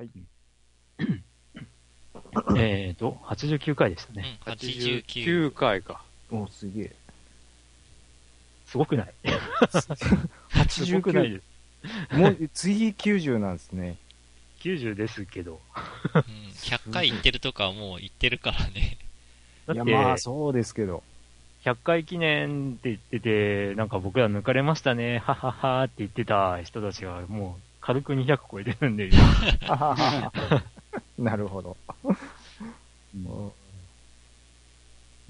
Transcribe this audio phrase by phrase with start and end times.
[0.00, 0.10] はい。
[2.56, 5.04] えーと、89回でしたうんね。、89。
[5.04, 6.02] 9回か。
[6.30, 6.94] おすげえ。
[8.64, 9.12] すごくない？
[10.70, 11.42] すごくない89、で
[12.08, 12.16] す。
[12.16, 13.98] もう次90なんですね。
[14.60, 15.60] 90ですけど。
[16.14, 16.20] うん、
[16.52, 18.96] 100回行ってるとかはもう行ってるからね。
[19.74, 21.02] いや、まあそうですけど。
[21.64, 29.10] 100回記念って言ってて、なんか僕ら抜かれましたね、はははって言ってた人たちがもう軽く200超えてるんで、
[31.18, 31.76] なるほど。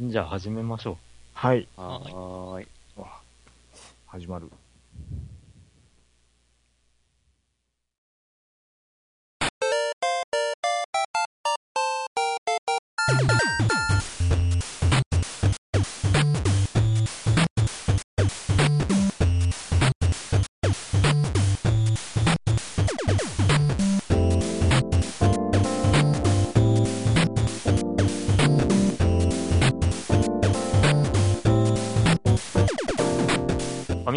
[0.00, 0.98] じゃあ始めましょ
[1.34, 1.68] はい。
[1.76, 2.66] はーい。
[4.06, 4.46] 始まる。
[4.46, 4.50] う。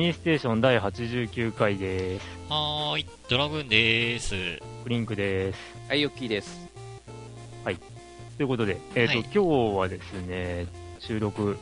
[0.03, 2.25] ファミリーステーション第89回です。
[2.49, 4.35] はーい、ドラグーンでーす。
[4.83, 5.59] クリンクです。
[5.87, 6.67] はい、ヨッキーです。
[7.63, 10.67] ということで、えっ、と、はい今日はですね、
[10.99, 11.57] 収録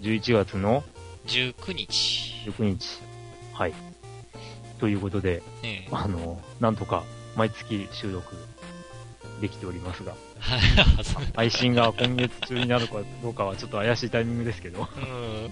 [0.00, 0.84] 11月の
[1.26, 2.50] 19日。
[2.50, 3.02] 19日。
[3.52, 3.74] はい。
[4.78, 5.88] ということで、ねえ。
[5.90, 7.02] あの、なんとか
[7.34, 8.36] 毎月収録
[9.40, 10.60] できておりますが、はい、
[11.34, 14.86] 配信が今月中になるかどうかはちょっと怪しいタイミングですけど。
[14.96, 15.50] うん。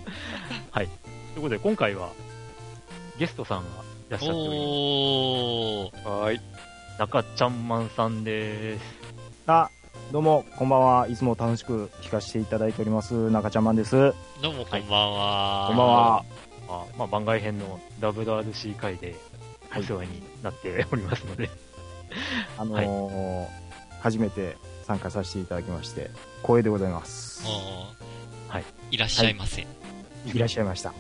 [1.39, 2.11] ということで、今回は
[3.17, 3.69] ゲストさんが
[4.09, 6.09] いらっしゃっておりおー。
[6.09, 6.37] はーい。
[6.37, 6.99] ます。
[6.99, 8.85] 中ちゃんまんさんです。
[9.47, 9.71] あ、
[10.11, 11.07] どうも、こんばんは。
[11.07, 13.31] いつも楽しく聞かせていただいております。
[13.31, 14.13] 中ちゃんまんです。
[14.43, 15.67] どうもこんばんは。
[15.69, 16.25] こんばんは。
[16.67, 19.15] まあ、まあ、番外編の WRC 回で
[19.77, 21.49] お世話になっておりますので、
[22.59, 23.47] あのー
[24.01, 26.11] 初めて参加させていただきまして、
[26.43, 27.45] 光栄でございます。
[27.47, 28.65] おーはい。
[28.91, 29.78] いらっしゃいませ。
[30.27, 30.93] いらっしゃいました。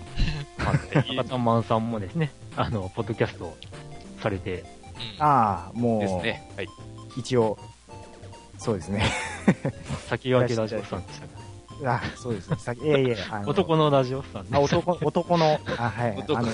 [0.58, 3.56] ま あ、中ちゃんまんさんもですね、あの、ポッドキャストを
[4.22, 4.64] されて、
[5.18, 5.22] うん。
[5.22, 6.50] ああ、もう、ですね。
[6.56, 6.68] はい。
[7.16, 7.58] 一応、
[8.58, 9.04] そうですね。
[10.08, 11.38] 先駆けラジオさんでしたか
[11.84, 12.56] あそうですね。
[12.58, 16.16] さいえいえ、あの男のラジオさんであ男、男の、あ、はい。
[16.16, 16.50] 男あの、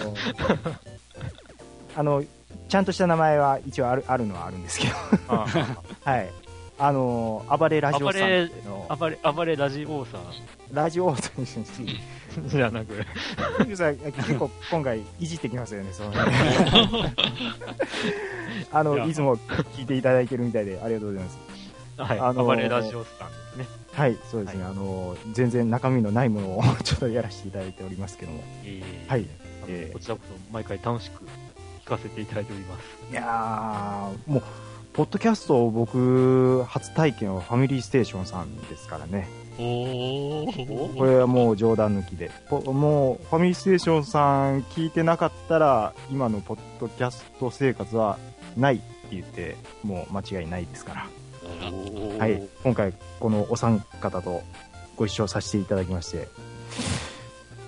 [1.96, 2.24] あの、
[2.68, 4.94] ちゃんとした名前は一応ある、あるのはあるんですけど、
[5.28, 5.46] あ
[6.04, 6.30] はい。
[6.78, 10.22] あの、暴れラジオさんのを暴れ、暴れラジオさん
[10.72, 12.00] ラジオと一緒に
[12.48, 12.96] じゃなく、
[13.76, 16.16] さ結構今回いじってきますよね、そのね。
[18.72, 21.38] あの、いつも聞いていただいてるみたいでありがとうございます。
[21.96, 23.84] はい、あのー暴れラジオさんですね。
[23.92, 24.64] はい、そうですね。
[24.64, 28.42] はあの、全然中身のないものをちょっとやらせていただいておりますけども。
[28.64, 29.26] えーはい。
[29.68, 31.24] えーこちらこそ毎回楽しく
[31.84, 32.84] 聞かせていただいております。
[33.12, 34.42] いやー、もう、
[34.94, 39.28] ポッドキャストを僕、初体験はファミリーステーションさんですからね。
[39.58, 40.96] おー。
[40.96, 42.30] これはもう冗談抜きで。
[42.48, 48.20] ぽもう、ファミリーステーションさん聞いてなかったら、今のポッドキャスト生活は
[48.56, 51.08] ないって言って、もう間違いないですから。
[52.20, 52.40] はい。
[52.62, 54.44] 今回、このお三方と
[54.94, 56.28] ご一緒させていただきまして、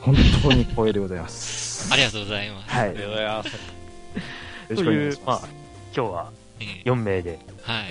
[0.01, 0.15] 本
[0.45, 1.91] 当に光栄でございます。
[1.93, 2.71] ありがとうございます。
[2.71, 2.87] はい。
[2.87, 3.51] よありがとうございます。
[4.71, 5.33] ろしくお願いし、ま。
[5.33, 5.49] まあ、
[5.93, 6.46] 今日はええ
[6.85, 7.85] 4名で、はい。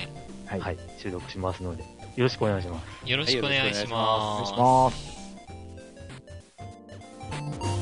[0.46, 0.60] はい。
[0.60, 1.88] はい、収録しますので、よ
[2.18, 3.10] ろしくお願いします。
[3.10, 4.92] よろしくお願いしお願ま
[7.72, 7.75] い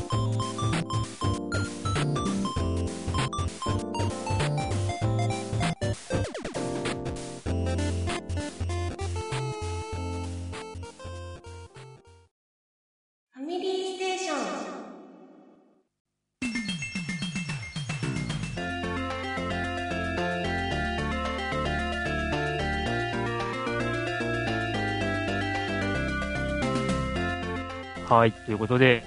[28.17, 29.03] はい、ということで、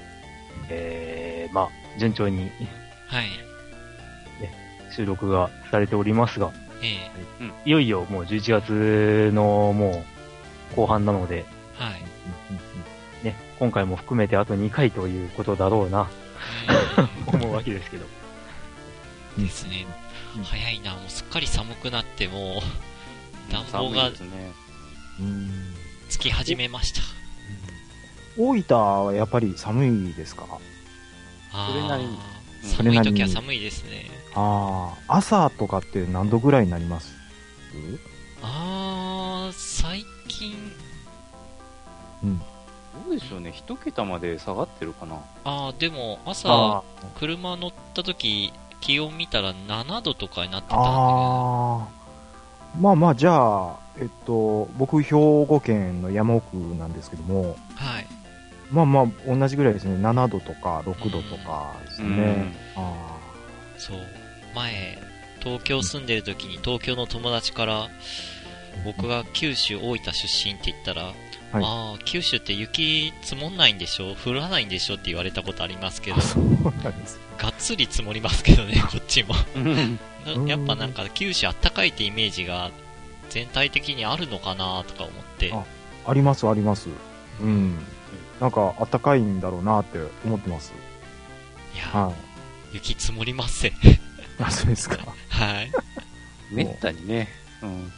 [0.69, 2.51] えー、まあ、順調に
[3.09, 3.15] す。
[3.15, 3.27] はい。
[4.97, 6.53] 収録がされておりますが、
[6.83, 10.05] ええいよいよもう11月のも
[10.73, 11.45] う後半なので、
[11.75, 11.91] は
[13.23, 13.25] い。
[13.25, 16.09] ね、今回も含めてあと2回ということだろうな、
[17.27, 18.07] 思うわけですけど。
[19.37, 19.87] う んですね。
[20.43, 20.93] 早いな。
[20.93, 22.63] もうすっかり寒くなって、も
[23.51, 24.11] う、暖房が
[26.09, 27.26] つき始めました。
[28.39, 30.45] 大分はやっぱり寒いですか？
[31.53, 32.11] あそれなりに。
[32.11, 32.13] ー
[32.65, 32.71] うん。
[32.71, 34.11] 寒い時は寒いですね。
[34.35, 37.15] ああ、朝とかって何度ぐらいになります？
[38.43, 40.53] あー、最近、
[42.23, 42.29] ど
[43.11, 43.53] うでしょうね。
[43.55, 45.17] 一桁まで下がってるかな。
[45.45, 46.83] あー、でも朝、あ
[47.19, 51.87] 車乗った時、気温見たら7度とかになってたんで、あ
[52.81, 58.07] まあまあ、じゃあ、えっと、僕、兵庫県の山奥なんですけども、はい。
[58.71, 59.95] まあまあ、同じぐらいですね。
[59.97, 62.53] 7度とか6度とかですね。
[62.77, 63.17] あ
[63.79, 63.99] そう。
[64.55, 64.99] 前、
[65.41, 67.89] 東京住んでる時に東京の友達から、
[68.85, 71.09] 僕が九州大分出身って言ったら、
[71.53, 74.15] ああ、九州って雪積もんないんでしょ？
[74.17, 76.15] 降らないんでしょって言われたことありますけあ。
[76.17, 76.45] どあ、、そう
[76.83, 77.19] なんです。
[77.39, 79.35] がっつり積もりますけどね、 こっちも。
[79.55, 82.73] うんうんやっぱなんか九州あったかいってイメージが
[83.31, 85.53] 全体的にあるのかなとか思って。
[85.55, 85.63] あ
[86.11, 86.89] あります、あります。
[87.41, 87.79] うん。
[88.41, 90.73] なんか、暖かいんだろうなって思ってます。
[91.75, 92.15] いや、はい。
[92.75, 93.73] 雪積もりません。
[94.39, 94.99] あ、そうですか。
[95.29, 95.73] はい。
[96.51, 97.29] めったにね。
[97.63, 97.93] うん。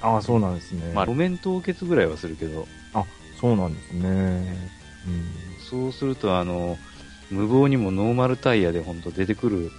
[0.00, 0.92] ああ、そうなんですね。
[0.94, 2.66] まあ、路面凍結ぐらいはするけど、
[3.42, 4.70] そうなんですね。
[5.04, 5.26] うん。
[5.68, 6.78] そうすると、あの、
[7.28, 9.72] 無謀にもノーマルタイヤで本当出てくる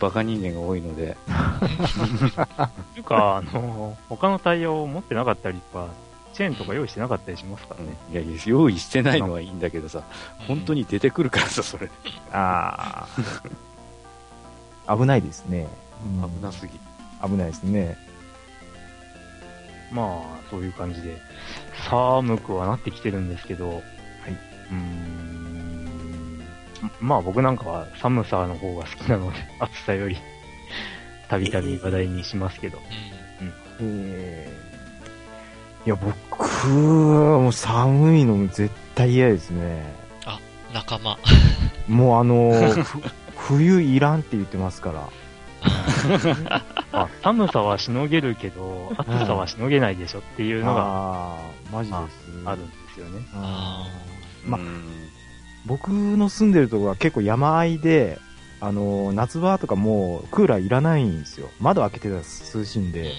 [0.00, 1.16] バカ人間が多いので、
[2.94, 5.88] というか、あの、他のタイヤを持ってなかったりとか、
[6.36, 7.96] チェーンとか用意してなかったりしますからね。
[8.12, 10.02] いやいや、用意してないのはいいんだけどさ、
[10.46, 11.88] 本当に出てくるからさ、それ。
[12.30, 13.08] あ
[14.86, 14.96] あ。
[14.98, 15.66] 危ないですね。
[16.22, 16.78] うん危なすぎ。
[17.26, 17.96] 危ないですね。
[19.90, 21.16] まあ、そういう感じで、
[21.88, 23.80] 寒くはなってきてるんですけど、はい。
[23.80, 26.42] うーん。
[27.00, 30.18] まあ僕なんかは寒さの方が好きなので、暑さより、
[31.28, 32.78] たびたび話題にしますけど。
[33.40, 33.52] うん。
[33.80, 34.65] えー
[35.86, 39.94] いや、僕はもう寒いの絶対嫌ですね。
[40.74, 41.16] 仲間。
[41.88, 42.52] もうあの、
[42.82, 43.00] ふ
[43.54, 45.08] 冬いらんって言ってますから。
[46.92, 51.38] あ、寒さはしのげるけど、暑さはしのげないでしょっていうのがああ、
[51.72, 52.02] マジです。
[52.44, 53.26] あるんですよね。
[53.34, 54.84] あーまうん
[55.66, 58.18] 僕の住んでるところは結構山あいで、
[58.60, 61.50] あの、夏場とかもうクーラーいらないんですよ。
[61.60, 63.12] 窓開けてたら涼しいんで。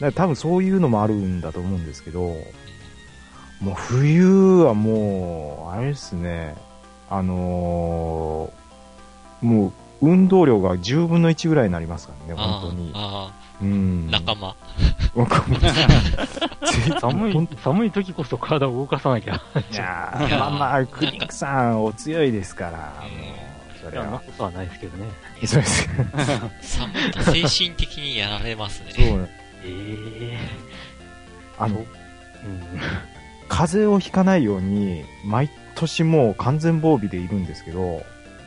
[0.00, 2.20] だから多分そういうのもあるんだと思うんですけど、
[3.60, 4.26] もう冬
[4.64, 6.56] はもう、あれですね、
[7.08, 8.60] あのー
[9.46, 12.92] もう運動量が10分の1ぐらいになりますからね、本当に。
[13.62, 14.10] うん。
[14.10, 14.54] 仲間。
[17.00, 19.34] 寒い、寒い時こそ体を動かさなきゃ。
[19.70, 22.70] いやーまあまあ、クリックさんお強いですから、
[23.02, 23.08] も
[23.88, 24.20] う、そいや、なれは。
[24.20, 25.10] ことはないですけどね。
[25.46, 25.88] そうです。
[26.78, 28.92] 寒いと精神的にやられますね。
[28.94, 29.28] そう。
[29.64, 30.38] ええ
[31.58, 31.84] あの、うん。
[33.48, 38.04] 風邪をひかないように、毎年もう完全防備でいるんですけど、も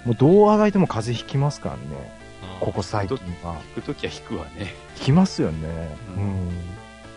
[0.07, 1.81] うどうあがいても風邪ひきますからね。
[2.41, 3.55] あここ最近は。
[3.75, 4.73] 行くときは引くわね。
[4.95, 5.67] ひきますよね。
[6.17, 6.49] ううん。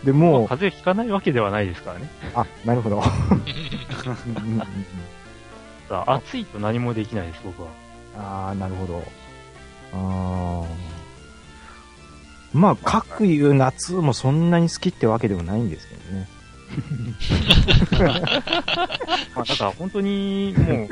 [0.03, 2.07] でまも風邪ひかないわけではないですからね。
[2.35, 3.01] あ、なるほど。
[5.89, 7.69] 暑いと何もできないです、僕は。
[8.17, 9.03] ああ、なるほど。
[9.93, 10.96] ああ。
[12.53, 16.27] まあ、各いう夏もそんなに好きってわけでもないんですけどね。
[19.35, 20.87] まあ、だから本当に、も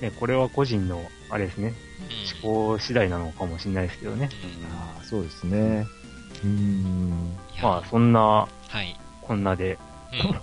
[0.00, 1.68] う、ね、これは個人の、あれですね、
[2.00, 4.30] うん思考次第なのかもしれないですけどね。
[4.70, 5.86] ああ、そうですね。
[6.44, 7.36] うーん。
[7.62, 8.48] まあ、そんな、は
[8.82, 8.98] い。
[9.22, 9.78] こんなで、
[10.12, 10.40] うん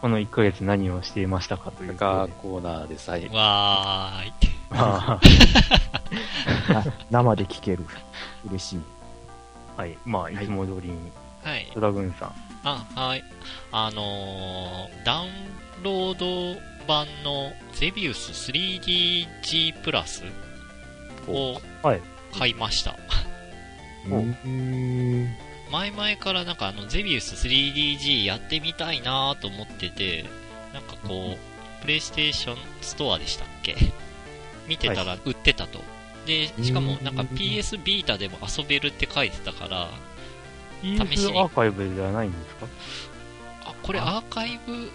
[0.00, 2.10] この1ヶ月何をしていましたかということで。
[2.10, 3.28] ガーコーナーでさえ。
[3.32, 4.32] わーい。
[4.70, 5.20] まあ
[7.10, 7.84] 生で聞ける。
[8.48, 8.80] 嬉しい。
[9.78, 9.96] あ、はい。
[10.04, 11.10] まあ、いつも通りに、
[11.42, 11.70] はい。
[11.74, 12.34] ドラグーンさん。
[12.64, 13.24] あ、はい。
[13.72, 15.30] あのー、ダウン
[15.82, 20.24] ロード版のゼビウス 3DG プラス
[21.28, 22.00] をはい。
[22.36, 22.96] 買いました。
[24.10, 25.34] おうーん。
[25.70, 30.24] 前々からなんかあのゼビウス 3DG やってみたいなと思ってて、
[30.72, 33.76] なんかこう、プレイステーションストアでしたっけ？
[34.66, 35.80] 見てたら売ってたと。
[36.28, 39.88] で、しかもなんか PS ビータでも遊べるって書いてたから、
[40.82, 42.66] 試しにアーカイブではないんですか？
[43.64, 44.90] あ、これアーカイブ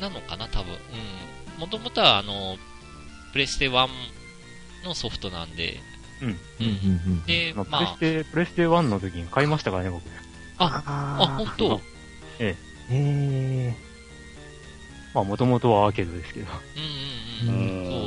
[0.00, 0.46] なのかな？
[0.46, 0.72] 多分。
[0.72, 0.76] う
[1.58, 1.60] ん。
[1.60, 2.56] もともとはあの、
[3.32, 3.88] プレステ1
[4.84, 5.80] のソフトなんで、
[6.22, 6.28] うん。
[6.28, 6.36] う。
[6.60, 6.72] うんんう
[7.10, 10.02] んで、まあ、まあプ、レステ、プレステ1の時に買いましたからね、僕。
[10.58, 11.80] あ、あ、本当？
[12.38, 12.56] へ
[12.90, 13.74] え。
[15.12, 16.46] まあ、もともとはアーケードですけど。
[17.44, 17.86] うんうんううん。
[17.86, 18.05] そう。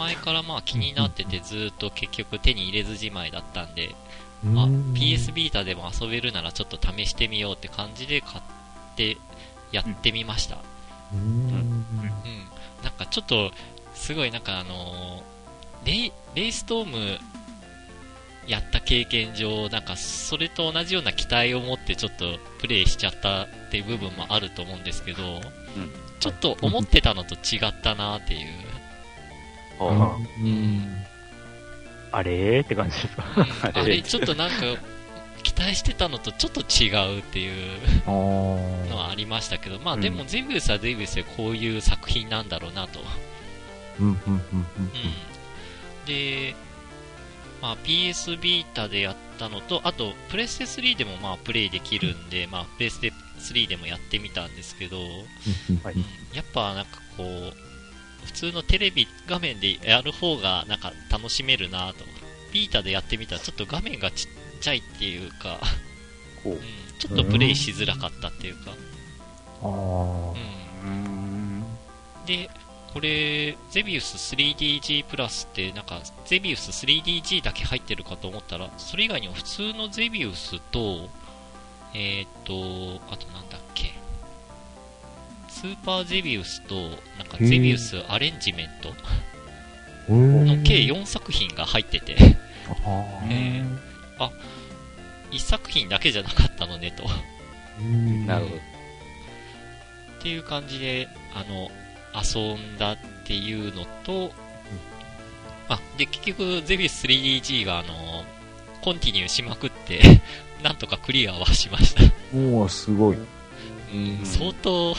[0.00, 0.06] ん。
[0.06, 3.94] 前からまあ気になっててずーっと結局手に入れずじまいだったんで、
[4.44, 8.42] うあ、ん PS ビータでも遊べるならちょっと試してみようって感じで買っ
[8.96, 9.16] て
[9.72, 10.58] やってみました。
[11.12, 11.84] うんうん。
[12.82, 13.52] なんかちょっと、
[13.94, 17.18] すごいなんかあのーレイ、レイストーム
[18.46, 25.40] やった経験上、なんかそれと同じような期待を持ってちょっとプレイしちゃったっていう部分もあると思うんですけど、
[26.18, 28.69] ちょっと思ってたのと違ったなっていう。
[29.80, 31.04] あうん。
[32.12, 32.60] あれ？
[32.60, 33.24] ーって感じですか？
[33.74, 34.56] あれ、ちょっとなんか、
[35.42, 37.52] 期待してたのとちょっと違うっていう
[38.06, 43.00] あのはありましたけど、まあでもゼビウスはゼビウスでこういう作品なんだろうなと。
[43.98, 44.36] うん、うん、うん、うん。
[44.36, 44.46] うん。
[46.06, 46.54] で、
[47.62, 54.98] まあ PS ビータでやったのと、あとプレステ3でもまあプレイできるんで、まあプレステ3でもやってみたんですけど、
[56.34, 57.54] やっぱなんかこう、
[58.24, 62.04] 普通のテレビ画面でやる方がなんか楽しめるなと。
[62.52, 65.60] ビータでやってみたらちょっと画面がちっちゃいっていうか、
[66.42, 66.58] こううん、
[66.98, 68.72] ちょっとプレイしづらかったっていうか、
[69.62, 69.66] う。
[69.68, 70.30] ん。
[70.32, 71.64] うーん。
[72.26, 72.50] で、
[72.92, 81.08] これ、ゼビウス 3DG プラスって、なんか、ゼビウス 3DG だけ入ってるかと思ったら、それ以外にも普通のゼビウスと、
[81.94, 83.44] えーっと、あとなん
[85.60, 88.94] スーパーゼビウスと、なんかゼビウスアレンジメント？
[90.08, 92.16] の計4作品が入ってて、
[92.86, 93.62] あえ
[95.30, 97.04] 1作品だけじゃなかったのねと。
[97.78, 98.56] ーなるほど。
[98.56, 101.70] っていう感じで、あの、
[102.14, 104.32] 遊んだっていうのと、
[105.68, 108.24] あ、で、結局、ゼビウス 3DG が、あの、
[108.80, 110.00] コンティニューしまくって、
[110.64, 112.02] なんとかクリアはしました。
[112.36, 113.16] もうすごい。
[113.94, 114.20] うん。
[114.24, 114.94] 相当、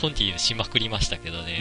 [0.00, 1.60] コンティニューしまくりましたけどね。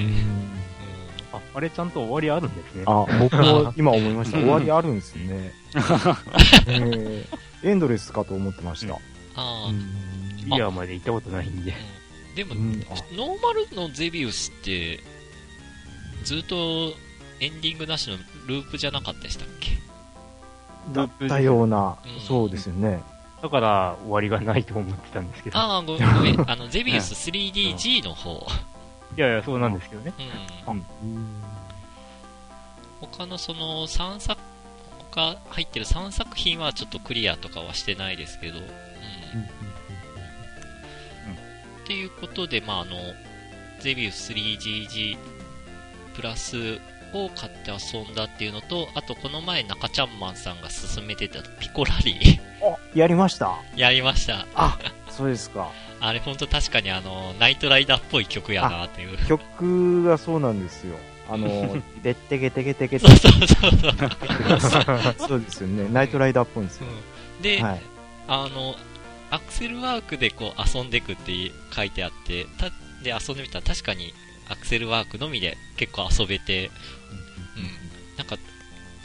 [1.32, 2.84] あ、あれちゃんと終わりあるんですね。
[2.86, 4.38] あ、僕も 今思いました。
[4.38, 5.54] 終わりあるんですね。
[6.68, 8.94] えーエンドレスかと思ってました。
[8.96, 8.98] あ
[9.38, 9.70] あ、
[10.44, 11.74] クリアまで行ったことないんで。
[12.36, 15.00] でも、ノーマルのゼビウスって、
[16.26, 16.94] ずっと
[17.40, 18.18] エンディングなしの
[18.48, 19.78] ループじゃなかったでしたっけ？
[20.92, 23.02] だったようなうん、そうですよね。
[23.44, 25.58] だから終わりがないと思ってたんですけど。
[25.60, 26.50] ああ、ごめん、ごめん。
[26.50, 28.48] あの、ゼビウス 3DG の方。
[29.18, 30.14] いやいや、そうなんですけどね。
[30.66, 31.44] うん。
[33.02, 34.42] 他のその3作、
[35.12, 38.66] 他入ってる3作品はちょっとクリアとかはしてないですけど、うん。
[38.66, 38.68] っ
[41.86, 42.96] ていうことで、まあ、あの、
[43.82, 45.18] ゼビウス 3GG
[46.16, 46.80] プラス
[47.18, 53.56] を買って遊んだっていうのと、あとこの前中ちゃんマンさんが勧めてたピコラリーあ、やりました？
[53.76, 54.46] やりました。
[54.56, 54.78] あ、
[55.10, 55.70] そうですか。
[56.00, 59.18] あれほんと確かにあの、ナイトライダーっぽい曲やなっていう。
[59.28, 60.98] 曲がそうなんですよ。
[61.30, 65.16] あの、 でってけてけてけてそうそうそうそう。
[65.30, 65.88] そうですよね。
[65.92, 66.88] ナイトライダーっぽいんですよ。
[66.88, 67.82] うんで、はい。
[68.28, 68.76] あの、
[69.32, 71.32] アクセルワークでこう遊んでくって
[71.76, 72.70] 書いてあって、た
[73.04, 74.14] で遊んでみたら確かに
[74.50, 76.70] アクセルワークのみで結構遊べて、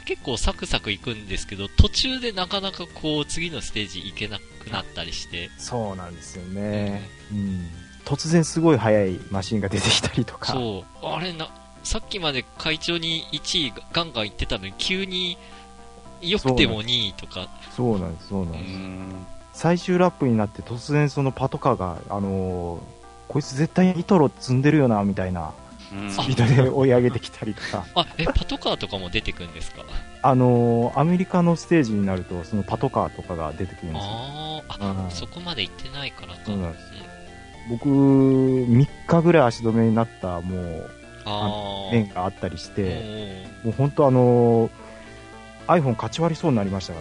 [0.09, 7.07] 結構サクサクいくんですけど、途中でなかなかこう次のステージ行けなくなったりして、そうなんですよね。
[7.31, 7.67] うん。
[8.05, 10.51] 突然すごい速いマシンが出てきたりとか。
[10.51, 11.51] そう、あれな、
[11.83, 15.37] さっきまで会長に1位ガンガン言ってたのに、急に
[16.21, 18.71] 良くても2位とか、そうなんです、そうなんうです。
[18.71, 19.27] ん。
[19.53, 22.79] 最終ラップになって突然そのパトカーが、あのー
[23.27, 25.68] こいつ絶対ニトロ積んでるよな、みたいなうん
[26.09, 27.85] スピードで追い上げてきたりとか。
[27.95, 29.83] あ、え、パトカーとかも出てくんですか？
[30.21, 34.09] あのーアメリカのステージになると、そのパトカーとかが出てくるんですよ。
[34.11, 34.61] あ
[35.07, 36.39] あ、そこまで行ってないからか。
[36.45, 36.85] そうなんです
[37.69, 40.89] 僕、3日ぐらい足止めになった、もう。
[41.91, 44.69] 面があったりしおて、ーもう本当あのー
[45.67, 46.99] iPhone 勝ち割りそうになりましたか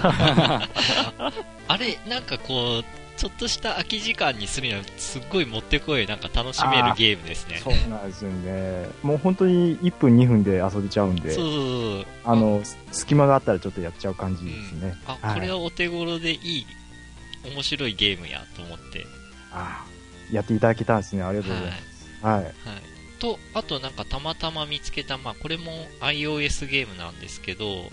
[0.00, 0.66] らね。
[1.68, 2.84] あれ、なんかこう、
[3.16, 7.60] ちょっとした空き時間にするには、すっごいもってこい、なんか楽しめるゲームですね。
[7.62, 8.88] そうなんですよね。
[9.02, 12.06] もう本当に1分2分で遊べちゃうんでそう、そうそう。
[12.24, 14.96] あの、す隙間があったらちょっとやっちゃう感じですね。
[15.06, 16.66] あ、はいこれはお手頃でいい、
[17.44, 19.06] 面白いゲームやと思って。
[19.52, 19.92] ああ
[20.34, 21.22] やっていただけたんですね。
[21.22, 22.26] ありがとうございます。
[22.26, 22.44] はい。
[22.44, 22.52] はい。
[23.18, 27.90] と、あとなんかたまたま見つけた、まあこれも iOS ゲームなんですけど、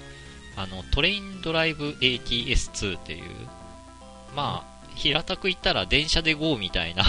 [0.55, 3.23] あの、トレインドライブ ATS2 っていう、
[4.35, 4.68] まあ、
[4.99, 7.03] 平たく言ったら電車で GO みたいな、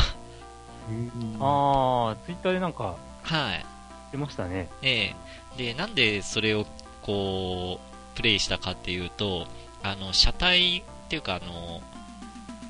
[1.41, 3.67] あー、ツイッターでなんかはい。
[4.13, 4.69] 出ましたね。
[4.83, 5.17] ええ。
[5.57, 6.67] で、なんでそれを
[7.03, 7.81] こ
[8.15, 9.47] う、プレイしたかっていうと、
[9.83, 11.83] あの、車体っていうかあの、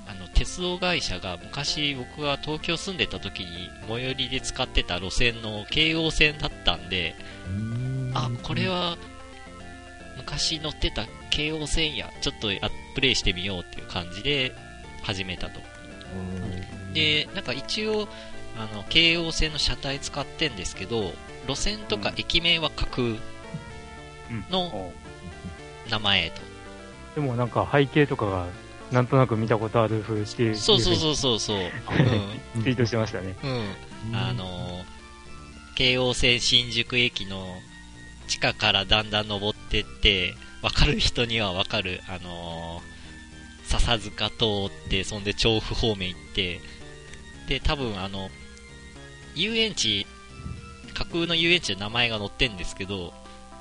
[0.09, 7.15] あの、鉄道会社が昔僕が東京住んでた時に最寄りで使ってた路線の京王線だったんで、
[8.15, 8.97] あ、これは
[10.17, 14.55] 昔乗ってた京王線や、ちょっとやプレイしてみようっていう感じで
[15.03, 15.61] 始めたと。
[16.93, 18.09] で、なんか一応、
[18.59, 21.13] あの、京王線の車体使ってんですけど、
[21.47, 23.07] 路線とか駅名は架空
[24.51, 24.93] の
[25.91, 26.41] 名前と。
[27.15, 28.47] でもなんか背景とかが
[28.93, 30.57] なんとなく見たことある風っていう。
[30.57, 31.59] そうそうそうそうそう。
[32.63, 33.37] ツイートしてましたね。
[33.43, 33.51] うん。
[33.51, 34.17] うん。
[34.17, 34.85] あの、
[35.77, 37.47] 京王線新宿駅の
[38.27, 43.00] 地下からだんだん登ってって、わかる人にはわかる、あのー、
[43.71, 44.35] 笹塚通
[44.67, 46.61] って、そんで調布方面行って、
[47.47, 48.29] で、多分あの、
[49.37, 50.07] 遊園地、
[50.93, 53.13] 架空の遊園地の名前が載ってんですけど、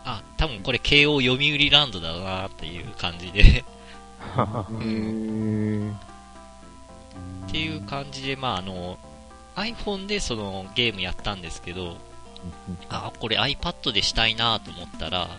[0.05, 3.63] あ、多分これ慶応読売ランドだなっていう感じで。
[7.47, 8.97] っていう感じで、まああの、
[9.55, 11.97] iPhone でそのゲームやったんですけど、
[12.89, 15.29] あ、これ iPad でしたいなと思ったら、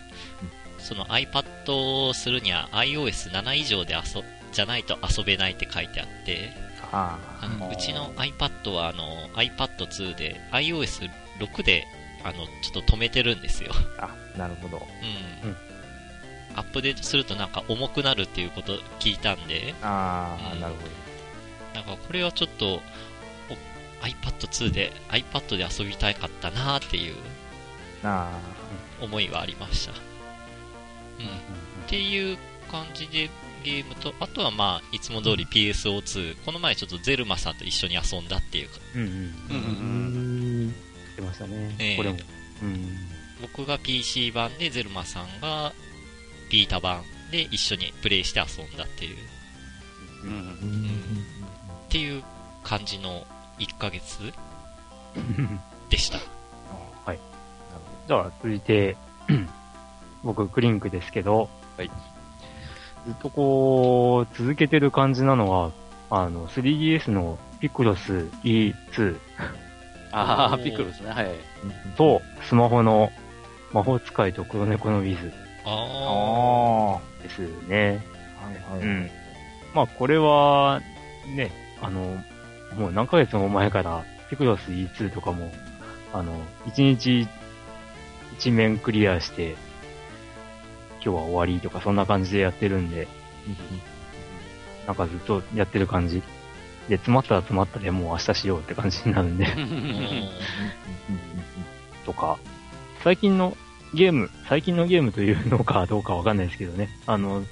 [0.78, 6.52] その iPad をするには iOS7 以上で遊、じゃないと遊べないって書いてあって、
[6.92, 7.18] あ
[7.58, 11.86] のうちの iPad はあの iPad2 で iOS6 で
[12.24, 13.72] あのちょっと止めてるんですよ。
[13.98, 14.78] あ、なるほど。
[14.78, 15.56] うん。
[16.56, 19.74] アップデートするとなんか重くなるっていうこと聞いたんで。
[19.82, 20.88] ああ、うん、なるほど。
[21.74, 22.82] なんかこれはちょっと
[24.02, 27.14] iPad2 で iPad で遊びたかったなっていう
[29.00, 29.92] 思いはありました。
[29.92, 29.98] うん。
[29.98, 30.00] っ
[31.86, 32.36] ていう
[32.70, 33.30] 感じで
[33.64, 38.74] ゲームと、あとはまあ、いつも通り PSO2、この前ちょっとゼルマさんと一緒に遊んだっていうか。
[38.94, 39.08] うんうん。
[39.08, 39.16] うん。
[39.16, 39.58] う
[40.68, 40.74] ん。
[41.16, 41.76] 出ましたね。
[41.78, 42.18] えー、これも。
[42.62, 42.98] うん。
[43.42, 45.72] 僕が PC 版で、ゼルマさんが
[46.50, 49.16] ビータ版で一緒にプレイして遊んだっていう。
[50.24, 50.30] うん。
[50.30, 50.90] うん、
[51.86, 52.22] っていう
[52.62, 53.26] 感じの
[53.58, 54.32] 1ヶ月
[55.88, 56.18] でした。
[57.04, 57.18] はい。
[58.06, 58.96] じゃあ、続いて、
[60.22, 61.90] 僕、クリンクですけど、はい。
[63.06, 65.72] ずっとこう、続けてる感じなのは、
[66.10, 69.16] あの、3DS のピクロス E2。
[70.12, 71.34] ああ、ピクロスね、はい。
[71.96, 73.10] と、スマホの
[73.72, 75.32] 魔法使いと黒猫のウィズ。
[75.64, 77.22] ああ。
[77.22, 78.02] ですね。
[78.40, 78.86] はいはい。
[78.86, 79.10] うん。
[79.74, 80.80] まあ、これは、
[81.36, 82.22] ね、あの、
[82.76, 85.52] もう何ヶ月も前から、ピクロス E2 とかも、
[86.12, 87.28] あの、1日
[88.38, 89.56] 一面クリアして、
[91.02, 93.08] 今日は終わりとかそんな感じでやってるんで、
[94.86, 96.22] なんかずっとやってる感じ。
[96.88, 99.46] で、詰まったら詰まったでもう明日しようって感じになるんで
[102.04, 102.38] とか、
[103.02, 103.56] 最近の
[103.94, 106.88] ゲーム、最近のゲームというのかどうかわかんないですけどね。
[107.06, 107.44] あの、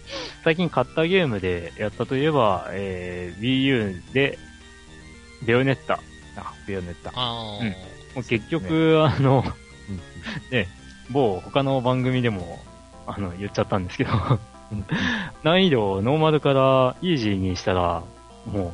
[0.44, 4.38] 最近買ったゲームでやったといえば、えー、Wii U で、
[5.44, 6.00] ベヨネッタ。
[6.37, 7.12] あ、ベヨネッタ。
[7.14, 7.68] あうん。
[7.68, 7.74] も
[8.16, 9.44] う結局、ね、あの、
[10.50, 10.68] ね、
[11.11, 12.61] 某他の番組でも
[13.08, 14.10] あの、言っちゃったんですけど
[15.42, 18.02] 難易度をノーマルからイージーにしたら、
[18.52, 18.72] も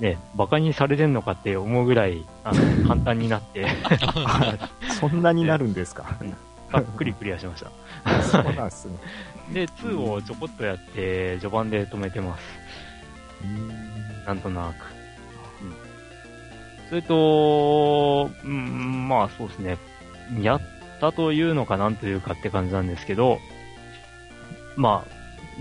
[0.00, 3.66] う、ね、馬鹿にされてんのかって思うぐらい、あの、 簡単になって
[5.00, 6.04] そんなになるんですか？
[6.72, 7.64] さっくりクリアしまし
[8.04, 8.22] た。
[8.22, 8.96] そうなんですね。
[9.52, 12.42] で、2をちょこっとやって、序盤で止めてます。
[14.26, 14.84] なんとなく。
[15.62, 15.74] うん、
[16.88, 19.76] それと、うん、まあそうですね。
[20.40, 20.60] やっ
[21.00, 23.38] たというのかなんというかって感じなんですけど、
[24.76, 25.14] まあ、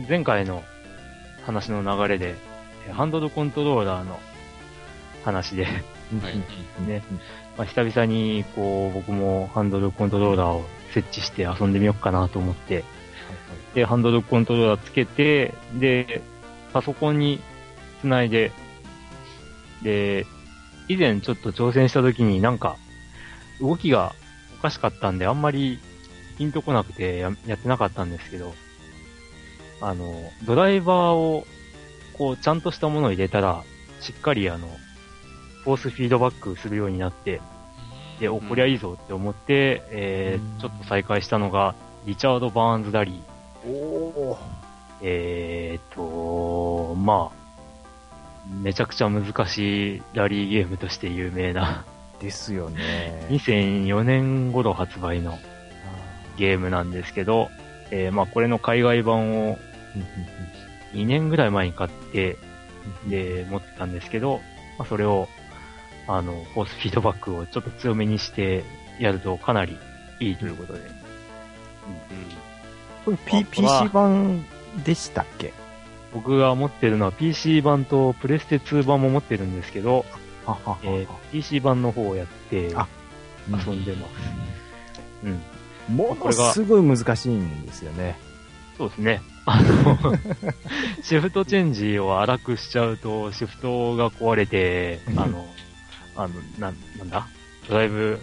[0.10, 0.64] 前回の
[1.46, 2.36] 話の流れで、
[2.92, 4.20] ハンドルコントローラーの
[5.24, 5.68] 話で。
[6.86, 7.02] ね、
[7.58, 12.84] まあ、久々に、こう、僕もハンドルコントローラーを設置して遊んでみようかなと思って、
[13.74, 16.22] で、ハンドルコントローラーつけて、で、
[16.72, 17.40] パソコンに
[18.02, 18.52] つないで、
[19.82, 20.26] で、
[20.88, 22.78] 以前ちょっと挑戦した時になんか、
[23.60, 24.14] 動きが
[24.60, 25.80] おかしかったんで、あんまり
[26.38, 28.54] ピンとこなくてややってなかったんですけど、
[29.86, 31.46] あの、ドライバーを、
[32.18, 33.64] こう、ちゃんとしたものを入れたら、
[34.00, 34.68] しっかりあの、
[35.64, 37.42] フォースフィードバックするようになって、
[38.20, 43.70] で、お、こりゃいいぞって思って、えー、ちょっと再開したのが、リチャード・バーンズ・ラリー。
[43.70, 44.38] お
[45.02, 47.44] えーと、まあ、
[48.62, 51.84] めちゃくちゃ難しいラリーゲームとして有名な。
[52.22, 53.28] ですよね。
[53.30, 55.38] 2004年頃発売の
[56.38, 57.50] ゲームなんですけど、
[57.92, 59.58] えー、まあこれの海外版を
[60.94, 62.38] 2年ぐらい前に買って、
[63.08, 64.42] で、持ってたんですけど、
[64.78, 65.28] まあ、それを、
[66.08, 68.64] あの、フォースフィードバックをちょっと強めにして
[69.00, 69.78] やるとかなり
[70.20, 70.80] いいということで。
[70.80, 70.88] うん、
[73.06, 74.46] これ、P、PC 版
[74.84, 75.54] でしたっけ？
[76.14, 80.06] 僕が持ってるのは PC 版とプレステ2版も持ってるんですけど、
[80.46, 84.14] ははえー、PC 版の方をやって遊んでます。
[85.24, 85.42] うん。
[85.96, 88.18] ものすごい難しいんですよね。
[88.78, 89.22] そうですね。
[89.46, 89.98] あの、
[91.04, 95.46] シフトチェンジを荒くしちゃうと、シフトが壊れて、あの、
[96.16, 97.28] あの、な、なんだ？
[97.68, 98.20] ドライブ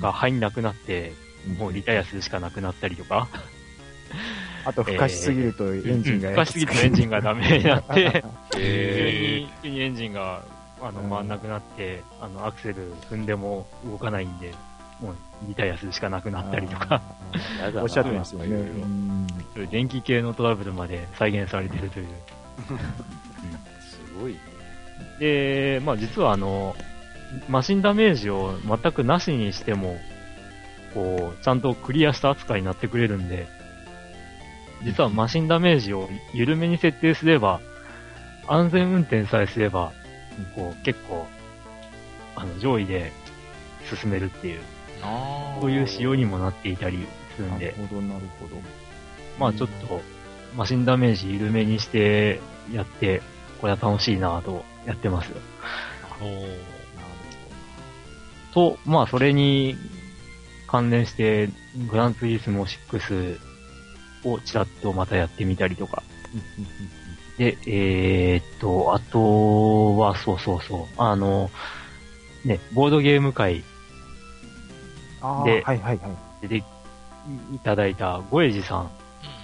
[0.00, 1.12] が入んなくなって、
[1.58, 3.28] もうリタイアするしかなくなったりとか。
[4.64, 10.42] あと、ふかしすぎるとエンジンが、ふかしすぎるとエンジンがダメになって、急に、急にエンジンが、
[10.82, 14.52] あの、回んなくなって、あの、アクセル踏んでも動かないんで、
[15.00, 17.02] もうリタイアするしかなくなったりとか、
[17.80, 18.48] おっしゃってますよね。
[18.48, 22.06] いろいろうんそういう電気系のトラブルまで再現されてるという。
[23.80, 24.40] すごいね。
[25.18, 26.76] で、まあ実はあの、
[27.48, 29.98] マシンダメージを全くなしにしても、
[30.94, 33.46] こう、ちゃんとクリアした扱いになってくれるんで、
[34.82, 37.60] 実はマシンダメージを緩めに設定すれば、
[38.48, 39.92] 安全運転さえすれば、
[40.54, 41.26] こう、結構、
[42.34, 43.12] あの、上位で
[43.94, 44.79] 進めるっていう、あ
[45.60, 48.56] そういう仕様にもなっていたりするんでなる、ほど、なるほど。
[49.38, 50.00] まあちょっと、
[50.56, 52.40] マシンダメージ緩めにして
[52.72, 53.22] やって、
[53.60, 55.36] これは楽しいなぁとやってますよ。
[56.20, 56.80] おー
[58.52, 59.76] と、まあそれに
[60.66, 61.48] 関連して、
[61.90, 63.38] グランツーリスモ6
[64.24, 66.02] をちらっとまたやってみたりとか。
[67.38, 71.50] で、えー、っと、あとは、そうそうそう、あの、
[72.44, 73.69] ね、ボードゲーム会ああ、
[75.20, 75.92] ではいはいは
[76.42, 76.48] い。
[76.48, 76.64] でい
[77.62, 78.90] ただいたゴエジさん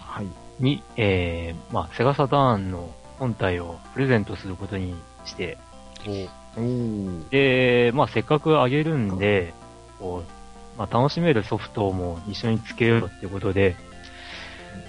[0.01, 0.27] はい。
[0.59, 5.59] に、えー、まあ、セガサターンの本体をプレゼントすることにして。
[7.31, 9.53] で、まあ、せっかくあげるんで、
[9.99, 13.77] こう、まあ、楽しめるソフトも一緒につけようってことで、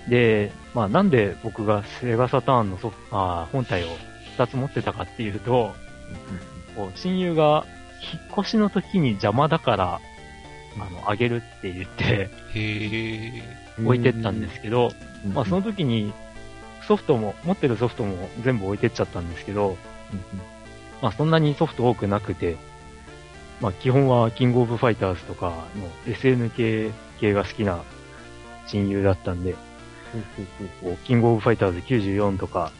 [0.09, 3.87] で、まあ、なんで僕がセガサターンのソフあー本体を
[4.37, 5.73] 2つ持ってたかっていうと、
[6.75, 7.65] こう親友が
[8.13, 10.01] 引っ越しの時に邪魔だから、
[10.85, 12.29] あの、あげるって言って。
[13.83, 14.91] 置いてったんですけど、
[15.33, 16.13] まあ、その時に
[16.87, 19.77] ソフトも、持ってるソフトも全部置いてっちゃったんですけど、
[21.01, 22.55] まあそんなにソフト多くなくて、
[23.61, 25.65] まあ基本はキングオブファイターズとか
[26.07, 27.83] の SN 系系が好きな
[28.67, 29.55] 親友だったんで、
[31.03, 32.71] キングオブファイターズ94とか、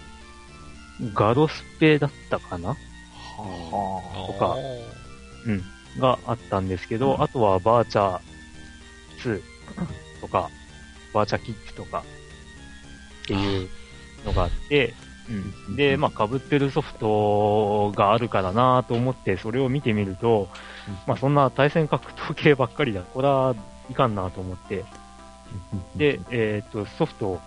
[1.14, 2.70] ガロスペだったかな？
[2.70, 2.76] は
[4.28, 4.56] とか
[5.46, 5.64] うん。
[6.00, 8.22] があったんですけど、あとはバーチャー
[9.24, 9.42] 2
[10.22, 10.50] とか、
[11.14, 12.04] バーチャーキッズとか
[13.24, 13.70] っていう
[14.26, 14.94] のがあって、
[15.68, 15.76] うん。
[15.76, 20.48] で、まあ被ってるソフトがあるからなと思って、それを見てみると、
[21.06, 23.02] まあそんな対戦格闘系ばっかりだ。
[23.02, 23.56] これは
[23.90, 24.86] いかんなと思って、
[25.96, 27.42] で、えっ、と、ソフトを、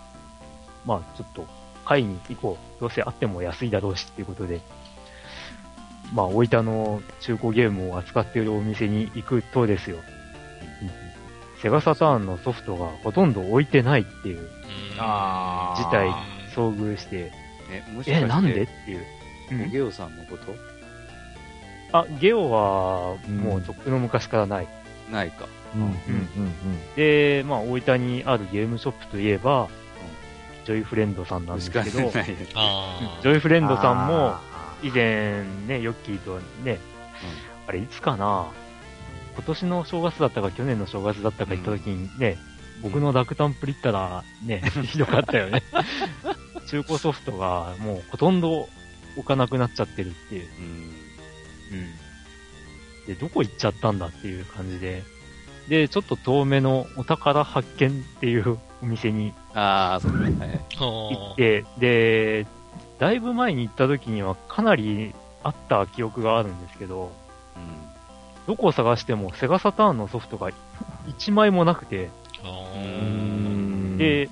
[0.85, 1.47] まあちょっと
[1.85, 2.71] 買いに行こう。
[2.81, 4.59] どうせあっても安いだろうしっていうことで、
[6.13, 9.97] まあ、大分の中古ゲームを扱っているお店に行くとですよ。
[11.61, 14.49] セガサターンのソフトがほとんど置いてないっていう。
[14.97, 16.09] あ事態
[16.55, 17.31] 遭遇して、
[17.71, 19.05] え、もしかして、え、なんでっていう。
[19.67, 20.55] おゲオさんのこと？
[21.93, 24.67] あ、ゲオはもうとっくの昔からない。
[25.11, 25.47] ないか。
[25.75, 29.69] うんうんうんで、まあ、大分にあるゲームショップといえば、
[30.65, 34.41] ジョイフレンドさんなんですけど、ジョイフレンドさんもあ
[34.83, 36.79] 以前ね、ヨッキーとね、
[37.67, 38.51] あれいつかな
[39.35, 42.37] 今年の正月だったか去年の正月だったか行った時にね、
[42.81, 45.63] 僕のラクタンプリったらね、ひどかったよね。
[46.67, 48.67] 中古ソフトがもうほとんど
[49.17, 50.47] 置かなくなっちゃってるっていう。
[50.59, 51.77] うん。
[51.79, 53.07] うん。
[53.07, 55.03] で、どこ行っちゃったんだっていう感じで。
[55.67, 60.65] で、ちょっと遠めのお宝発見っていうお店にああ、そうね。
[60.77, 62.47] 行って、で、
[63.01, 67.11] だいぶ前に行った時にはかなりあった記憶があるんですけど、
[68.45, 70.51] どこを探してもセガサターンのソフトが
[71.07, 72.11] 1枚もなくて、
[73.97, 74.29] で、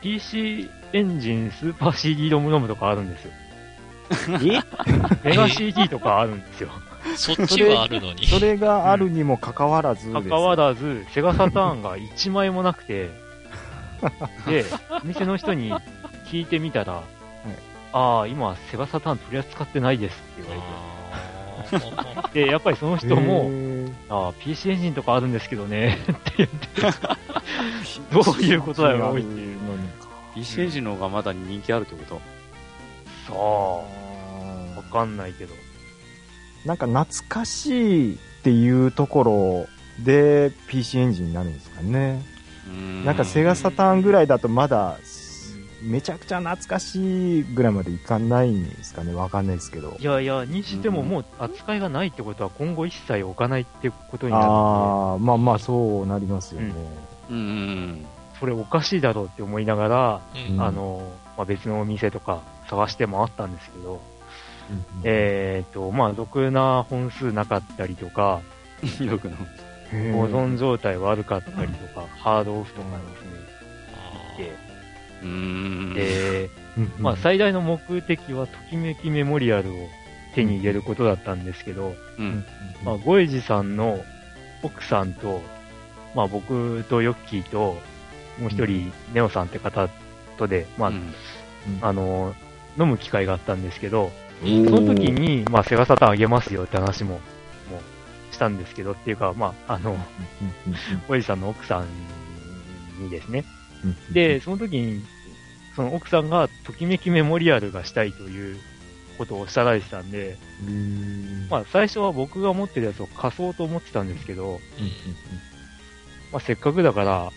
[0.00, 3.32] PC エンジンスーパー CD ロムロムとかあるんですよ。
[5.24, 6.70] メガ CD とかあるんですよ。
[7.16, 8.26] そっちはあるのに。
[8.26, 10.22] それがあるにもかかわらずです。
[10.22, 13.10] かかわらず、セガサターンが1枚もなくて、
[14.48, 14.64] で、
[15.04, 15.74] 店の人に
[16.30, 17.02] 聞いてみたら、
[17.92, 20.64] ああ、今、セガサターン取り扱ってないですって言わ
[22.22, 22.44] れて。
[22.44, 26.82] で、やっぱりその人へも、ーああ、PC エンジンとかあるんですけどね、 って言って、
[28.12, 29.62] どういうことだよ、おいっていう。
[29.64, 32.20] のにか PC エンジンの方がまだ人気あるってこと？
[33.26, 35.54] さあ、わかんないけど。
[36.64, 39.24] なんか懐かしいっていうとこ
[39.98, 42.22] ろで PC エンジンになるんですかね。
[43.04, 44.98] なんかセガサターンぐらいだとまだ
[45.82, 49.14] めちゃくちゃ懐かしいぐらいまでいかないんですかね。
[49.14, 50.04] わかんないですけどい。
[50.04, 56.74] やいや、にしてももう扱いがないってことは今後一切置かないってことになるんああ、まあまあそうなりますよね。
[57.30, 58.06] うんうんで、
[58.40, 64.00] それおかしいだろうって思いながら、うんあの、まあ、別のお店とか探して回ったんですけど、
[64.70, 68.40] うんえっ、と、まあ、ろくな本数なかったりとか、
[69.00, 69.06] うん。
[69.06, 69.36] よくの。
[69.92, 73.27] へー保存状態悪かったりとか、ハードオフとかですね。
[75.22, 76.92] で、うん。
[76.98, 79.88] まあ、最大の目的は、ときめきメモリアルを
[80.34, 82.44] 手に入れることだったんですけど、うん。
[82.84, 84.00] まあ、ゴエジさんの
[84.62, 85.42] 奥さんと、
[86.14, 87.76] まあ僕とヨッキーと、
[88.38, 89.88] もう一人、ネオさんって方
[90.36, 91.12] とで、まあ、うん。
[91.82, 92.34] あの、
[92.78, 97.20] 飲む機会があったんですけど、そその時、に、まあ、セガサターンあげますよって話も、も
[98.30, 99.96] う、したんですけど、っていうか、まあ、あの、
[101.08, 103.44] おじさんの奥さんにですね。
[104.12, 105.02] で、、その時に、
[105.76, 108.58] その奥さんが、ときめきメモリアルがしたいという
[109.18, 110.36] ことをおっしゃられてたんで、
[111.50, 114.60] まあ、最初は僕が持ってるやつを貸そうと思ってたんですけど、
[116.32, 117.30] まあ、せっかくだから、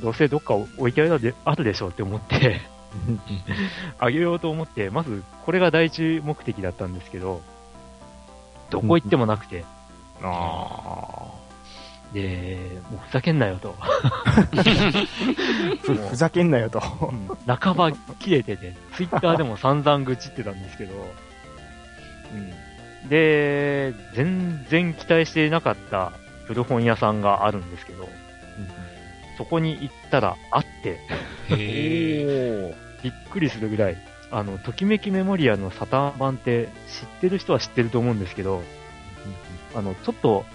[0.00, 2.60] どうせどっか置いてあるであるでしょうって思って、
[3.98, 7.42] あげようと思って、まずこれが第一目的だったんですけど、
[8.70, 9.64] どこ行ってもなくて、
[10.22, 11.32] あ
[12.12, 12.58] で、
[12.90, 13.74] もうふざけんなよと。
[13.80, 13.86] あ。
[15.82, 16.80] ふ ふざけんなよと。
[17.46, 20.94] 半ば切れてて、ツイッターでも散々愚痴ってたんですけど、
[23.04, 26.12] うん、で、全然期待していなかった
[26.46, 28.08] 古本屋さんがあるんですけど、
[29.36, 30.98] そこに行ったらあって、
[31.50, 33.96] へびっくりするぐらい、
[34.30, 36.70] あの、ときめきメモリアのサタン版って知っ
[37.20, 38.62] てる人は知ってると思うんですけど、
[39.74, 40.46] あの、ちょっと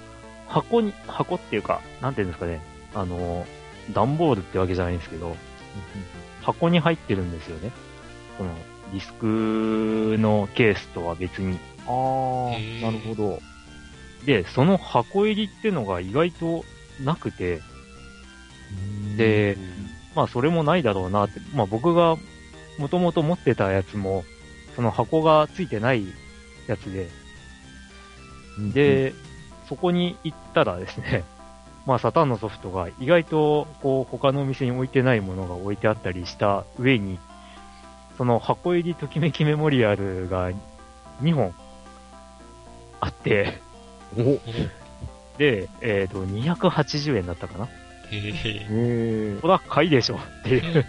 [0.51, 2.61] 箱に、箱っていうか、なんていうんですかね、
[2.93, 3.45] あの、
[3.93, 5.35] 段ボールってわけじゃないんですけど、
[6.41, 7.71] 箱に入ってるんですよね。
[8.37, 8.53] この
[8.91, 11.57] ディスクのケースとは別に。
[11.87, 13.39] ああ、なるほど。
[14.25, 16.65] で、その箱入りってのが意外と
[17.03, 17.61] なくて、
[19.17, 19.57] で、
[20.15, 22.17] まあそれもないだろうなって、まあ僕が
[22.77, 24.25] もともと持ってたやつも、
[24.75, 26.05] その箱がついてない
[26.67, 27.07] やつで、
[28.73, 29.13] で、
[29.71, 31.23] そこに行ったらですね、
[31.87, 37.19] まあサタンのソフトが意外とこう他のお店に置いてないものが置いてあったりした上に、
[38.17, 40.51] その箱入りときめきメモリアルが
[41.21, 41.53] 2本
[42.99, 43.61] あって、
[45.37, 47.69] で、えっ、と、280円だったかなへ
[48.11, 48.13] え。
[48.13, 50.85] へえ、これは買いでしょっていう、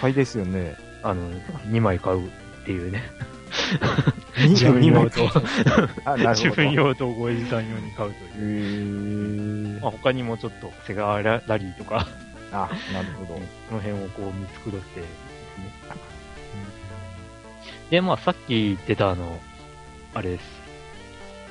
[0.00, 0.74] 買いですよね。
[1.02, 1.30] あの、
[1.68, 2.30] 2枚買うっ
[2.64, 3.02] ていうね。
[4.36, 5.30] 自 自分用と。
[6.34, 9.80] 自分用とごえじさん用に買うという。
[9.80, 12.06] まあ、他にもちょっとセガララリーとか、
[12.52, 13.40] あ、なるほど。
[13.68, 15.08] その辺をこう見繕ってです
[15.58, 15.72] ね。
[17.90, 19.40] で、まあさっき言ってたあの、
[20.14, 20.44] あれです。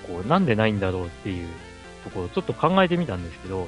[0.08, 1.48] こう、なんでないんだろうっていう
[2.04, 3.68] ところをちょっと考えてみたんですけど、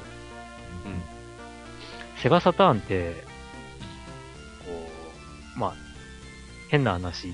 [2.17, 3.13] セガサターンって、
[4.65, 4.71] こ
[5.55, 5.73] う、まあ、
[6.69, 7.33] 変な話、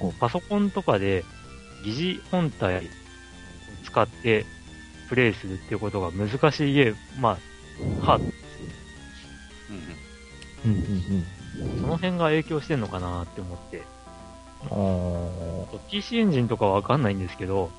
[0.00, 1.24] こう、パソコンとかで
[1.84, 2.80] 疑似本体を
[3.84, 4.46] 使って
[5.08, 8.24] プレイするっていうことが難しいゲーム、まあ、ハード。
[10.64, 11.80] うんうんうん。
[11.80, 13.82] その辺が影響してんのかなって思って、
[15.90, 17.70] PC エンジンとかはわかんないんですけど、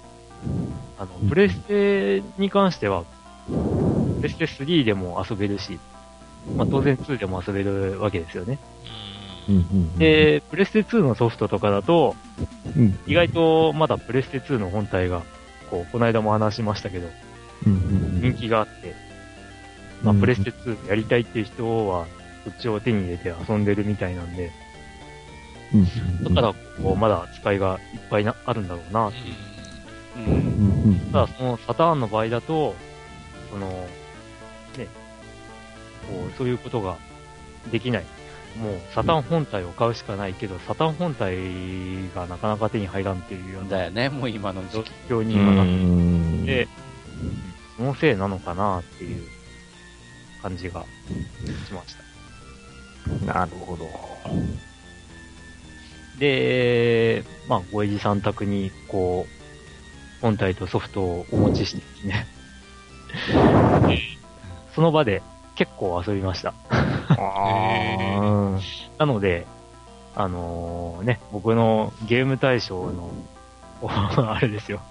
[0.97, 3.05] あの、プレステに関しては、
[3.47, 5.79] プレステ3でも遊べるし、
[6.55, 8.59] まあ当然2でも遊べるわけですよね。
[9.97, 12.15] で、プレステ2のソフトとかだと、
[12.75, 15.23] うん、意外とまだプレステ2の本体が、
[15.69, 17.07] こう、この間も話しましたけど、
[17.63, 18.95] 人気があって、
[20.03, 22.05] まあ、プレステ2やりたいっていう人は、
[22.43, 24.51] そっちを手に入れて遊んでるみたいなんで、
[25.73, 26.33] うん。
[26.35, 30.29] だから、こう、まだ使いがいっぱいな、あるんだろうなっていう。
[30.85, 30.99] うん。
[31.11, 32.75] ただ、そのサターンの場合だと、
[33.51, 33.67] その、
[34.77, 34.87] ね、
[36.07, 36.97] こう、そういうことが
[37.71, 38.05] できない。
[38.57, 41.35] もう、サタン本体を買うしかないけど、サタン本体
[42.13, 44.91] がなかなか手に入らんっていうようなだよね、もう今の時状期。
[45.09, 46.67] 況に今なってんで、
[47.77, 49.23] そのせいなのかなっていう
[50.41, 50.83] 感じが
[51.67, 51.95] しまし
[53.25, 53.33] た。
[53.33, 53.87] なるほど。
[56.19, 62.27] で、まあ、ごえじさん宅に、こう、本体とソフトをお持ちしてですね。
[64.75, 65.21] その場で
[65.61, 66.55] 結構遊びました。
[66.69, 68.59] あ
[68.97, 69.45] なので、
[70.15, 73.11] あのーね、僕のゲーム対象の、
[73.79, 74.81] お あれですよ。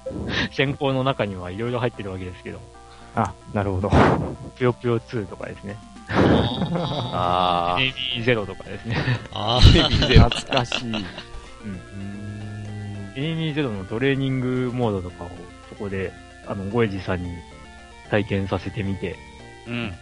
[0.53, 2.61] 選考の中にはいろいろ入ってるわけですけど、
[3.17, 3.23] あ。
[3.23, 3.91] あ、なるほど。
[4.59, 5.77] ぷよぷよ2とかですね。
[6.09, 8.97] ああネイビーゼロとかですね。
[9.33, 10.93] あ懐かしい。
[10.93, 11.03] うん。
[13.17, 15.31] エニミーゼロのトレーニングモードとかを
[15.69, 16.13] そこで、
[16.47, 17.33] あの、ゴエジさんに
[18.09, 19.30] 体験させてみて、ー。
[19.71, 19.95] うん。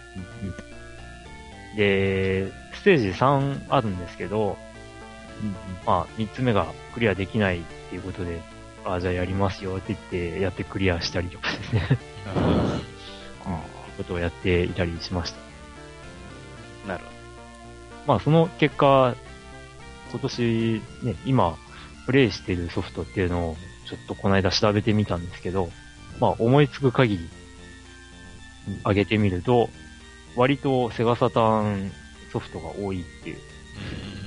[1.77, 4.57] で、ステージ3あるんですけど、
[5.87, 8.41] まあ、3つ目がクリアできないっていうことで、
[8.85, 11.83] ああ、じゃあやりますよって言って、やってクリアしたりとかですね、
[12.25, 12.41] そ
[13.51, 13.61] ういう
[13.99, 15.39] ことをやっていたりしました。
[16.89, 17.11] なるほ
[18.07, 19.15] まあ、その結果、
[20.11, 21.57] 今年ね、今、
[22.07, 25.71] プレイしてるソフトっていうのを、ちょっとこの間調べてみたんですけど、
[26.19, 27.29] まあ、思いつく限り、
[28.85, 29.69] 上げてみると、
[30.37, 31.93] 割とセガサターン
[32.33, 33.39] ソフトが多いっていう。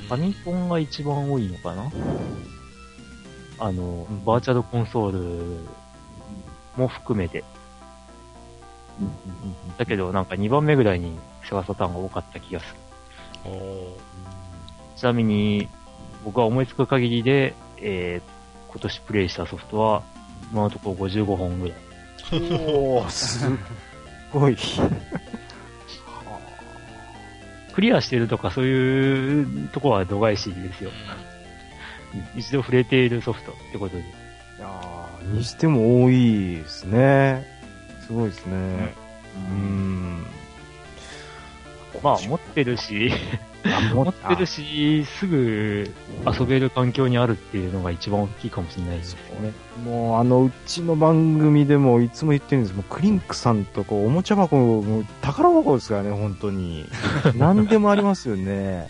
[0.08, 1.92] ファミコンが一番多いのかな？
[3.60, 5.20] あの、うんバーチャルコンソール
[6.76, 7.44] も含めて。
[9.78, 12.66] だけど、なんか2番目ぐらいにセガサターンが多かった気がす
[13.46, 13.52] る。
[14.98, 15.68] ちなみに、
[16.24, 20.04] 僕が思いつく限りで、えー、今年プレイしたソフトは、
[20.52, 21.78] 今のところ55本ぐらい。
[22.32, 23.50] おー、すっ
[24.34, 24.58] ごい。
[27.74, 30.92] クリアしてるとかそういうとこは度外視ですよ。
[32.36, 34.02] 一度触れているソフトってことで。
[34.02, 34.06] い
[34.60, 37.46] やーにしても多いですね。
[38.06, 38.94] すごいですね。
[39.36, 40.26] うーん。
[42.04, 43.51] まあ、持ってるし、あ
[43.94, 45.92] 持ってるし、すぐ
[46.26, 49.54] 遊べる環境にあるっていうのが一番大きいかもしれないですよね。
[49.84, 56.86] もう、あの、うちの番組でもいつも言ってるんですもうクリンクさんとこう、おもちゃ箱、もう宝箱ですからね、本当に。
[57.38, 58.90] 何でもありますよね。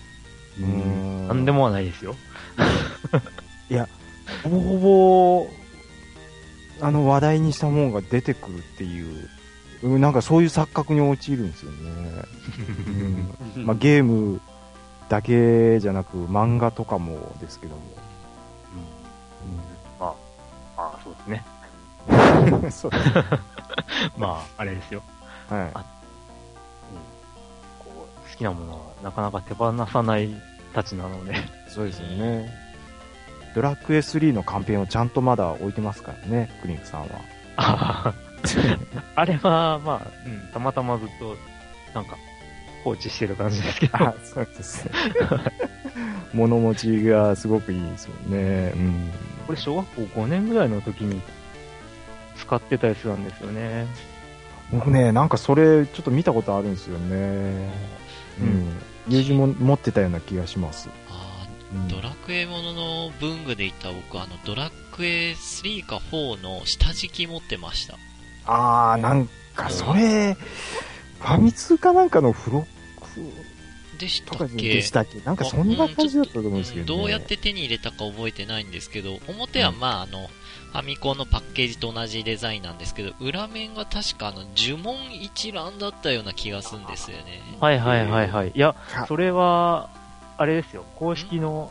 [0.60, 1.28] うーん。
[1.28, 2.14] なんでもはないですよ。
[4.42, 5.50] ほぼほぼ、
[6.80, 9.28] あの、話題にしたもんが出てくるっていう、
[9.82, 11.78] うんなんかそういう錯覚に陥るんですよね。
[13.56, 14.40] うん まあ、ゲーム
[15.08, 17.82] だけじゃなく、漫画とかもですけども。
[19.98, 20.14] まあ、
[20.76, 21.44] まあ、そうですね。
[22.62, 22.90] うん、そう
[24.16, 25.02] まあ、あれですよ。
[25.48, 25.72] はい。
[25.72, 25.80] こ
[28.26, 30.30] う好きなものはなかなか手放さない
[30.74, 31.34] たちなので。
[31.68, 32.70] そうですよね。
[33.54, 37.08] ドラクエ3のカンペをちゃんとまだ置いてますからね、クリンクさん
[37.56, 38.14] は。
[38.44, 41.36] あ あれは、まあ、うん、たまたまずっと、
[41.94, 42.16] なんか、
[42.84, 43.96] 放置してる感じですけど。
[43.98, 44.92] あ、そうですね。
[46.32, 48.72] 物持ちがすごくいいですもんね。
[48.74, 49.10] うん。
[49.46, 51.20] これ小学校5年ぐらいの時に
[52.36, 53.86] 使ってたやつなんですよね。
[54.72, 57.70] 僕ね、なんかそれちょっと見たことあるんですよね。
[58.40, 58.78] うん。
[59.08, 60.88] 友人も持ってたような気がします。
[61.08, 67.98] あうんードラクエものの文具で言ったら僕、あの、ドラクエ3か4の下敷き持ってました。
[68.46, 72.66] あー、なんかそれ、ファミ通かなんかの付録
[73.98, 74.74] でしたっけ？
[74.74, 75.20] でしたっけ？
[75.20, 77.02] なんかそんな感じだったと思うんですけど、ね。
[77.02, 80.28] どうやって手に入れたか覚えてないんですけど、表はまああの、
[80.72, 87.42] ファミコンのパッケージと同じデザインなんですけど、裏面が確かあの、呪文一覧だったような気がするんですよね。
[87.60, 88.52] はいはいはいはい。
[88.54, 89.90] いやか、それは、
[90.38, 90.86] あれですよ。
[90.94, 91.70] 公式の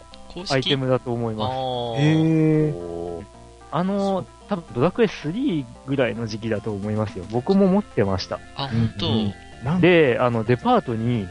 [0.50, 3.26] アイテムだと思いあます。
[3.72, 7.26] あの、多分ドラクエ3ぐらいの時期だと思いますよ。
[7.32, 8.40] 僕も持ってました。
[8.56, 9.34] あ、本当、うん
[9.64, 11.28] なんで、あの、デパートに、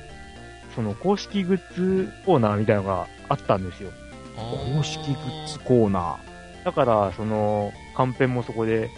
[0.74, 3.90] その公式グッズコーナーみたいなのがあったんですよ。
[4.36, 6.18] 公式グッズコーナ
[6.62, 8.90] だから、その、カンペンもそこで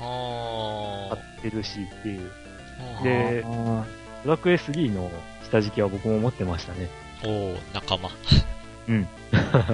[0.00, 2.30] あ買ってるしっていう。
[2.78, 3.02] ーー。
[3.04, 3.84] であ
[4.24, 5.10] ドラクエ3の
[5.44, 6.88] 下敷きは僕も持ってましたね。
[7.22, 8.10] おー仲間。
[8.88, 9.72] ー なん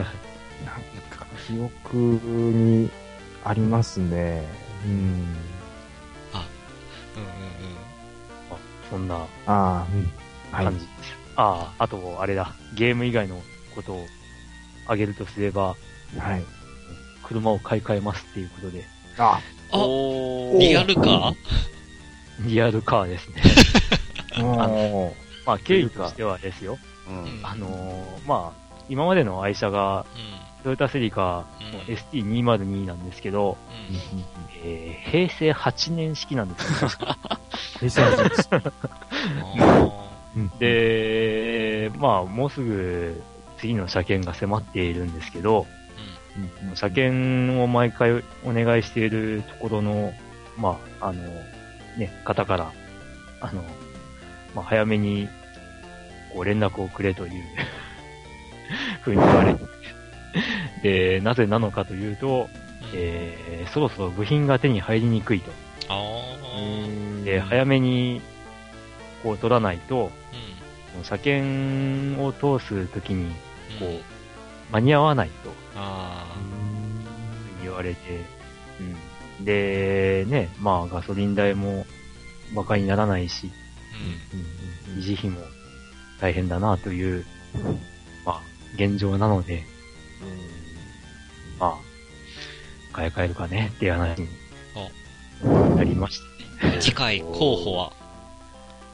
[1.10, 2.90] か記憶に
[3.48, 4.44] ありますね。
[4.84, 4.92] うん。
[4.92, 5.26] うんうんうん。
[8.50, 8.56] あ
[8.90, 10.10] そんなああ、うん。
[10.52, 10.86] はい感じ。
[11.36, 12.52] ああ、あと、あれだ。
[12.74, 13.40] ゲーム以外の
[13.74, 14.06] ことを
[14.86, 15.76] あげるとすれば、
[16.18, 16.44] はい。
[17.22, 18.84] 車を買い替えますっていうことで、
[19.16, 19.40] あ、
[19.72, 21.32] あおーリアルか
[22.40, 23.42] リアルカーですね。
[24.44, 25.14] も
[25.46, 26.78] まあ、経緯としてはですよ。
[27.08, 30.18] うんあのーまあ、今までの愛車が、う
[30.62, 33.56] トヨタセリカのうん ST202 なんですけど、
[33.90, 33.94] ん。
[33.94, 34.24] うん。
[34.64, 36.90] えー平成8年式なんですよ。
[37.80, 38.48] 平成8です。
[38.52, 43.22] あうん、で、まあ、もうすぐ
[43.58, 45.66] 次の車検が迫っているんですけど、
[46.62, 50.12] うん車検を毎回お願いしているところの、
[50.56, 51.22] まあ、あの、
[51.96, 52.72] ね、方から、
[53.40, 53.62] あの、
[54.54, 55.28] まあ、早めに、
[56.32, 57.44] こう、連絡をくれという
[59.02, 59.60] ふうに言われて、
[60.82, 62.48] で、 なぜなのかというと、
[62.94, 65.50] えー、そろそろ部品が手に入りにくいと。
[67.24, 68.20] で、早めに、
[69.22, 70.10] こう、取らないと、
[70.96, 71.04] うん。
[71.04, 73.32] 車検を通すときに、
[73.78, 74.00] こうんう、
[74.72, 76.24] 間に合わないとあ
[77.62, 78.20] 言われて、
[79.38, 79.44] うん。
[79.44, 81.86] で、ね、まあガソリン代も
[82.52, 83.50] 馬鹿にならないし。
[84.96, 85.40] 維持費も
[86.20, 87.24] 大変だなという、
[88.24, 88.42] まあ、
[88.74, 89.64] 現状なので、
[91.58, 91.74] まあ、
[92.92, 94.28] 買い替えるかねっていう話に
[95.76, 96.20] なりまし
[96.60, 96.76] たね。
[96.80, 97.92] 次回候補は、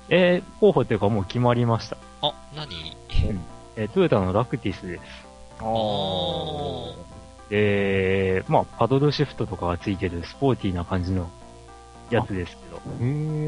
[0.09, 1.97] えー候補っていうかもう決まりました。
[2.23, 2.97] あ、何？
[3.77, 5.03] えートヨタのラクティスです。
[5.61, 6.95] あー
[7.51, 11.31] で、まあ、パドルシフトとかがついてるスポーティーな感じの
[12.11, 12.77] やつですけど。
[12.77, 12.81] へ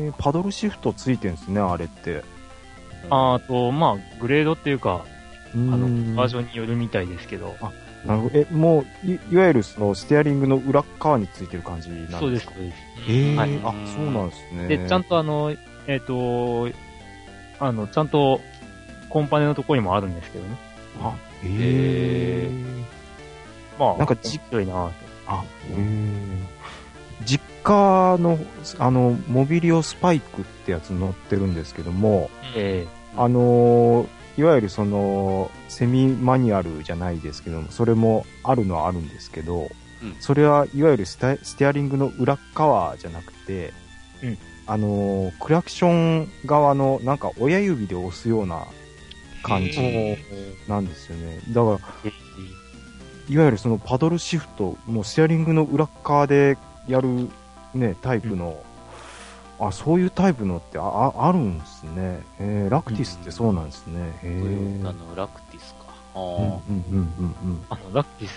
[0.08, 2.22] え、パドルシフトついてんですね、あれって。
[3.08, 5.04] ああと、まあ、グレードっていうか、
[5.70, 6.44] ああの、バージョン。
[6.46, 7.56] によるみたいですけど。
[8.04, 8.38] なるほど。
[8.38, 12.18] え、もう、いいわゆるその、ステアリングの裏っ側についてる感じなんですか？
[12.20, 13.10] そうです、そうです。
[13.10, 14.68] へえ、はいあ、そうなんですね。
[14.68, 15.54] で、ちゃんとあの、
[15.86, 16.68] えっ、と、
[17.58, 18.40] あの、ちゃんと、
[19.08, 20.50] コンパネのところにもあるんですけどね。
[21.00, 22.50] あ、へえ。
[23.78, 24.92] まあ、なんか面白いなぁと
[25.26, 25.76] あ、へえ。
[27.24, 28.38] 実家の、
[28.78, 32.86] あの、モビリオスパイクってやつ乗ってるんですけども、え
[33.16, 34.06] あのー
[34.38, 39.68] いわゆるその、セミマニュアルじゃないですけども、それもあるのはあるんですけど、
[40.02, 40.16] うん。
[40.20, 43.72] それはいわゆるステステアリングの裏っ側じゃなくて、
[44.22, 44.38] うん。
[44.66, 48.66] あのークラクション側のなんか親指で押すような
[49.42, 50.18] 感じへ
[50.68, 51.40] なんですよね。
[51.50, 52.10] だから、
[53.28, 56.58] いわゆるそのパドルシフト、もうステアリングの裏っ側で
[56.88, 57.28] やる
[57.74, 58.62] ね、タイプの、
[59.58, 62.20] あ、そういうタイプのってあああるんですね。
[62.38, 64.18] えー、ラクティスってそうなんですね。
[64.24, 65.86] うんタのラクティスか。
[66.14, 67.64] あうんーうんうんうん。
[67.70, 68.28] あの、ラクティ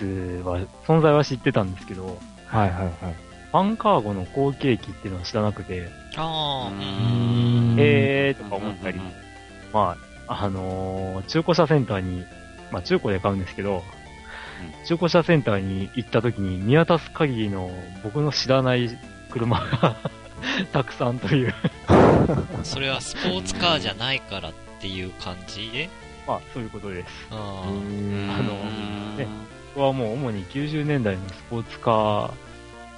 [0.42, 2.18] スは、存在は知ってたんですけど、
[2.48, 2.94] はいはいはい。
[3.52, 7.80] ファンカーゴの後継機っていうのは知らなくて、ああ、ううんん。
[7.80, 9.00] えーとか思ったり、
[9.74, 9.96] ま
[10.28, 12.24] あ、あのー中古車センターに、
[12.72, 13.82] まあ中古で買うんですけど、
[14.86, 17.72] 中古車センターに行った時に見渡す限りの
[18.04, 18.90] 僕の知らない
[19.32, 19.96] 車が
[20.72, 21.54] たくさんという、
[22.64, 25.70] それはスポーツカーじゃないからっていう感じ？
[25.72, 25.90] で
[26.28, 27.28] まあそういうことです。
[27.32, 27.38] ああ
[27.68, 27.74] の
[29.18, 29.28] ね
[29.76, 32.32] 僕はもう主に90年代のスポーツカー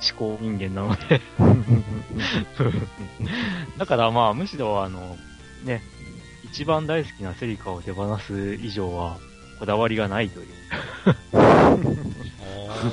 [0.02, 1.22] 思考人間なので、
[3.78, 5.18] だからまあむしろあの、
[5.64, 5.82] ね、
[6.44, 9.18] 一番大好きなセリカを手放す以上は
[9.60, 10.48] こだわりがないという。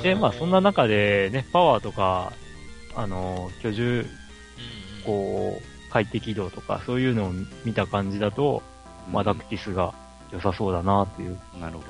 [0.03, 2.31] で、まあそんな中でね、パワーとか、
[2.95, 4.05] あの、居住、
[5.09, 7.31] こう、快適度とか、そういうのを
[7.65, 8.61] 見た感じだと、
[9.11, 9.93] まあダクティスが
[10.31, 11.39] 良さそうだなっていう。
[11.59, 11.87] なるほど。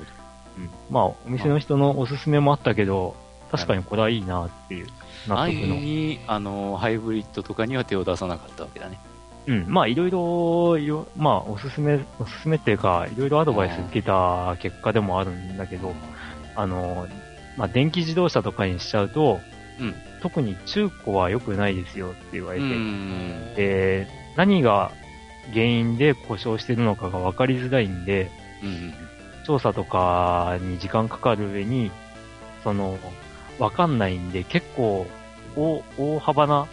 [0.58, 3.14] うんまあお店の人のおすすめもあったけど、
[3.50, 4.86] 確かにこれはいいなっていう
[5.28, 5.76] 納安得の。
[5.76, 8.98] 易に、あの、ハイブリッドとかには手を出さなかったわけだね。
[9.46, 9.64] うん。
[9.68, 15.92] まあいろいろ、いろまあおすすめ、おすすめっていうか、いろいろアドバイス受けた結果でもあるんだけど、
[16.56, 17.06] あの、
[17.58, 19.40] まあ電気自動車とかにしちゃうと、
[19.78, 23.54] うん特に中古は良くないですよって言われうて、ん。
[23.54, 24.92] で、何が
[25.52, 28.30] 原因で故障してるのかが分かりづらいんで、
[28.62, 28.94] うん。
[29.46, 31.90] 調査とかに時間かかる上に、
[32.62, 32.98] その、
[33.58, 35.06] 分かんないんで、結構、
[35.56, 36.66] 大大幅な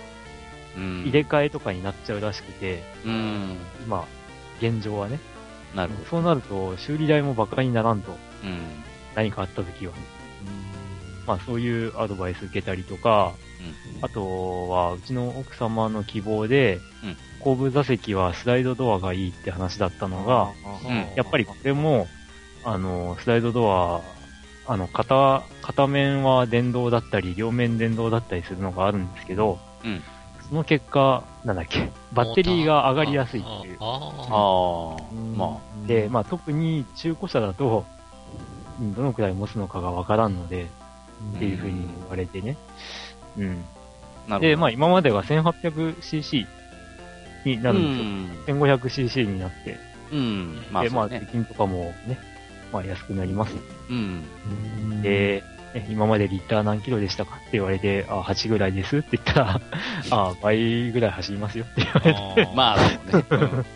[0.75, 1.01] うん。
[1.03, 3.57] 入れ替えとかになっちゃうらしくて、うん。
[3.85, 4.05] 今、
[4.59, 5.19] 現状はね。
[5.75, 6.05] なるほど。
[6.09, 8.59] そうなると、修理代もバカにならんと、うん。
[9.15, 9.93] 何かあった時は。
[11.27, 13.35] まあ、そういうアドバイス受けたりとか、
[14.01, 17.17] あとは、うちの奥様の希望で、うん。
[17.39, 20.51] 後部座席はスライドドアがいいって話だったのが、
[20.89, 21.15] うん。
[21.15, 22.07] やっぱりこれも、
[22.63, 24.01] あの、スライドドア、
[24.67, 30.01] あの、片、片面は電動だったり、両面電動だったりするのがあるんですけど、うん。
[30.49, 33.77] その結果、なんだっけ、バッテリーが上がりやすいっていう。
[33.81, 33.97] ああ
[34.29, 37.97] ああ、まで、まあ特に中古車だと、うん
[38.93, 40.67] どのくらい持つのかがわからんので、
[41.35, 42.57] っていうふうに言われてね。
[43.37, 43.45] うん。
[43.45, 43.63] あ、なる
[44.27, 44.39] ほど。
[44.39, 46.47] で、まあ今までは 1800cc
[47.45, 48.57] になるんですよ。
[48.57, 49.77] 1500cc になって。
[50.11, 50.63] うん。
[50.71, 52.19] まあ、で、まあ、税金とかもね、
[52.71, 53.55] まあ安くなります。
[53.89, 55.01] うん。
[55.01, 55.43] で、
[55.73, 59.61] ね今までリッター何キロでしたかって言われて、あ、8ぐらいですって言ったら、
[60.11, 62.01] あ、倍ぐらい走りますよって言わ
[62.35, 62.49] れて。
[62.49, 63.25] あまあ、そうね。
[63.29, 63.65] うん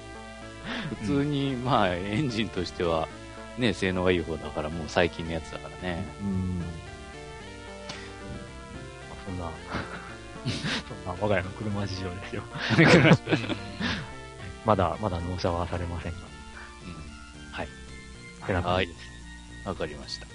[1.02, 3.08] 普通に、まあ、エンジンとしては、
[3.58, 6.04] ね、性能がいい方だから、もう最近のやつだからね。
[6.22, 6.62] うん
[9.32, 9.52] そんな、
[10.88, 12.44] そんな我が家の車事情ですよ。
[12.76, 13.56] ー
[14.66, 16.18] まだ、まだ納車はされませんが。
[17.52, 17.68] はい。
[18.46, 19.68] てな感じです。
[19.68, 20.28] わかりました。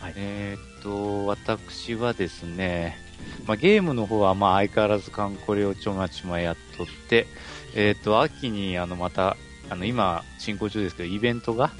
[0.00, 0.12] はい。
[0.16, 2.98] えーっと、私はですね、
[3.46, 7.26] まあ、ゲームの方はまあ相変わらずカンコレをちょまちまやっとって、
[7.74, 9.36] えーっと、秋にあのまた、
[9.70, 11.72] あの今進行中ですけど、イベントが、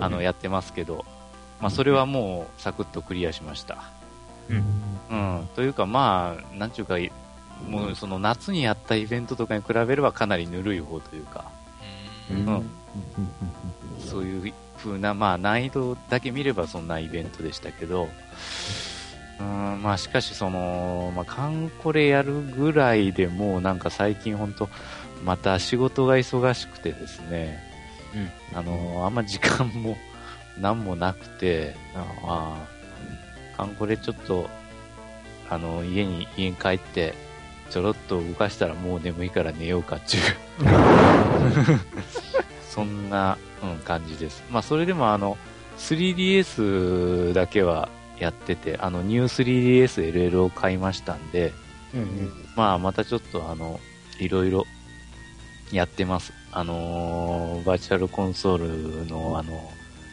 [0.00, 1.04] あのやってますけど、
[1.60, 3.93] まあそれはもうサクッとクリアしました。
[4.48, 5.48] うん。
[5.54, 6.96] というかまあ、なんちゅうか、
[7.68, 11.44] もうその夏にやったイベントとかに比べればかなりぬるい方というか、
[12.30, 12.46] うん。
[12.46, 12.70] うん。
[13.98, 18.08] そういう風な、まあ難易度だけ見ればそんなイベントでしたけど、
[19.40, 24.68] うん、まあしかしその、まあカンコレやるぐらいでもうなんか最近ほんと、
[25.24, 27.62] また仕事が忙しくてですね、
[28.54, 29.96] あの、あんま時間も
[30.60, 31.74] 何もなくて、
[32.22, 32.66] ま
[33.56, 34.48] あ、カンコレちょっと、
[35.50, 37.14] あの、家に、家に帰って、
[37.70, 40.22] ちょろっと動かしたらもう眠いから寝ようかっていう
[42.70, 44.44] そんな、うん、感じです。
[44.50, 45.36] まあ、それでもあの、
[45.78, 47.88] 3DS だけは
[48.18, 51.52] やってて、あの、ニュー 3DSLL を買いましたんで、
[51.94, 52.32] うんうん。
[52.56, 53.80] まあ、またちょっとあの、
[54.18, 54.66] いろいろ
[55.72, 56.32] やってます。
[56.52, 59.72] あのーバーチャルコンソールのあの、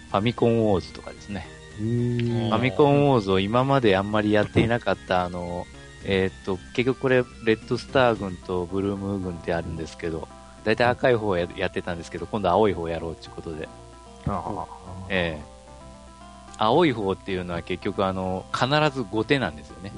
[0.09, 1.45] ファミコンウォーズとかですね。
[1.77, 5.65] フファミコンウォーズを今まであんまりやっていなかった、あの、
[6.03, 10.27] えーっと、結局これ、レッドスター軍とブルームー軍ってあるんですけど、
[10.63, 13.67] 大体赤い方をややってたんですけど、今度青い方をやろうっていうことで、
[14.27, 14.65] あ
[15.09, 15.51] ええ。
[16.57, 19.91] 青い方っていうのは結局あの、必ず後手なんですよね。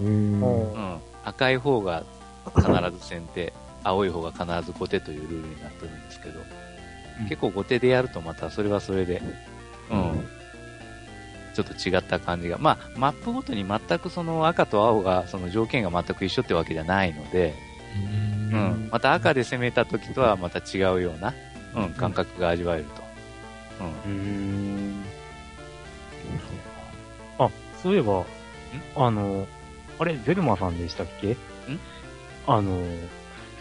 [0.00, 0.42] ーうん。
[0.42, 0.98] おうん。
[1.24, 2.04] 赤い方が
[2.54, 6.40] 必ず先手、青い方が必ず後手というルールになってるんですけど、
[7.20, 7.28] うん。
[7.28, 9.20] 結構後手でやるとまたそれはそれで、
[9.90, 10.28] うん。
[11.54, 12.58] ちょっと違った感じが。
[12.58, 17.54] まあ、マップごとに全くその赤と青が、その条件が全く一緒ってわけじゃないので、
[18.50, 18.88] うんうん。
[18.90, 21.34] また赤で攻めた時とはまた違うような、
[21.74, 23.02] うん、感覚が味わえると。
[24.06, 24.12] うん。
[24.12, 25.04] うーん。
[27.38, 27.50] あ、
[27.82, 28.24] そういえば、
[28.96, 29.46] あの、
[29.98, 31.36] あれ、ゼルマさんでしたっけ？
[32.46, 32.82] あの、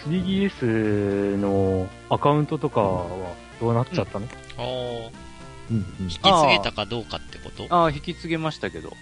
[0.05, 4.25] 3DS のアカウントとかはどうなっちゃったの、
[4.57, 5.28] うんうん
[5.71, 7.67] 引き継げたかどうかってこと？
[7.69, 8.93] ああ、引き継げましたけど、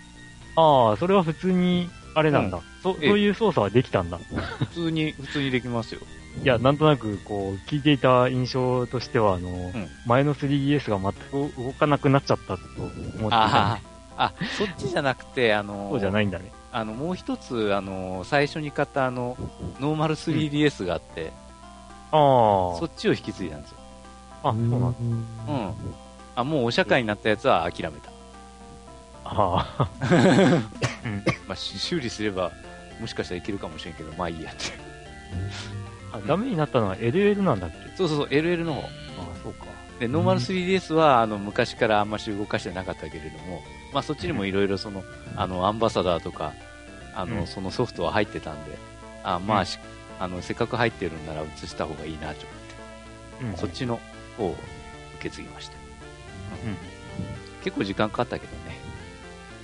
[0.56, 2.60] ああ、それは普通に、あれなんだ。
[2.84, 4.18] そええそういう操作はできたんだ。
[4.60, 6.02] 普通に、普通にできますよ。
[6.44, 11.14] いや、なんとなく、こう、聞いていた印象としては、あの、ん前の 3DS が全
[11.50, 13.88] く動かなくなっちゃったと思っていたんあで
[14.18, 16.52] あ、あ、そっちじゃなくて、あの、そうじゃないんだね。
[16.72, 19.38] あの、もう一つ、あの、最初に買ったあの、
[19.80, 21.32] ノーマル 3DS があって、
[22.12, 23.78] あそっちを引き継いだんですよ。
[24.44, 24.88] あ、あ、そうなんだ。
[25.50, 25.74] うん。
[26.38, 28.12] あ、もうお社会になったやつは諦めた。
[29.26, 29.90] ああ、
[31.48, 32.52] まあ、し修理すれば、
[33.02, 34.66] もしかしたらいけるかもしれんけど、まあいいやって。
[36.14, 37.98] あダメになったのは LL なんだっけ？
[37.98, 38.82] そうそうそう、LL の方。
[38.82, 38.88] ああ、
[39.44, 39.66] そうか。
[40.00, 43.64] で、ノーマル 3DS は、あの、昔からあんまし動かしてなかったけれども、
[43.94, 45.04] まあそっちにもいろいろその、
[45.36, 46.54] あの、アンバサダーとか、
[47.16, 48.78] あの、うんそのソフトは入ってたんで、
[49.24, 49.80] あまあ、し
[50.20, 53.46] あの、せっかく入ってるんなら移した方がいいな、と思って。
[53.46, 53.58] うん。
[53.58, 54.00] そっちの
[54.38, 54.56] 方を
[55.16, 55.77] 受け継ぎました。
[56.66, 56.78] うん。
[57.64, 58.80] 結構時間かかったけどね。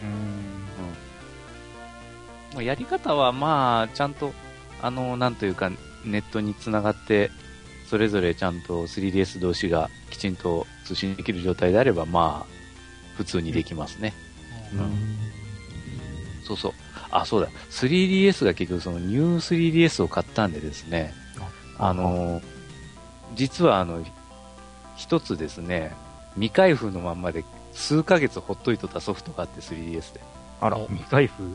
[0.02, 0.14] うーん。
[2.56, 4.34] まあやり方はまあ、ちゃんと、
[4.82, 5.72] あの、なんというか、
[6.06, 7.32] ネットにつながって、
[7.90, 12.54] それぞれちゃんと 3DS 同士がきちんと通信できる状態であれば、まあ、
[13.18, 14.14] 普通にできますね。
[14.74, 15.24] うん
[16.44, 16.74] そうそう。
[17.12, 17.50] あ、そうだ。
[17.70, 21.14] 3DS が結局そのニュー 3DS を買ったんでですね、
[21.78, 22.42] あの、
[23.36, 24.04] 実はあの、
[24.96, 25.96] 一つですね、
[26.36, 30.22] 未開封のまんまで数ヶ月ほっといとったソフトがあって 3DS で。
[30.62, 31.52] あら、お未開封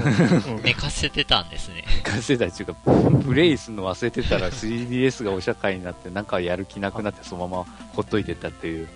[0.64, 1.84] 寝かせてたんですね。
[2.04, 2.74] 完成代っていうか、
[3.24, 8.88] プレイするの忘れてたら 3DS がお社会になって、なんかやる気なくなってそのままほっといてったっていう、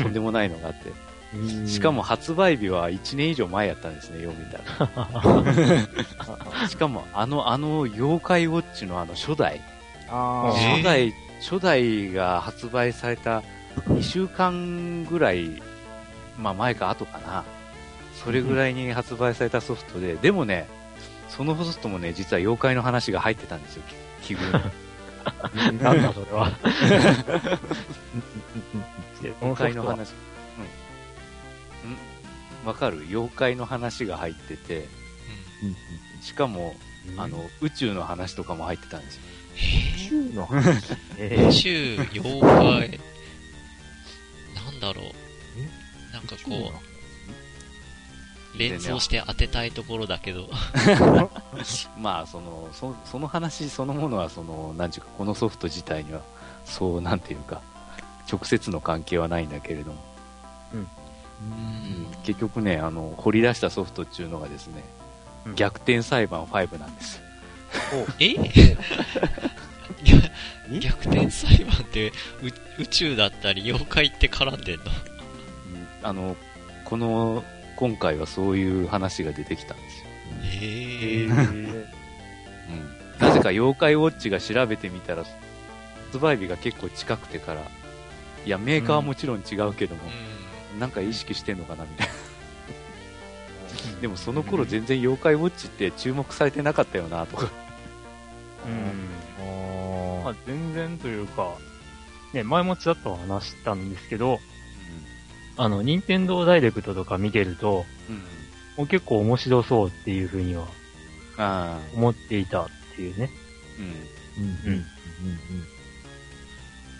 [0.00, 0.92] とんでもないのがあって。
[1.66, 4.58] しかも発売日は1年以上前やったんですね、よう見た
[4.96, 6.68] ら。
[6.68, 9.60] しかも、あの、あの、妖怪ウォッチのあの初代、
[10.08, 13.42] 初代、初代が発売された
[13.80, 15.62] 2週間ぐらい、
[16.38, 17.44] まあ前か後かな。
[18.24, 20.66] それぐらいに発売されたソフトで、でもね、
[21.28, 23.82] そのソフトもね、実は妖怪の話が入ってたんですよ、
[24.22, 25.78] 奇遇に。
[25.82, 26.50] なんだそれは。
[29.42, 30.12] 妖怪の話。
[31.84, 31.92] うん。
[31.92, 31.96] ん
[32.66, 32.98] わかる？
[33.08, 34.86] 妖怪の話が入ってて、
[36.22, 36.74] しかも、
[37.16, 39.22] あの、宇宙の話とかも入ってたんですよ。
[39.96, 40.48] 週の
[41.18, 42.97] え宇宙、 妖怪、
[44.92, 46.12] だろう。
[46.12, 46.72] なんかこ
[48.54, 50.48] う、連想して当てたいところだけど。
[51.98, 56.22] まあ、その、そその話そのものは、その、なんちゅうか、このソフト自体には、
[56.64, 57.60] そう、なんていうか、
[58.30, 59.98] 直接の関係はないんだけれども、
[60.72, 60.88] うん。
[62.24, 64.82] 結局ね、あの、掘り出したソフトっていうのがですね、
[65.46, 65.54] うん。
[65.54, 67.20] 逆転裁判5なんです。
[68.18, 68.34] え？
[70.70, 72.12] 逆転裁判ってう
[72.78, 74.84] 宇宙だったり妖怪って絡んでんの？
[74.84, 76.36] うんあの、
[76.84, 77.44] この、
[77.76, 80.06] 今回はそういう話が出てきたんですよ。
[80.44, 81.26] へえ。
[81.30, 81.86] うん。
[83.18, 85.24] なぜか妖怪ウォッチが調べてみたら、
[86.06, 87.62] 発売日が結構近くてから、
[88.46, 90.02] いや、メーカーはもちろん違うけども、
[90.78, 92.12] なんか意識してんのかなみたいな。
[94.00, 97.50] でもその頃全然妖怪ウォッチって注目されてなかったよなとか。
[98.64, 99.17] うん。
[100.28, 101.56] まあ、全然というか、
[102.34, 104.40] ね、前もちらっと話したんですけど、
[105.56, 108.16] あの、任天堂ダイレクトとか見てると、うん。
[108.76, 110.68] もう結構面白そうっていうふうには
[111.38, 113.30] あ思っていたっていうね。
[113.78, 113.82] ー
[114.38, 114.44] うん。
[114.44, 114.84] うんうんうん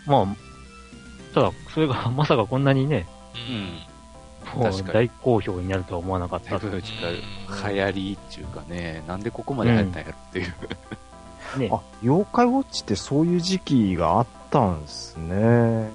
[0.07, 3.07] まあ、ただ、それが まさかこんなにね、
[4.57, 4.63] うん。
[4.91, 6.53] 大好評になるとは思わなかった。
[6.53, 6.77] だいぶ
[7.69, 10.55] 流行りっていうかね、なんでここまで流行ったんやろっていう。
[11.57, 11.69] ね。
[11.73, 15.91] あ、妖怪ウォッチってそういう時期があったんですね。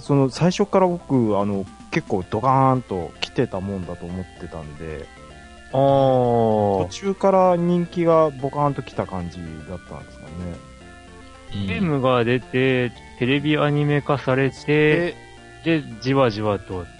[0.00, 5.06] その、最初から僕、あの、結構ドカーンと来てたもんだと思ってたんで、
[5.68, 9.36] あ途ー中から人気がボカーンと来た感じ
[9.68, 10.28] だったんですかね。
[11.66, 15.14] ゲームが出て、テレビアニメ化されて、
[15.64, 16.97] で、で、じわじわとあ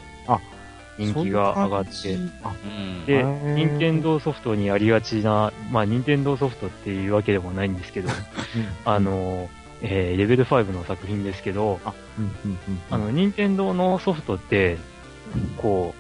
[0.99, 2.17] 人気が上がって。
[3.07, 3.25] で
[3.55, 8.11] 任天堂ソフトにありがちな、まあ、任天堂ソフトっていうわけでもないんですけど、
[8.85, 9.49] あの、
[9.81, 11.81] えーレベル5の作品ですけど、
[12.91, 14.77] あの、任天堂のソフトって、
[15.57, 15.95] こ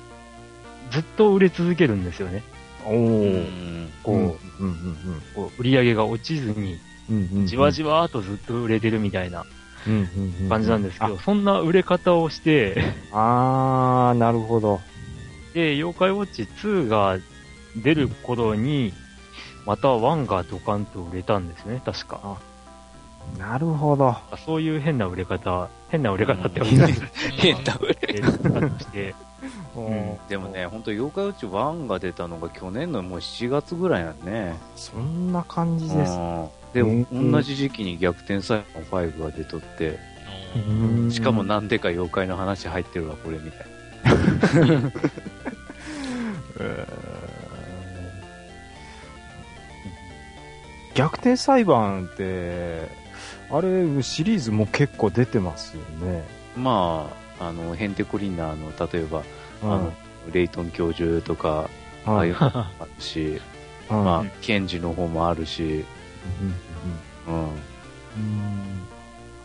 [0.90, 2.42] う、ずっと売れ続けるんですよね。
[2.84, 3.84] おうー。
[3.86, 3.90] ん。
[4.02, 4.96] こう、うんうん
[5.34, 6.78] こう売り上げが落ちずに、
[7.10, 7.46] うんうんうん。
[7.46, 9.44] じわじわーっとずっと売れてるみたいな
[9.86, 12.82] うんうんうん感じなんですけど、そんな売れ方をして、
[13.12, 14.80] ああー、なるほど。
[15.58, 17.18] で、妖怪ウォッチ2が
[17.74, 18.92] 出る頃に、
[19.66, 22.38] また1がドカンと売れたんですね、確か。
[23.36, 24.16] なるほど。
[24.46, 29.14] そういう変な売れ方、変な売れ方ってわけうんないです 変な売れけど、として、
[29.74, 34.56] うんでもね、本当妖怪ウォッチ1が出たのが去年のもう7月ぐらいなんね。
[34.76, 36.12] そんな感じです。
[36.12, 39.98] うんで、うん同じ時期に逆転裁判5が出とって、
[40.54, 44.92] うんしかもなんでか妖怪の話入ってるわ、これみたいな。
[50.94, 52.88] 逆転裁判って、
[53.50, 56.24] あれ、シリーズも結構出てますよね。
[56.56, 59.22] まあ、あの、ヘンテコリンナーの、例えば、
[59.62, 59.92] あの、
[60.32, 61.70] レイトン教授とか、
[62.04, 63.40] ああいうのもあるし、
[63.90, 64.04] うん。
[64.04, 65.84] まあ、ケンジの方もあるし、
[67.28, 67.34] うん。
[67.34, 67.50] うん。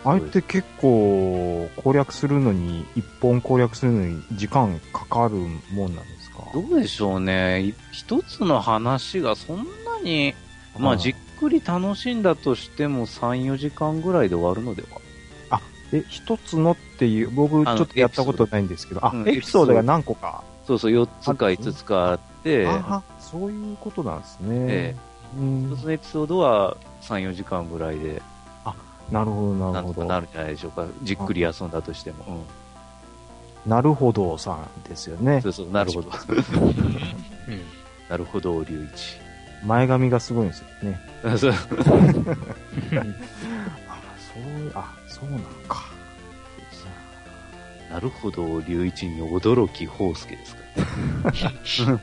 [0.06, 7.62] あれって結構攻略するのに、一本攻略するのに時間かかるもんなんですかどうでしょうね。
[7.62, 9.64] い一つの話がそんな
[10.04, 10.34] に、
[10.78, 15.00] まあ、はいじっくり楽しんだとしても3、4時間ぐらいで終わるのでは？
[15.96, 20.44] え、一つのっていう、僕ちょっとやったことないんですけど、あ、うんエピソードが何個か。
[20.66, 24.48] そうそう、4つか5つかあって、あは、そういうことなんですね。
[24.50, 24.96] え
[25.38, 28.24] うん一つのエピソードは3、4時間ぐらいで、
[29.12, 29.94] なるほど、なるほど。
[29.94, 30.88] なんとかなるんじゃないでしょうか。
[31.04, 32.26] じっくり遊んだとしても。
[32.28, 32.42] うん。
[33.66, 35.50] なるほどさんですよねそ。
[35.50, 36.10] うそう、なるほど。
[36.30, 37.62] うん
[38.10, 39.18] なるほど、龍一。
[39.66, 41.00] 前髪がすごいんですよね。
[41.24, 41.54] そうあ、そう
[44.76, 45.94] あ、そうなんか。
[47.90, 50.62] なるほど、龍一に驚き、宝介ですか。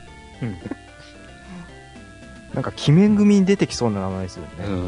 [2.53, 4.65] なんか、鬼面組に出てきそうな名前ですよね。
[4.65, 4.85] うん。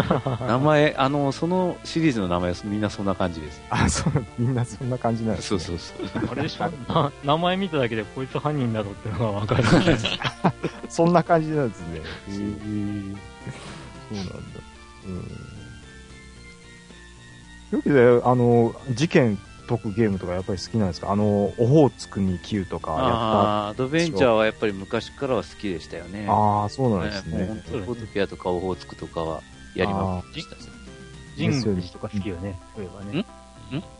[0.48, 3.60] 名前、あの、そのシリーズの名前はみんなそんな感じです。
[3.68, 5.64] あ、そう、みんなそんな感じなんです、そうね。
[5.64, 6.28] そうそう。
[6.32, 6.70] あれでしょ？
[6.88, 9.64] な名前見ただけでこいつ犯人だろうってのがわかる。
[10.88, 12.00] そんな感じなんですね。
[12.28, 12.38] そう
[14.16, 14.34] なんだ。
[15.06, 15.16] うん。
[17.78, 21.10] よくで、あの、事件解くゲームとかやっぱり好きなんですか？
[21.10, 26.24] あの、オホーツクに9とかやっああ、アドベンチャーはやっぱり昔からは好きでしたよね。
[26.26, 26.32] た。
[26.32, 27.46] ああ、そうなんですね。
[27.46, 29.40] 本当にフォトピアとかオホーツクとかは
[29.74, 30.56] やりまくした。
[31.36, 32.58] 神宮寺とか好きよね。
[32.76, 33.24] そういえばね。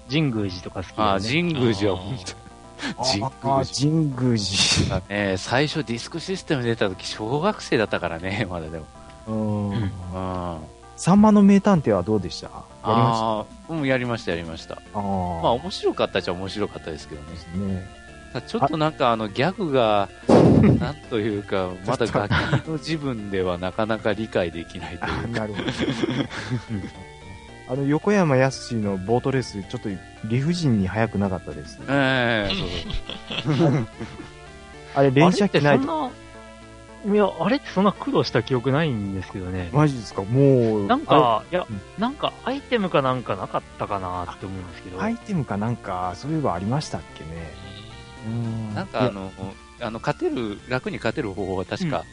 [0.08, 1.02] 神宮寺とか好きよね。
[1.02, 5.00] ああ、神宮寺は本神宮寺ああ、神宮寺。
[5.00, 8.86] 当ね、最初ディスクシステム出た時小学生だったからね、まだでも。
[9.26, 9.68] うん。
[9.70, 10.58] うんあ
[10.96, 12.50] さんまの名探偵はどうでした？
[12.84, 14.74] やりましたあー、うん、やりました、やりました。
[14.74, 15.00] ああ。
[15.00, 17.30] まあ、面白かったっちゃ面白かったですけどね。
[17.30, 18.04] ですね。
[18.46, 20.08] ちょっとなんかあのギャグが、
[20.80, 25.40] なんというか、まだガキの自分ではなかなか理解できないとあいうか。
[25.40, 25.66] なるほど。
[27.66, 29.88] あの、横山やすしのボートレース、ちょっと
[30.24, 31.78] 理不尽に速くなかったです。
[31.88, 32.54] ええ
[33.42, 33.88] そうそう。
[34.96, 36.10] あれ、連射機ないと。
[37.06, 39.68] いや、あれってそんな苦労した記憶ないんですけどね。
[39.72, 40.22] マジですか？
[40.22, 40.86] もう。
[40.86, 45.00] なんか、いやうん、なんかアイテムかなんかなかったかなって思うんですけど。
[45.02, 47.52] アイテムかなんか、そういえばありましたっけね。
[48.26, 49.30] うんなんかあの、
[49.80, 52.04] あの、勝てる、楽に勝てる方法は確か、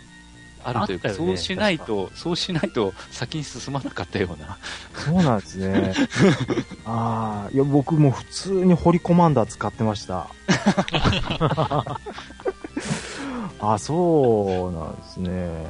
[0.64, 4.58] あるというか、あったよねそうしないと、そうしないと先に進まなかったような。
[4.94, 5.94] そうなんですね。
[6.86, 10.28] ああ、いや、僕も普通にホリコマンダー使ってました。
[13.60, 15.68] あそうなんですね。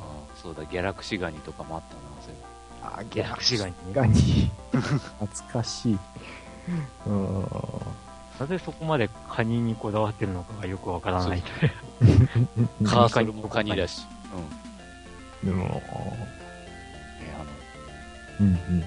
[0.00, 0.04] あ
[0.40, 2.38] そうだ、ギャラクシガニとかもあったな、そういう
[2.82, 3.76] あギャラクシガニね。
[3.92, 4.50] ガニ。
[4.72, 5.98] 懐かしい。
[7.06, 7.44] うん。
[8.38, 11.42] なぜそこまでカニにこだわってるのかがよくわからない。
[12.84, 14.06] カーソルもカニだし。
[15.42, 15.82] でも、ね
[18.38, 18.84] あの、うんうん。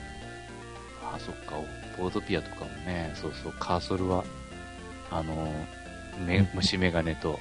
[1.04, 1.56] あ、そっか、
[1.97, 4.24] ボードピアとかもね、そうそう、カーソルは、
[5.10, 5.54] あの、
[6.26, 7.39] め虫眼鏡と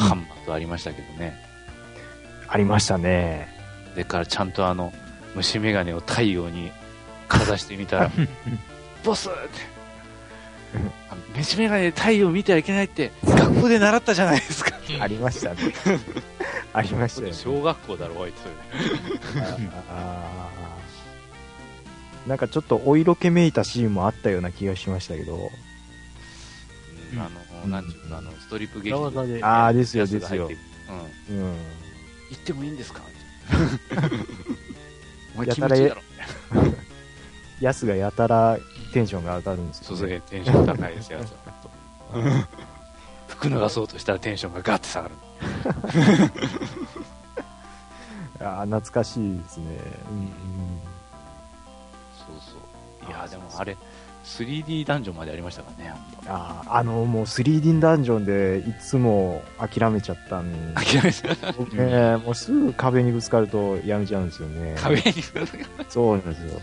[0.00, 1.34] ハンマーとありましたけどね。
[2.48, 3.48] ありましたね。
[3.94, 4.92] でからちゃんとあの、
[5.34, 6.72] 虫眼鏡を太陽に
[7.28, 8.10] かざしてみたら、
[9.04, 9.38] ボスって、
[11.36, 14.72] 虫眼鏡で太陽見てはいけないって、学校で習ったじゃないですか。
[15.00, 15.56] ありましたね。
[16.72, 17.32] ありましたよね。
[17.34, 19.42] 小学校だろ、おい、それ。
[19.90, 25.50] あーなんかちょっとお色気めいたシーンもあったような気がしましたけど。
[27.12, 27.30] うんあの、
[27.66, 29.44] なんていうか、あの、ストリップ劇裏技で。
[29.44, 30.48] ああ、ですよ、ですよ
[31.30, 31.36] うん。
[31.36, 31.56] うん。
[32.30, 33.00] 行ってもいいんですか？
[35.34, 36.02] お前やたら気持ちいいだろ。
[37.60, 38.58] ヤス がやたら
[38.92, 42.46] テンションが上がるんですよ、そうそう、テンション高いですよ、やつは。
[43.28, 45.14] 服脱がそうとしたらテンションがガッて下がる。
[48.40, 49.78] ああ、懐かしいですね。
[52.18, 52.56] そうそ
[53.06, 53.10] う。
[53.10, 53.76] いや、でもあれ、
[54.38, 55.92] 3D ダンジョンまでありましたからね、
[56.26, 61.52] ああ、あの、もう 3D ダンジョンでいつも諦めちゃったんで、諦めた。
[61.52, 64.76] 僕ね、もうすぐ壁にぶつかるとやめちゃうんですよね。
[64.78, 65.02] 壁に。
[65.88, 66.60] そうなんですよ。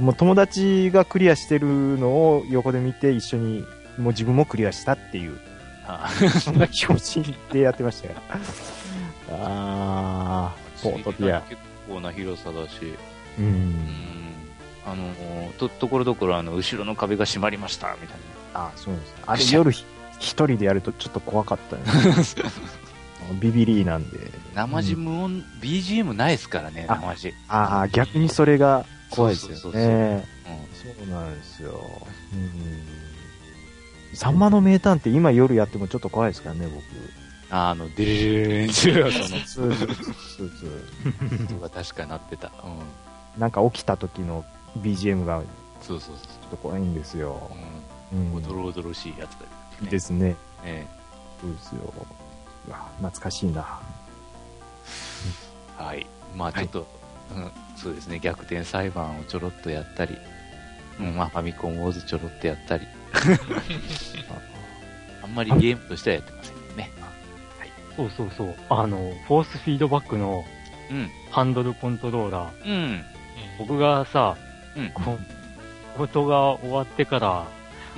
[0.00, 1.66] もう友達がクリアしてる
[1.98, 3.60] のを横で見て一緒に、
[3.96, 5.38] もう自分もクリアしたっていう、
[5.86, 6.10] あ
[6.42, 8.14] そんな気持ちでやってましたよ。
[9.30, 11.42] ああ、ポートピア。
[11.42, 12.96] 結構な広さだし、
[13.38, 13.42] う。
[13.42, 14.13] うんん。
[14.86, 18.18] あの、と、ところどころ、あの、後ろの壁が閉まりました、みたい
[18.54, 19.14] あそうです。
[19.26, 19.84] あれ夜ひ
[20.20, 21.82] 一人でやるとちょっと怖かったね。
[23.40, 24.18] ビビリーなんで。
[24.54, 24.66] な。
[24.66, 27.34] 生地無音、BGM ないですからね、あ生地。
[27.48, 30.26] ああ、逆にそれが怖いですよね。
[30.46, 31.04] うん。
[31.04, 31.80] そうなんですよ。
[32.32, 34.16] うん。
[34.16, 36.84] サンマの名探偵今夜やってもちょっと怖いですからね、僕。
[37.50, 40.06] あの、デレレレレンチューその、そうそうそう
[40.36, 41.44] そう。
[41.44, 42.52] 音が確か鳴ってた。
[42.62, 43.40] うん。
[43.40, 44.44] なんか起きた時の
[44.78, 45.42] BGM が
[45.80, 47.50] そうそうちょっと怖いんですよ。
[47.50, 47.56] そ
[48.16, 48.18] う。
[48.18, 48.36] うんうん。
[48.36, 49.50] おどろおどろしいやつだよ
[49.82, 49.90] ね。
[49.90, 50.36] ですね。
[50.64, 50.86] ね
[51.40, 51.92] そうですよ。
[52.68, 53.80] うわ、懐かしいな。
[55.76, 56.06] はい。
[56.36, 56.86] まあちょっと、
[57.34, 60.16] うん、そうですね、逆転裁判をちょろっとやったり、
[61.00, 62.86] うん、まあファミコンウォーズちょろっとやったり、
[65.22, 66.90] あんまりゲームとしてはやってませんね。
[67.96, 68.54] そうそうそう。
[68.70, 70.44] あの、フォースフィードバックの
[70.90, 71.08] うん。
[71.30, 72.66] ハンドルコントローラー。
[72.66, 73.04] うん。
[73.58, 74.36] 僕がさ、
[74.76, 74.90] うん。
[74.90, 75.18] こ
[75.94, 77.46] 仕事が終わってから、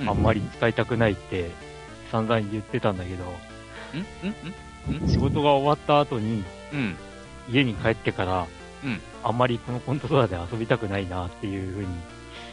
[0.07, 1.51] あんまり使いたくないって
[2.11, 3.25] 散々言ってたんだけど、
[3.95, 6.97] うんうん仕事が終わった後にうんうん
[7.49, 8.47] 家に帰ってから、
[8.85, 11.89] うんあんまりこのコントローラーで遊びたくないなっていう風に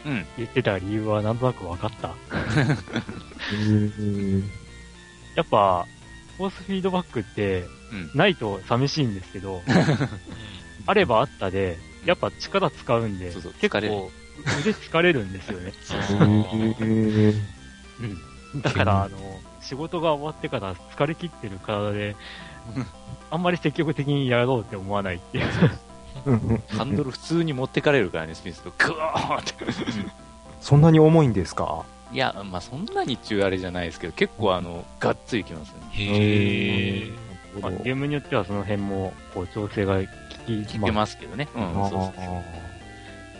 [0.06, 0.26] うん。
[0.36, 2.14] 言ってた理由はなんとなく分かった。
[3.54, 4.42] うん。
[5.34, 5.86] やっぱ、
[6.36, 9.62] フォースフィードバックってうん、ないと寂しいんですけど、
[10.86, 14.10] あればあったで、やっぱ力使うんで、そうそう結構
[14.60, 15.72] 腕疲れるんですよね。
[15.82, 16.18] そうそう。
[16.18, 16.24] う
[18.56, 18.62] ん。
[18.62, 19.16] だから、あの、
[19.60, 22.16] 仕事が終わってから疲れ切ってる体で、
[23.30, 25.44] あんまり積極的にやろうって思わないっていう。
[26.76, 28.72] ハンドル普通に持ってかれるからね、スピンスと。
[28.78, 29.54] グワーって。
[30.60, 31.84] そんなに重いんですか？
[32.12, 35.74] いや、まあそんなに中あれじゃないですけど、結構あの、がっつりきますね。
[35.92, 37.10] へえ。
[37.60, 40.00] まあ、ゲームによってはその辺も、こう、調整が
[40.46, 41.48] 聞けますけどね。
[41.54, 42.32] うん、そうそうそ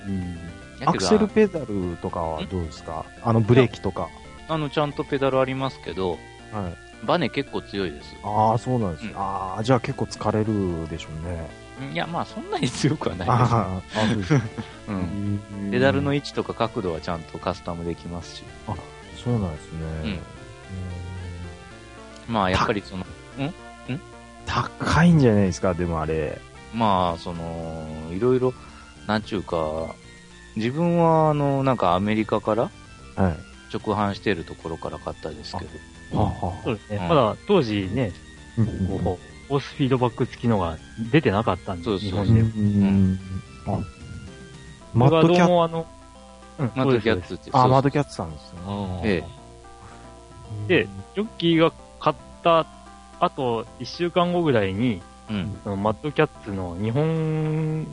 [0.07, 0.09] う。
[0.09, 0.39] うん。
[0.87, 3.05] アクセルペダルとかはどうですか？
[3.23, 4.09] あのブレーキとか。
[4.49, 6.19] あの、ちゃんとペダルありますけど、
[6.53, 6.69] は
[7.03, 7.07] い。
[7.07, 8.15] バネ結構強いです。
[8.23, 11.49] ああ、そうなんですねうんああ、じゃあ結構疲れるでしょうね。
[11.93, 14.35] いや、まあそんなに強くはないです。
[14.89, 15.41] うん。
[15.67, 18.45] ねペダルの位置とか角度はちゃんとカスタムできますし。
[19.23, 19.79] そうなんですね。
[20.05, 20.19] うん
[22.27, 23.05] まあやっぱりその、
[24.47, 26.41] 高いんじゃないですか、でもあれ。
[26.75, 28.53] まあその、いろいろ、
[29.07, 29.95] なんちゅうか、
[30.57, 32.71] 自分はあの、なんかアメリカから
[33.17, 33.55] はい。
[33.77, 35.65] 直販してるところから買ったんですけ
[36.13, 36.97] ど、はあはそうですね。
[36.97, 38.13] うんまだ当時ね、
[38.59, 38.61] あ。
[39.03, 40.79] こう、フォースフィードバック付きのが
[41.11, 42.41] 出てなかったんで、そうそう日本うんで。
[42.41, 43.19] うん
[43.67, 43.79] あ
[44.95, 45.87] マ僕はどうッドキャッもあの、
[46.59, 47.51] うん、マッドキャッツって。
[47.51, 49.01] ツ、あ、マッドャキャッツさんですね。
[49.03, 49.25] え
[50.69, 52.67] で、ジョッキーが買った
[53.19, 55.57] 後、1週間後ぐらいに、うん。
[55.65, 57.87] そのマッドキャッツの日本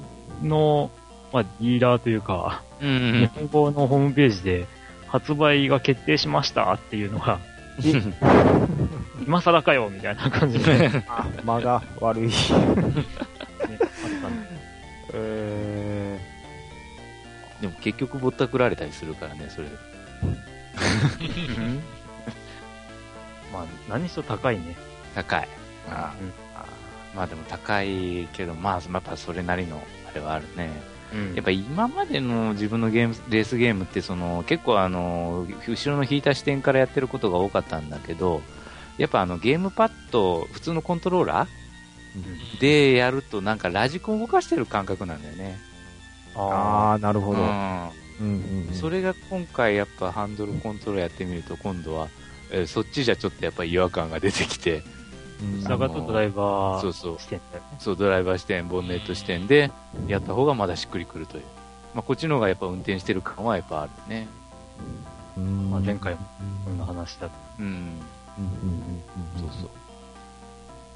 [0.44, 0.92] の、
[1.32, 3.20] まあ、ディーラーというか、うん。
[3.22, 4.68] 日本語のホームページで
[5.08, 7.40] 発売が決定しましたっていうのが、
[9.26, 12.30] 今更かよみたいな感じで、ね、あ、間が悪い。
[12.30, 13.02] あったんで
[15.14, 16.20] え
[17.62, 19.76] でも結局ぼったくられたりするからね、それで。
[23.54, 24.76] まあ、何しろ高いね。
[25.14, 25.48] 高い。
[25.90, 26.51] あうん
[27.16, 30.70] まあでも高いけど、まあやっぱそれなりのあれはあるね。
[31.14, 38.42] うんやっぱ今までの自分のゲーム、レースゲームってその結構あの、後ろの引いた視点からやってることが多かったんだけど、
[38.98, 45.60] やっぱあのゲームパッド、普通のコントローラーでやるとなんかラジコン動かしてる感覚なんだよね。
[46.36, 47.42] ああー、なるほど。
[47.42, 47.92] うんうん
[48.22, 48.24] う
[48.64, 52.08] んうんそれが今回やっぱハンドルコントローラーやってみると今度は、
[52.52, 54.82] えーそっちじゃちょっとやっぱ違和感が出てきて、
[55.42, 55.70] うんあ。
[55.70, 57.78] 下がとドライバーそうそう、視点だよね。
[57.80, 59.72] そう、ドライバー視点、ボンネット視点で
[60.08, 61.44] やった方がまだしっくりくるという。
[61.94, 64.28] まあ、こっちの方がやっぱ運転してる感はやっぱあるね。
[65.38, 66.20] うんまあ前回も
[66.66, 67.34] こんな話だと。
[67.60, 67.66] うん。
[67.66, 69.70] うんうんうんそうそう。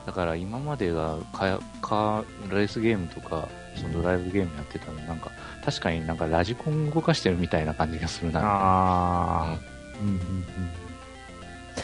[0.05, 5.31] だから今までがかかレースゲームとか、そのドライブゲームやってたのなんか、
[5.63, 8.41] 確かになんかラジコン動かしてるみたいな感じがするな。
[8.43, 10.01] あー。
[10.01, 10.45] うんうん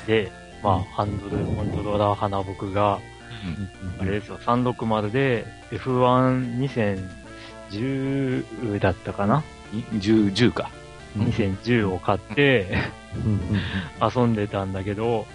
[0.08, 0.32] で、
[0.64, 3.00] まあ、ハンドルコントローラー派な僕が、
[4.00, 5.46] あれですよ、360で
[7.72, 9.44] F12010 だったかな？
[9.74, 10.70] い10、10か。
[11.18, 12.78] 2010を買って
[14.16, 15.26] 遊んでたんだけど、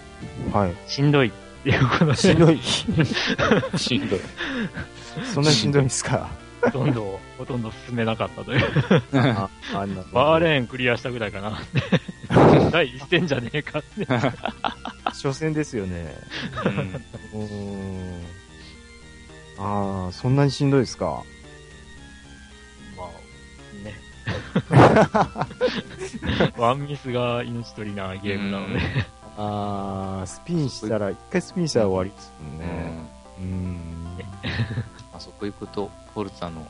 [0.46, 0.74] うんはい。
[0.86, 1.30] しんどい っ
[1.64, 2.58] ていうことで、 しんどい。
[2.62, 2.86] し
[3.98, 4.20] んどい。
[5.34, 6.28] そんなにしんどいんですか？
[6.62, 8.64] ほとんど、ほとんど進めなかったという。
[9.18, 11.58] ああバーレーンクリアしたぐらいかな。
[12.70, 14.06] 第一戦じゃねえかって。
[15.04, 16.14] 初戦ですよね。
[16.64, 18.24] うんうーん。
[19.58, 21.22] ああ、そんなにしんどいですか？
[22.96, 23.08] まあ、
[23.84, 23.94] ね。
[26.58, 28.80] ワンミスが命取りなゲームなので。
[29.38, 32.66] ああ、スピンしたら、一回スピンしたら終わりですもんうんね。
[33.38, 34.18] うーん。
[35.14, 36.66] あそこ行くと、フォルツァの、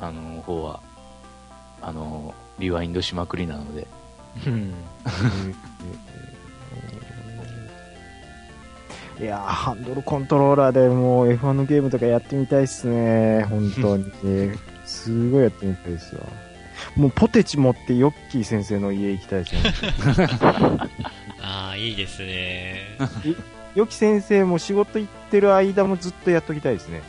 [0.00, 0.80] あの、方は、
[1.82, 3.86] あの、リワインドしまくりなので、
[4.46, 4.74] うん
[9.20, 13.44] いやー、ハンドルコントローラーでもう F1 のゲームとかやってみたいっすね。
[13.50, 14.04] 本当に。
[14.86, 16.22] すごいやってみたいですわ。
[16.94, 19.74] もうポテチ持ってヨッキー先生の家行きたいですね。
[21.42, 22.96] ああ、いいですね。
[23.74, 27.02] ヨッキー先生も仕事行ってる間もずっとやっときたいですね。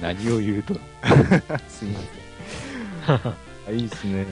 [0.00, 0.74] 何を言うと。
[1.68, 2.00] すいま
[3.22, 3.53] せん。
[3.68, 4.24] あいいですね。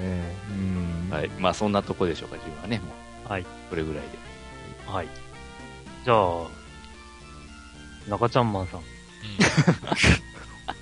[0.51, 1.11] うん。
[1.11, 1.29] はい。
[1.39, 2.79] まあ、そんなとこでしょうか、自分はね。
[2.79, 2.85] も
[3.29, 3.47] うはい。
[3.71, 4.09] これぐらいで。
[4.87, 5.09] はい。
[6.05, 6.47] じゃあ、
[8.09, 8.87] 中ちゃんマンさんうん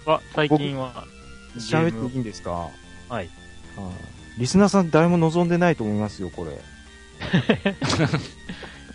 [0.13, 1.05] は、最近は、
[1.57, 2.69] 喋ってゲームいいんですか？
[3.09, 3.29] はい。
[4.39, 6.53] リスナーさん誰も望んでないと思いますよ、これ。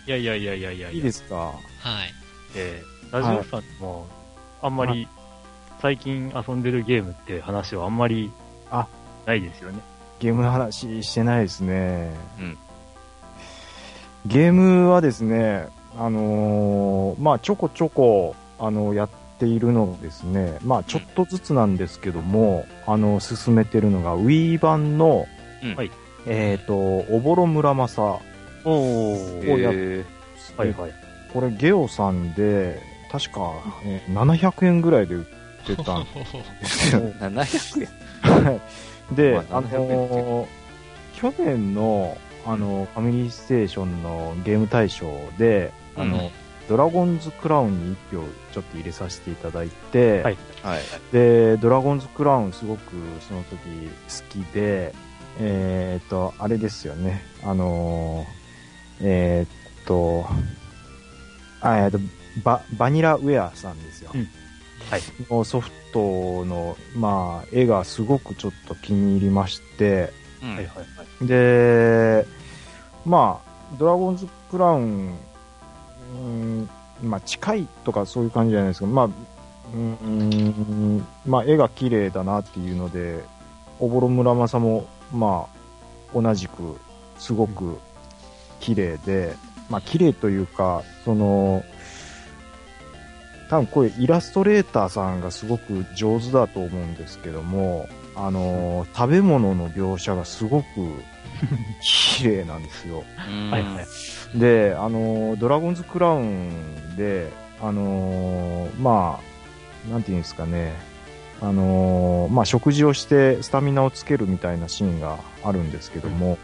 [0.06, 1.36] いやいやいやいやいやいいですか？
[1.36, 1.58] はい。
[2.54, 4.08] えーラジオさんも、
[4.60, 5.06] あんまり、
[5.80, 8.32] 最近遊んでるゲームって話はあんまり、
[8.68, 8.88] あ
[9.26, 9.80] ないですよね。
[10.18, 12.10] ゲームの話してないですね。
[12.40, 12.58] うん
[14.26, 19.08] ゲームはですね、あのーまあちょこちょこ、あの、やっ
[19.38, 25.26] ているのですね、まあちょっとずつなんですけども、あの、進めてるのが Wii 版の、
[25.62, 25.90] うんはい
[26.26, 28.02] えっ、と、おぼろ村正。
[28.02, 29.52] おー。
[29.52, 30.04] おやえ
[30.56, 30.94] はいはい。
[31.32, 32.80] これゲオさんで、
[33.12, 33.52] 確か、
[33.84, 35.24] えー700円ぐらいで売っ
[35.64, 37.02] てたんですよ。
[37.02, 37.88] ー、700
[38.24, 38.44] 円。
[38.44, 38.60] はい
[39.12, 40.46] で、まああのー
[41.14, 45.06] 去年の、あのファミリーステーションのゲーム大賞
[45.38, 46.30] で、あの、うん
[46.68, 50.80] ドラゴンズクラウンに1票ちょっと入れさせていただいて、はいはい。
[51.12, 52.90] で、ドラゴンズクラウンすごく
[53.20, 54.92] その時好きで、
[55.38, 60.26] えーっと、あれですよね、あのーえーっと、
[61.60, 62.00] あ、えーっと、
[62.42, 64.10] バ、バニラウェアさんですよ。
[64.12, 64.28] うんはい。
[65.30, 70.12] のソフトの、まあ、絵がすごくちょっと気に入りまして、
[70.42, 70.54] うん。
[70.54, 70.82] はいはいは
[71.22, 71.26] い。
[71.26, 72.26] で、
[73.04, 75.14] まあ、ドラゴンズクラウン、
[76.14, 76.68] うん、
[77.02, 79.08] まあ、近いとかそういう感じじゃないですけど、まあ、
[79.74, 83.24] うん、まあ、絵が綺麗だなっていうので、
[83.80, 85.46] おぼろ村正も、ま
[86.14, 86.76] あ、同じく、
[87.18, 87.78] すごく
[88.60, 89.34] 綺麗で、
[89.68, 91.62] まあ、綺麗というか、その、
[93.48, 100.66] 多分これイラストレーターさんがすごく上手だと思うんですけども、あの食べ物の描写がすごく
[102.18, 103.04] 綺麗なんですよ。
[103.28, 104.38] うんはいはい。
[104.38, 107.30] で、あのドラゴンズクラウンで、
[107.62, 109.20] あのま
[109.88, 110.74] あ、なんていうんですかね、
[111.40, 116.38] あのまあ、食事をしてスタミナをつけるみたいなシーンがあるんですけども、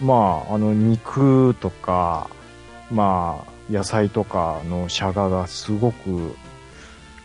[0.00, 2.28] まあ、あの、肉とか、
[2.90, 6.36] まあ、野菜とかのシャガがすごく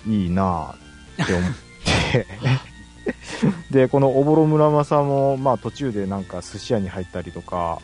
[0.08, 0.76] いいな
[1.22, 1.52] って思っ
[2.12, 2.28] て、
[3.72, 7.80] で、このおぼろ村正も、まあ途中でなんか寿司屋に入ったりとか、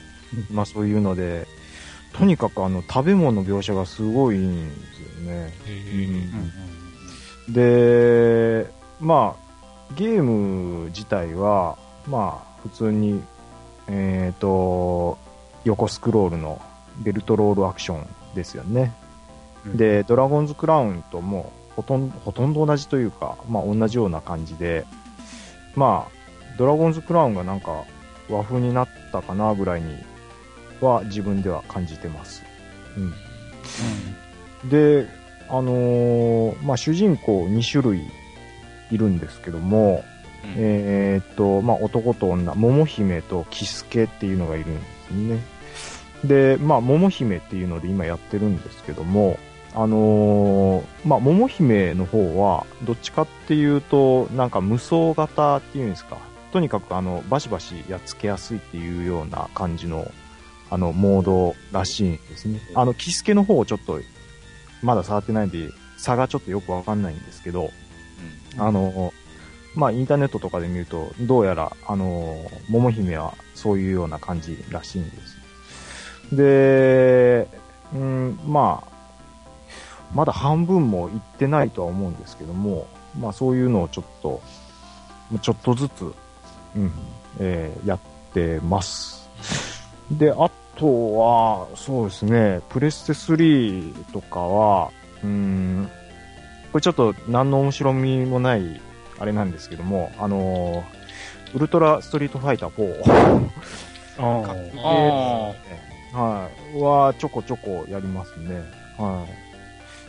[0.50, 1.46] まあそういうので、
[2.12, 5.54] とにかくあの、食べ物の描写がすごいんですよね。
[5.66, 6.52] へうん
[7.48, 8.66] で、
[9.00, 11.76] まあ、ゲーム自体は、
[12.06, 13.22] まあ、普通に、
[13.88, 15.18] えっ、と、
[15.64, 16.60] 横スクロールの
[17.02, 18.94] ベルトロールアクションですよね。
[19.66, 24.84] うんで、ドラゴンズクラウンともほとんど、ほとんど同じというか、まあ同じような感じで、
[25.74, 27.84] まあ、ドラゴンズクラウンがなんか
[28.28, 29.96] 和風になったかなぐらいに
[30.80, 32.42] は自分では感じてます。
[34.64, 34.68] うん。
[34.68, 35.06] で、
[35.48, 38.02] あのーまあ主人公2種類
[38.90, 40.04] いるんですけども、
[40.44, 45.38] うんえーっと、まあ、男と女、桃姫とキスケっていうのがいるんですね。
[46.24, 49.38] で、まあ、桃姫っていうので今やってるんですけども、
[49.74, 56.18] あのーまあ、桃姫の方は、どっちかっていうと、なんか無双型っていうんですか。
[56.52, 60.10] とにかく、あの、バシバシやっつけやすいっていうような感じの、
[60.70, 62.60] あの、モードらしいんですね。
[62.74, 63.98] あの、キスケの方をちょっと、
[64.82, 67.70] まだ触ってないんで、差がちょっとよくわかんないんですけど、
[68.58, 69.14] あの、
[69.74, 72.36] まあ、インターネットとかで見ると、どうやら、あの、
[72.68, 75.41] 桃姫はそういうような感じらしいんです。
[76.32, 77.46] で、
[77.94, 78.92] うん、まあ、
[80.14, 82.86] まだ半分もいってないとは思うんですけども、
[83.18, 84.42] まあ、そういうのをちょっと、
[85.40, 86.12] ちょっとずつ、
[86.76, 86.92] うん、
[87.38, 87.98] えーやっ
[88.32, 89.28] てます。
[90.10, 94.90] で、あとは、そうですね、プレステ3とかは、
[95.22, 95.88] うん、
[96.72, 98.80] これちょっと何の面白みもない、
[99.18, 101.02] あれなんですけども、あのー
[101.54, 103.50] ウルトラストリートファイター4
[104.18, 105.91] ああ。
[106.12, 108.62] はい、はちょこちょこやりますね。
[108.98, 109.26] は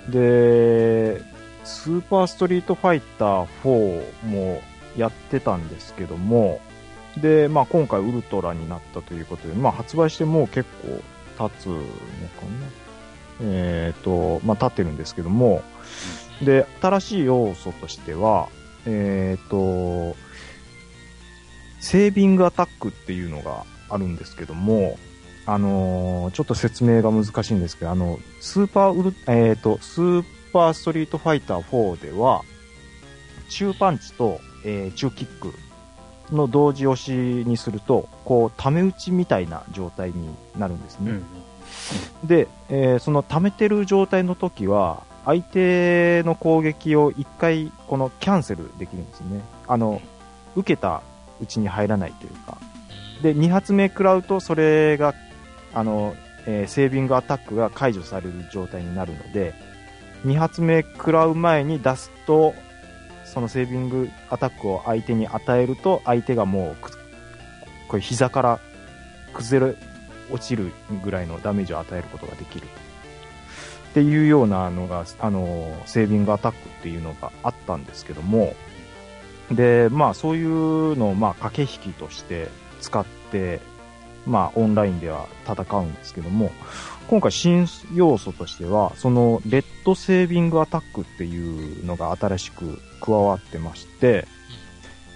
[0.10, 0.12] い。
[0.12, 1.22] で、
[1.64, 4.62] スーパーストリートファイター4も
[4.98, 6.60] やってたんですけども、
[7.18, 10.70] で、まあ今回ウルトラになったということで、まあ発売してもう結
[11.38, 12.84] 構経つのかな。
[13.42, 15.64] えっ、と、まあ経ってるんですけども、
[16.42, 18.50] で、新しい要素としては、
[18.86, 20.16] えっ、と、
[21.80, 24.98] セービングアタックっていうのがあるんですけども、
[25.46, 30.24] あのーちょっと説明が難しいんですけど、あの、スーパーウル、えっ、と、スー
[30.54, 32.44] パーストリートファイター4では、
[33.50, 35.54] 中パンチと、えー中キック
[36.34, 41.12] の同時押しにすると、こう、ため打ちみたいな状態になるんですね。
[41.12, 41.24] うん。
[42.28, 49.42] で、えーその溜めてる状態の時は、相手の攻撃を一回、このキャンセルできるんですね。
[49.68, 50.02] あの、
[50.56, 51.02] 受けた
[51.42, 52.58] うちに入らないというか。
[53.22, 55.14] で、2発目食らうと、それが、
[55.74, 56.16] あの、
[56.46, 59.54] えーセービングアタックが解除される状態になるので、
[60.26, 62.54] 2発目食らう前に出すと、
[63.26, 66.90] そのセービングアタックを相手に与えると、相手がもう、
[67.88, 68.60] これ膝から
[69.34, 69.76] 崩れ
[70.32, 70.72] 落ちる
[71.04, 72.68] ぐらいのダメージを与えることができる。
[72.68, 78.56] っていうようなのが、あの、セービングアタックっていうのがあったんですけども、
[79.52, 82.50] で、まあそういうのを、まあ駆け引きとして
[82.82, 83.60] 使って、
[84.26, 86.52] まあオンラインでは戦うんですけども、
[87.08, 94.28] 今回新要素としては、そのレッドセービングアタックっていうのが新しく加わってまして、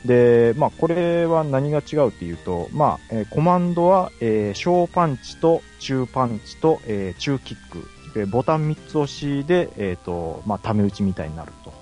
[0.05, 7.87] で、まあこれは何が違うっていうと、まあ、えーコマンドは、えー小パンチと中パンチと、えー中キック。
[8.13, 11.73] で、ボタン3つ押しで、えっ、と、まあ、ため打ちみたいになると。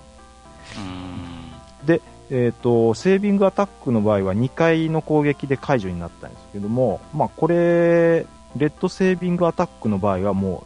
[2.30, 10.64] えっ、と、セービングアタックの場合は2回の攻撃で解除になったんですけども、まあ、これ、レッドセービングアタックの場合はも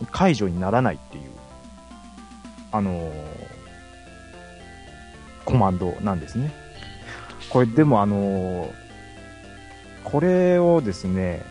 [0.00, 1.24] う、解除にならないっていう、
[2.72, 3.12] あのー
[5.44, 6.52] コマンドなんですね。
[7.48, 8.72] これ、でもあのー
[10.04, 11.42] これをですね、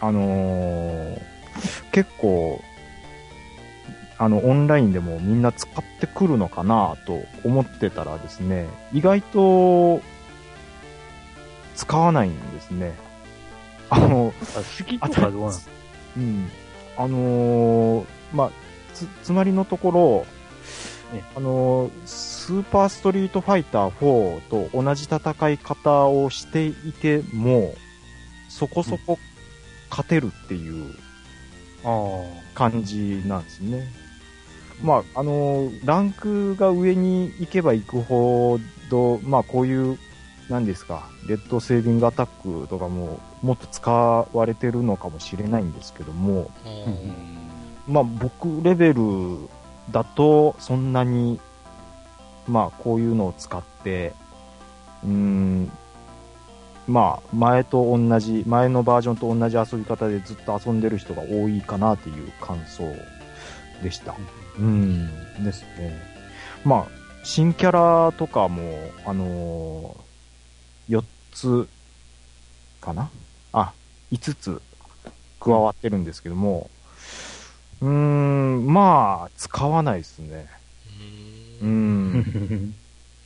[0.00, 1.20] あのー
[1.92, 2.60] 結構、
[4.18, 10.00] あの、オンラインでもみんな使ってくるのかなと思ってたらですね、意外と、
[11.74, 12.94] 使わないんですね。
[13.90, 15.60] あの、あ好きとかどうなん
[16.16, 16.50] うん。
[16.96, 18.50] あのーまあ、
[18.94, 20.26] つ、つまりのところ、
[21.14, 27.74] ねあのースーパーストリートファイター4と同じ戦い方をしていても、
[28.48, 29.18] そこそこ
[29.90, 30.94] 勝てるっていう
[31.84, 32.22] あ
[32.54, 34.05] 感じなんですね。
[34.82, 38.58] まあ、あのーランクが上に行けば行くほ
[38.90, 39.98] ど、まあ、こういう、
[40.48, 49.02] なんですか、レッドセービングアタックとかも、もっと使われてるのかもしれないんですけども、うんまあ、僕レベル
[49.90, 51.40] だと、そんなに、
[52.48, 54.12] まあ、こういうのを使って、
[55.04, 55.70] うーん、
[56.88, 62.84] まあ、前と同じ、前のバージョンと同じ遊び方でずっと遊んでる人が多いかなっていう感想
[63.82, 64.12] でした。
[64.12, 64.26] うん、
[65.44, 66.00] ですね。
[66.64, 66.86] まあ、
[67.22, 68.62] 新キャラとかも、
[69.04, 71.68] あのー、4つ
[72.80, 73.10] かな？
[73.52, 73.72] あ、
[74.12, 74.62] 5つ
[75.40, 76.70] 加わってるんですけども、
[77.80, 80.48] うーん、まあ、使わないですね。
[81.62, 82.74] うん。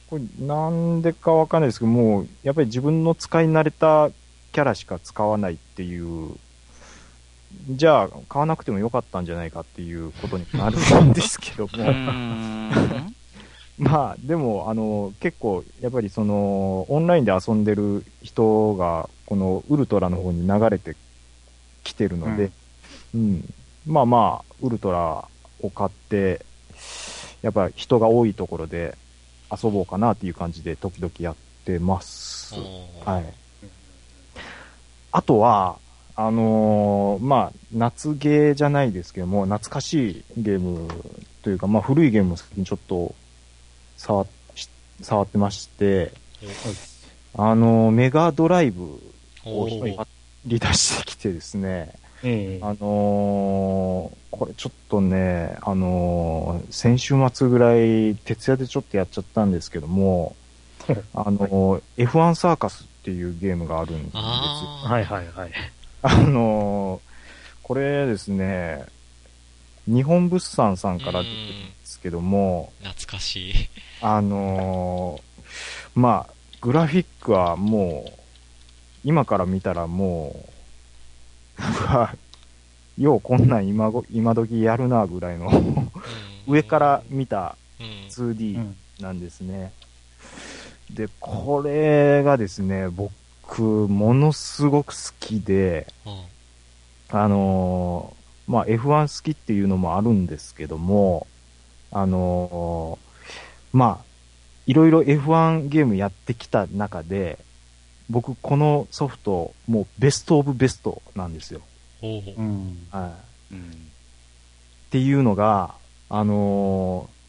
[0.08, 4.10] これなんでかわかんないですけど、もう、やっぱり自分の使い慣れた
[4.52, 6.36] キャラしか使わないっていう、
[7.70, 13.14] じゃあ、買わなくてもよかったんじゃないかっていうことになるんですけどうも、ん。
[13.78, 20.96] まあ、でも、あの、結構、やっぱりその、オンラインで遊んでる人が、このウルトラの方に流れて
[21.84, 22.50] きてるので、
[23.14, 23.54] うん、
[23.86, 25.24] まあまあ、ウルトラ
[25.62, 26.44] を買って、
[27.42, 28.96] やっぱ人が多いところで
[29.50, 31.34] 遊ぼうかなっていう感じで時々やっ
[31.64, 32.54] てます。
[33.04, 33.34] はい。
[35.12, 35.78] あとは、
[36.22, 40.86] あのーまあ、夏ゲーじゃないですけども、懐かしいゲーム
[41.42, 43.14] というか、まあ、古いゲームも最近ちょっと
[43.96, 44.68] 触っし
[45.00, 46.12] 触ってまして、
[47.38, 49.00] あのーメガドライブ
[49.46, 50.06] を引っ張
[50.44, 60.36] り出してきてですね、ええあのーこれちょっとね、あのー先週末ぐらい、徹夜でちょっとやっちゃったんですけども、
[61.14, 64.20] あのー F1 サーカスっていうゲームがあるんですよ。
[64.20, 65.50] あはいはいはい。
[66.02, 67.10] あのー
[67.62, 68.84] これですね、
[69.86, 73.54] 日本物産さんから出てるんですけども、懐かしい。
[74.02, 78.12] あのーまあ、グラフィックはもう、
[79.04, 80.34] 今から見たらも
[82.98, 85.90] う、 ようこんなん今ご、今時やるなぐらいの、うん
[86.48, 87.86] 上から見たうん。
[88.08, 89.72] 2D うんなんですね。
[90.92, 93.12] で、これがですね、僕、
[93.58, 96.30] ものすごく好きで、うん
[97.12, 101.26] あのーまあ、F1 好きっていうのもあるんですけども、
[101.90, 104.04] あのーまあ、
[104.66, 107.38] いろいろ F1 ゲームやってきた中で、
[108.08, 111.60] 僕、このソフト、もうベストオブベストなんですよ。
[112.90, 113.16] は
[113.50, 113.54] い。
[113.54, 113.60] うん。
[113.60, 113.62] っ
[114.90, 115.74] ていうのが、
[116.08, 117.20] あのー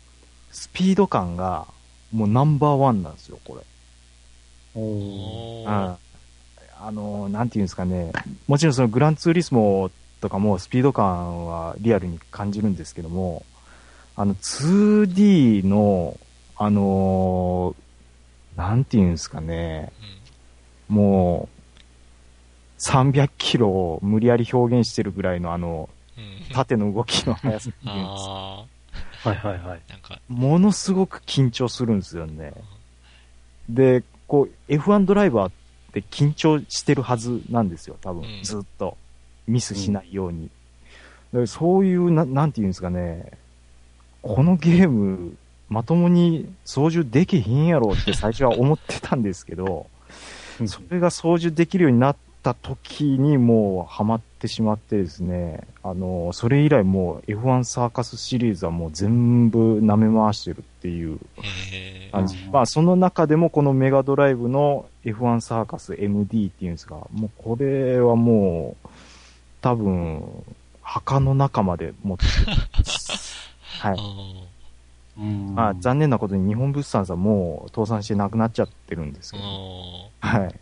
[0.53, 1.65] スピード感が、
[2.11, 3.61] もうナンバーワンなんですよ、これ。
[4.75, 6.10] おーおー
[6.83, 8.11] ああの、なんていうんですかね、
[8.47, 13.45] もちろんそのグランツーリスモとかもスピード感はリアルに感じるんですけども、
[14.15, 16.17] あの 2D の、
[16.57, 17.75] あの
[18.55, 19.91] なんていうんですかね、
[20.87, 21.61] もう、
[22.79, 25.89] 300キロを無理やり表現してるぐらいのあの。
[26.53, 28.65] 縦の動きの速さっていうんですあ
[29.23, 29.81] はいはいはい。
[29.89, 32.53] あ、なんか、ものすごく緊張するんですよね。
[33.69, 35.51] で、こう、F1 ドライバーっ
[35.91, 38.43] て緊張してるはずなんですよ、多分、うん。
[38.43, 38.97] ずっと。
[39.47, 40.49] ミスしないように。
[41.33, 43.31] でそういうな、なんていうんですかね、
[44.21, 45.35] このゲーム、
[45.69, 49.87] まともに操縦できへんやろって最初は思ってたんですけど、
[50.67, 61.19] それが操縦できるようになった時にもうハマってしまってですね、あの、それ以来もう F1 サーカスシリーズはもう全部舐め回してるっていう
[62.11, 62.37] 感じ。
[62.37, 68.87] うんまあその中でもこのメガドライブの F1 サーカス MD っていうんですが、もうこれはもう
[69.61, 70.23] 多分
[70.81, 72.31] 墓の中まで持ってる。
[73.79, 73.97] はい。
[75.17, 80.59] まあ残念なことに日本物産さんもう倒産してなくなっちゃってるんですーけど、おはい。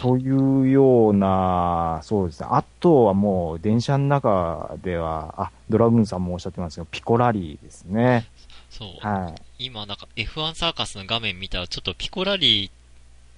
[0.00, 2.48] というような、そうですね。
[2.50, 8.26] あとはもう、電車の中では、あ、ドラグーンさんもおっしゃってますけど、ピコラリーですね。
[8.70, 8.88] そう。
[9.06, 9.66] はい。
[9.66, 12.70] 今なんか F1 サーカスの画面見たらちょっとピコラリ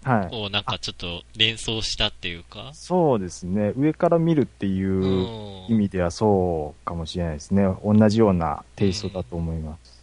[0.04, 0.26] はい。
[0.28, 2.70] ーをなんかちょっと連想したっていうか。
[2.74, 3.72] そうですね。
[3.76, 4.68] 上から見るってう。
[4.70, 7.66] いうん意味ではそうかもしれないですね。
[7.84, 9.98] 同じようなテイストだと思います。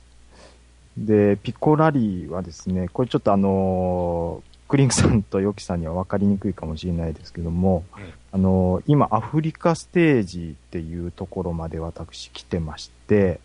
[0.97, 13.39] で、ピコラリーはですね、これちょっとあのークリンクさんとヨキさんには分かりにくいかもしれないですけども、うんあのー今アフリカステージっていうところまで私来てまして、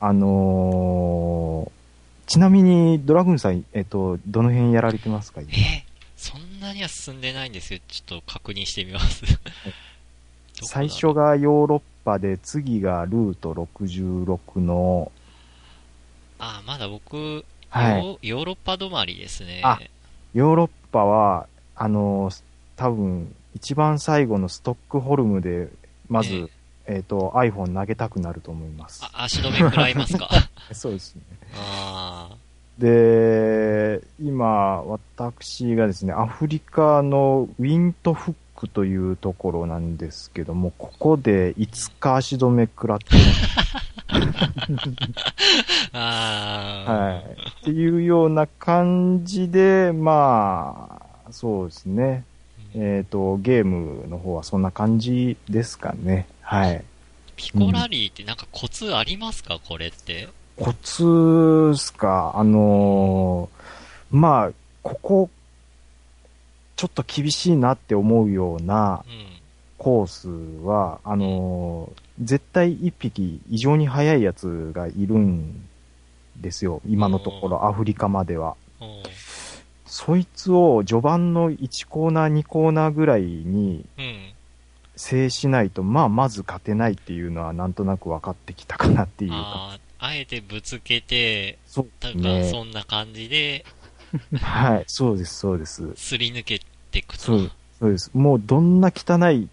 [0.00, 1.84] あのー
[2.26, 5.50] ちなみにドラグーンさん、えっと、どの辺やられてますか今？
[5.52, 5.84] え
[6.16, 7.80] そんなには進んでないんですよ。
[7.86, 9.24] ちょっと確認してみます。
[10.62, 15.12] 最初がヨーロッパで、次がルート66の、
[16.38, 19.60] あ、まだ僕、はいヨーヨーロッパ止まりですね。
[19.64, 19.78] あ
[20.34, 21.46] ヨーロッパは、
[21.76, 22.42] あのー
[22.76, 25.68] 多分、一番最後のストックホルムで、
[26.08, 26.50] まず、
[26.86, 29.00] えっ、と、iPhone 投げたくなると思います。
[29.04, 30.28] あ足止め食らいますか？
[30.74, 31.22] そうですね。
[31.56, 32.30] あ
[32.78, 43.04] で、今、私がですね、アフリカのウィントフックというところなんですけども、ここで5日足止め食らって。
[45.96, 47.30] はい。
[47.60, 52.24] っていうような感じで、まあ、そうですね。
[52.74, 56.26] えっ、と、ゲームの方はそんな感じですかね。
[56.40, 56.84] はい。
[57.36, 59.58] ピコラリーってなんかコツありますか？
[59.66, 60.28] これって。
[60.56, 64.50] コツっすか、あのーまあ、
[64.82, 65.30] ここ、
[66.76, 69.26] ちょっと厳しいなって思うようなうん。
[69.76, 75.66] コースは、あのー絶対一匹異常に速いやつがいるん
[76.36, 76.80] ですよ。
[76.86, 78.56] 今のところ、アフリカまでは。
[79.84, 84.34] そいつを序盤の1コーナー、2コーナーぐらいにうん。
[84.96, 89.78] 制しないと、まあ、まず勝てないっていうのはなんとなく分かってきたかなっていうか。
[89.98, 92.50] あえてぶつけて、そうなんかね。
[92.50, 93.64] そんな感じで、
[94.40, 95.92] はい、そうです、そうです。
[95.96, 96.60] すり抜け
[96.90, 97.24] ていくと。
[97.24, 97.50] そう
[97.80, 98.10] そうです。
[98.14, 99.48] もうどんな汚い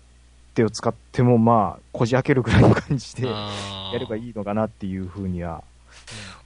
[0.54, 3.50] 手を使っても、まあ、こじ開けるぐらいの感じでや
[4.00, 5.72] ればいいのかなっていうふうにはうん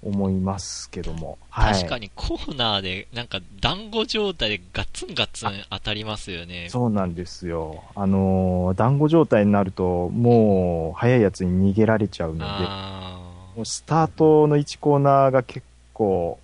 [0.06, 1.38] 思いますけども。
[1.50, 1.74] はい。
[1.74, 6.68] 確かにコーナーで、なんか団子状態でガッツンガッツン当たりますよね。
[6.70, 7.84] そうなんですよ。
[7.96, 13.20] あのー団子状態になると、もう、速いやつに逃げられちゃうので、あ
[13.56, 16.40] もうスタートの1コーナーが結構、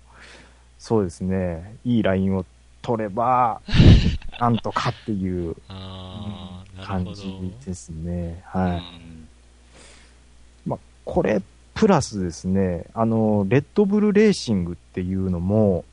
[0.82, 2.44] そうですね、いいラインを
[2.82, 3.60] 取れば、
[4.40, 5.54] なんとかっていう
[6.84, 7.06] 感。
[7.14, 8.42] じですね。
[8.44, 8.82] はい。
[10.66, 11.40] まあ、これ、
[11.74, 15.84] プラスですね、あの、レッドブルレーシングっていうのも、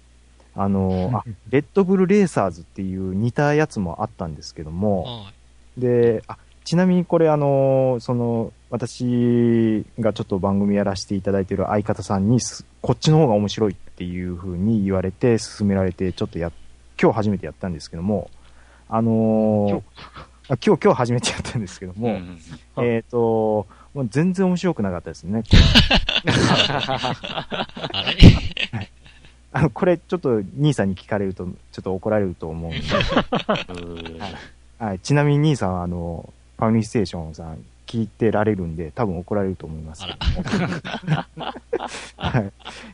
[0.55, 5.33] あの、 あ、レッドブルレーサーズっていう似たやつもあったんですけども、はい
[5.79, 16.51] で、あ、ちなみにこれあの、その、私がちょっと番組やらせていただいている相方さんにす、こっちの方が面白いっていう風に言われて、勧められて、ちょっとや、
[17.01, 18.29] 今日初めてやったんですけども、
[18.87, 19.81] あのー
[20.51, 22.39] あ今日、今日初めてやったんですけども、うん
[22.83, 25.43] えっ、と、もう全然面白くなかったですね。
[27.91, 28.17] あれ？
[29.53, 32.81] あの、これちょっと兄さんに聞かれると、ちょっと怒られると思うんで、う
[34.83, 40.17] んはい、ちなみに兄さんはあの、ファミリーステーションさん聞いてられるんで、多分怒られると思いますけど
[41.35, 41.45] も。
[42.17, 42.51] はい。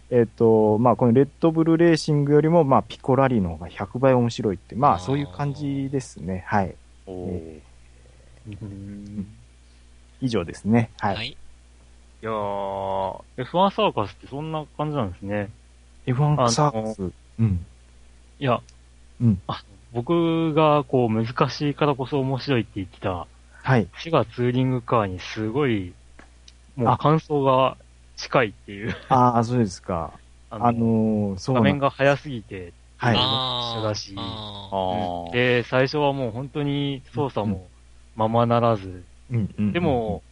[0.10, 6.46] えっ、と、まあ、このレッドブルレーシングよりも、まあ、ピコラリーの方が100倍面白いって、まあ、そういう感じですね。
[6.48, 6.76] はい。
[7.08, 7.60] おー
[8.62, 9.28] うん
[10.22, 10.92] 以上ですね。
[11.00, 11.16] はい。
[11.16, 11.28] はい。
[11.28, 11.36] い
[12.22, 15.50] やー、F1 サーカスってそんな感じなんですね。
[16.08, 17.12] F1 サーカス？
[17.40, 17.66] うん。
[18.40, 18.62] いや、
[19.20, 19.62] うんあ
[19.94, 23.28] 僕がこう難しいからこそ面白いって言ってた、
[23.66, 23.88] はい。
[24.00, 25.94] シガツーリングカーにすごい、
[26.76, 27.78] もうあ感想が
[28.16, 30.20] 近いっていう、ああ、そうですか。
[30.50, 33.16] ああのーそう画面が速すぎて、はい。
[33.16, 33.20] 一
[33.80, 34.16] 緒だし
[35.32, 37.70] で、最初はもう本当に操作も
[38.16, 39.74] ままならず、うんうん。
[39.74, 40.24] でも、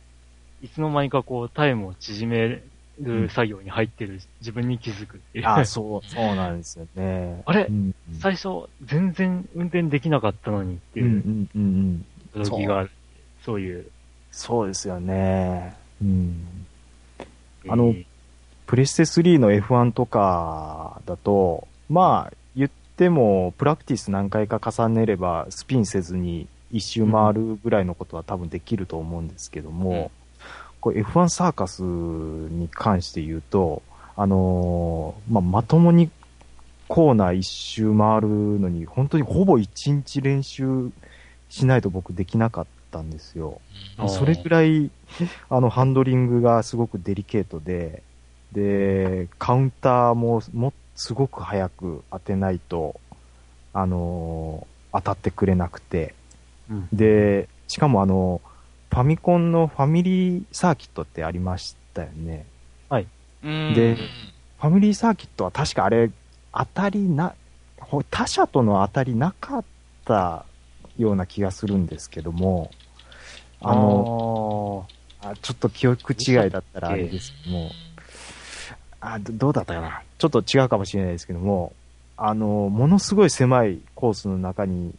[0.62, 2.62] いつの間にかこうタイムを縮め
[3.00, 5.46] る作業に入ってる自分に気づくっていう。
[5.46, 7.44] ああ、そう、そうなんですよね。
[7.46, 7.66] あれ？
[7.66, 11.66] うん最初全然運転できなかったのにってうんういうんうんう
[11.98, 12.06] ん。
[12.42, 12.92] 驚きがある。
[13.44, 13.86] そういう。
[14.32, 15.76] そうですよね。
[16.02, 16.48] うん。
[17.68, 18.06] あのえー
[18.66, 30.12] プレステ3の F1 とかだと、まあ、言っても、プラクティス何回か重ねれば、スピンせずに一周回るぐらいのことは多分できると思うんですけども、
[30.80, 33.84] これ F1 サーカスに関して言うと、
[34.16, 36.10] あのーまあ、まともに
[36.88, 40.90] コーナー一周回るのに、本当にほぼ一日練習
[41.50, 43.60] しないと僕できなかったんですよ。
[44.08, 44.92] それぐらい、
[45.50, 48.04] あの、ハンドリングがすごくデリケートで、
[48.52, 53.00] で、カウンターも、も、すごく早く当てないと、
[53.74, 56.14] あのー当たってくれなくて、
[56.70, 56.88] うん。
[56.94, 58.42] で、しかもあの、
[58.92, 62.46] ファミコンのファミリーサーキットってありましたよね。
[63.44, 63.74] うん。
[63.74, 66.12] でファミリーサーキットは確かあれ、
[66.54, 67.34] 当たりな、
[67.80, 69.64] ほ他社との当たりなかっ
[70.06, 70.46] た
[70.98, 72.72] ような気がするんですけども、
[73.62, 74.88] あの、
[75.22, 77.72] あちょっと記憶違いだったらあれですけども、
[79.00, 80.02] あどどうだったかな？
[80.18, 81.74] ちょっと違うかもしれないですけども、
[82.18, 84.94] あの、ものすごい狭いコースの中に、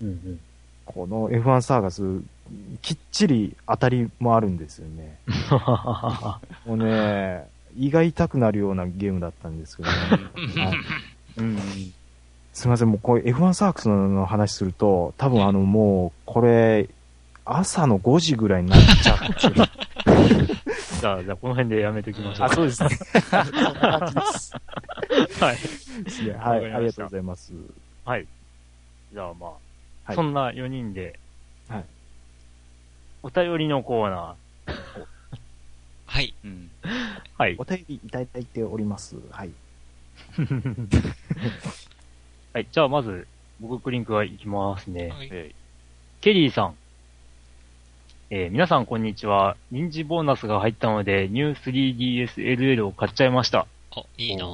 [0.00, 0.40] うんうん。
[0.86, 2.02] この F1 サーガス、
[2.80, 5.18] きっちり当たりもあるんですよね。
[6.64, 7.46] もうね、
[7.76, 9.94] 胃が痛くなるようなゲームだったんですけどね。
[10.64, 10.76] はい
[11.36, 11.58] うん
[12.58, 16.88] すみません、もうこれ F1 サークスの話すると、多分あのもう、これ、
[17.44, 19.54] 朝の5時ぐらいになっちゃってる。
[21.00, 22.46] じゃあ、じゃあこの辺でやめときましょう。
[22.48, 22.88] あ、そうですね。
[25.38, 26.02] はい。
[26.02, 26.32] ですね。
[26.32, 26.72] はい。
[26.72, 27.52] ありがとうございます。
[28.04, 28.26] はい。
[29.12, 31.16] じゃあまあ、はいそんな4人で、
[31.68, 31.84] はい。
[33.22, 34.34] お便りのコーナ
[36.06, 36.34] はい。
[36.44, 36.70] うん。
[36.82, 36.88] ー。
[37.38, 37.62] はいお。
[37.62, 39.14] 便りいただいております。
[39.30, 39.50] はい。
[42.52, 42.68] はい。
[42.70, 43.26] じゃあまず、
[43.60, 45.08] 僕クリンクがいきますね。
[45.08, 45.52] はいえ
[46.20, 46.74] ケリーさん。
[48.30, 49.56] えー皆さんこんにちは。
[49.70, 53.66] 臨時ボーナスが入ったので、ニュー 3DSLL を買っちゃいました。
[53.94, 54.48] あ、いいなぁ。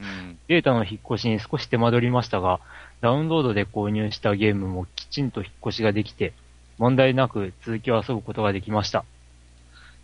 [0.00, 0.38] うん。
[0.48, 2.60] データの引っ越しに少し手間取りましたが、
[3.00, 6.32] ダウンロードで購入したゲームもきちんと引っ越しができて、
[6.78, 9.04] 問題なく続きを遊ぶことができました。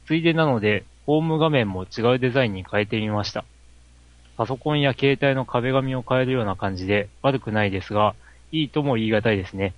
[0.06, 3.44] ついでなので、ホーム画面も違うデザインに変えてみました。
[4.36, 8.14] パソコンや携帯の壁紙を変えるような感じで悪くないですが、
[8.52, 9.74] いいとも言い難いですね。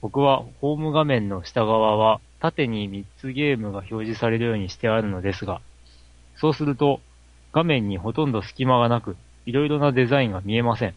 [0.00, 5.60] 僕はホーム画面の下側は縦に3つゲームが表示されるようにしてあるのですが、
[6.36, 7.00] そうすると
[7.52, 9.16] 画面にほとんど隙間がなく、
[9.46, 10.94] いろいろなデザインが見えません。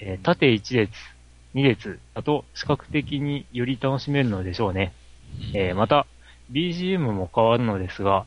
[0.00, 0.90] えー縦1列、
[1.54, 4.92] 2列だと視覚的により楽しめるのでしょうね。
[5.54, 6.06] えーまた、
[6.52, 8.26] BGM も変わるのですが、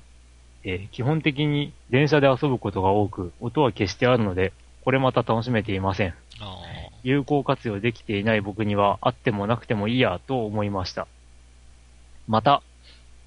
[0.63, 4.53] えー基本的に電車で遊ぶことが多く、音は消してあるので、
[4.83, 6.13] これまた楽しめていません。
[6.39, 6.57] あ
[7.03, 11.07] 有効活用できていない僕にはあってもなくてもいいやと思いました。
[12.27, 12.61] また、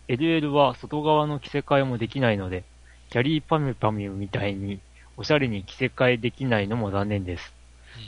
[0.09, 2.65] LL は外側の着せ替えもできないので、
[3.11, 4.81] キャリーパミュパミュみたいに
[5.17, 7.53] おしゃれに着せ替えできないのも残念です。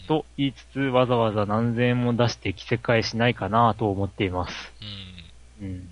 [0.04, 0.08] ー。
[0.08, 4.72] と言いつつわざわざ何千円も出して着せ替えしないかなと思っています。
[5.60, 5.66] うん。
[5.66, 5.72] うん。
[5.72, 5.88] うん。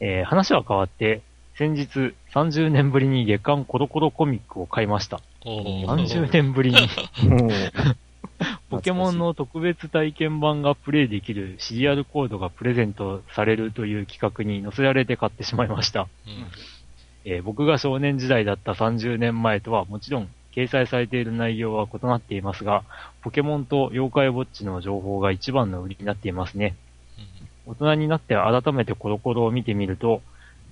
[0.00, 1.22] えー話は変わって、
[1.56, 5.20] 先日30年ぶりに月刊コロコロコミックを買いました。
[5.44, 6.76] おー30年ぶりに。
[8.68, 16.02] ポケモンの特別体験版がプレイできるシリアルコードがプレゼントされるという企画に載せられて買ってしまいました。
[16.02, 16.08] うん。
[17.24, 22.84] えー僕が少年時代だった30年前とはもちろん掲載されている内容は異なっていますが、
[23.22, 26.76] ポケモンと妖怪ウォッチの情報が一番の売りになっていますね。
[27.66, 30.20] 大人になって改めてコロコロを見てみると、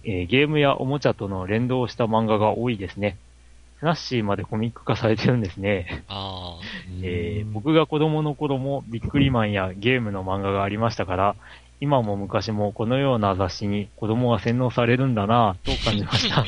[0.04, 3.16] えーゲームやおもちゃとの連動した漫画が多いですね。
[3.76, 6.04] フナッシーまでコミック化されてるんですね。
[6.08, 6.58] あ
[7.02, 11.36] えー僕が子供の頃もビックリマンやゲームの漫画がありましたから、
[11.80, 16.44] 今も昔もこのような雑誌に子供が洗脳されるんだなぁと感じました。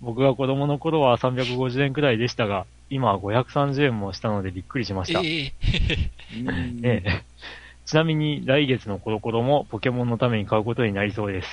[0.00, 5.04] 僕が子供の頃は350円くらいでしたが、今は530円もしたのでびっくりしまあ。
[5.04, 5.20] した。
[5.20, 5.52] ええ
[6.82, 7.22] ええ
[7.92, 11.48] ちなみに来月のコロコロもポケモンのために買うことになりそうです。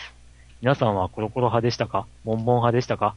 [0.61, 2.07] 皆さんはコロコロ派でしたか？
[2.24, 3.14] ボンボン派でしたか？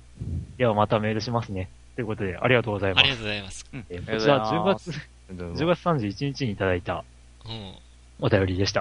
[0.58, 1.70] ではまたメールしますね。
[1.94, 3.14] ということで、ありがとうございますありが。
[3.14, 3.64] とうございます。
[3.72, 7.04] えーありがとうこちら10ございます月、10月31日にいただいた
[7.46, 8.26] うん。
[8.26, 8.80] お便りでした。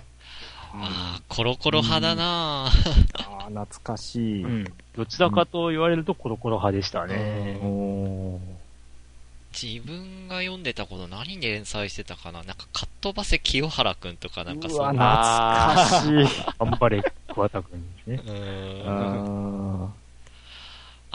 [0.73, 3.23] ああ、コロコロ派だなぁ。
[3.23, 4.43] ああ、懐かしい。
[4.43, 4.65] うん。
[4.95, 7.59] どちらかと言われるとコロコロ派でしたね。
[7.61, 8.50] おー
[9.53, 12.43] 自分が読んでたこと何で連載してたかな？
[12.43, 14.77] なんか、かっ飛ばせ清原くんとかなんかそう。
[14.87, 16.11] 懐かしい。
[16.57, 18.21] 頑張れ、桑田くんですね。
[18.25, 19.83] うーん。
[19.83, 19.91] あ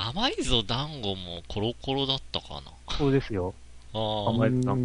[0.09, 2.97] 甘いぞ団子もコロコロだったかな？
[2.99, 3.55] そうですよ。
[3.95, 4.81] あーあ甘いぞ団子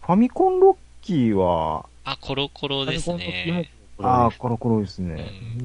[0.00, 3.70] ファミコンロッキーは、あ、コロコロですね。
[4.00, 5.30] ああ、ラコロコロですね。
[5.60, 5.62] う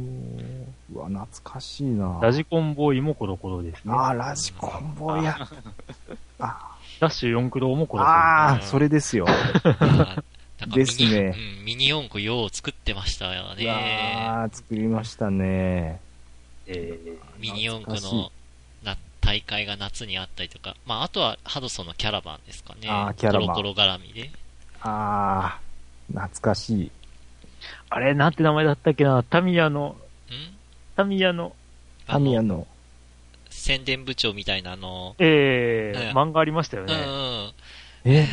[0.93, 2.31] うわ、懐かしいな。
[2.31, 3.93] ジコンボーイもコロコロですね。
[3.93, 5.37] ああ、ラジコンボーイや。
[6.39, 8.15] あダッシュ4クロもコロコロ。
[8.15, 9.25] あー、それですよ。
[10.67, 13.67] ですねうん、ミニ四駆よう作ってましたようね。
[13.67, 15.99] わー、作りましたね。
[16.65, 18.31] えーミニ四駆懐の
[18.83, 20.75] な大会が夏にあったりとか。
[20.85, 22.87] まあ、あとはハドソンのキャラバンですかね。
[22.89, 24.31] あーキャラバンコロコロ絡みで。
[24.81, 25.61] ああ、
[26.11, 26.91] 懐かしい。
[27.89, 29.95] あれ、なんて名前だったっけなタミヤの、ん
[30.97, 31.55] タミヤの、
[32.07, 32.55] タミヤの。
[32.57, 32.67] の、
[33.51, 36.97] 宣伝部長みたいなあの、えー、うん漫画ありましたようんうね。
[36.97, 37.53] ん。
[38.05, 38.27] え？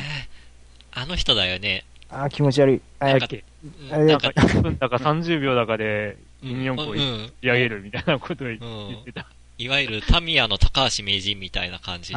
[0.93, 1.85] あの人だよね。
[2.09, 2.81] あー、気持ち悪い。
[3.01, 8.59] あなんかーうんあれなんか、1分だか30秒だかで、ミニ四駆をうんうん仕上げるみたいなことを言うん。
[8.89, 9.27] 言ってた。
[9.59, 12.15] いわゆるタミヤの高橋名人みたいな感じ。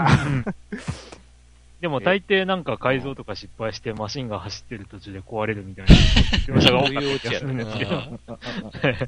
[1.81, 5.95] でも大抵なんか改造とか失敗してマシンが走ってる途中で壊れるみたいな
[6.55, 6.85] 描写が多
[8.25, 9.07] かった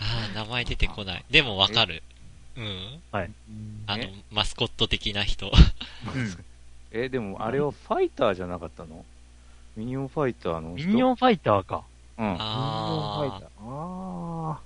[0.00, 1.24] ああ、名前出てこない。
[1.30, 2.02] でもわかる。
[2.56, 3.00] うん。
[3.12, 3.30] はい。
[3.86, 5.50] あのえ、マスコット的な人。
[6.90, 9.04] え、でもあれはファイターじゃなかったの？
[9.76, 10.88] ミニオンファイターの人？
[10.88, 11.84] ミニオンファイターか。
[12.18, 12.26] うん。
[12.32, 13.40] ああ。
[13.60, 14.60] あ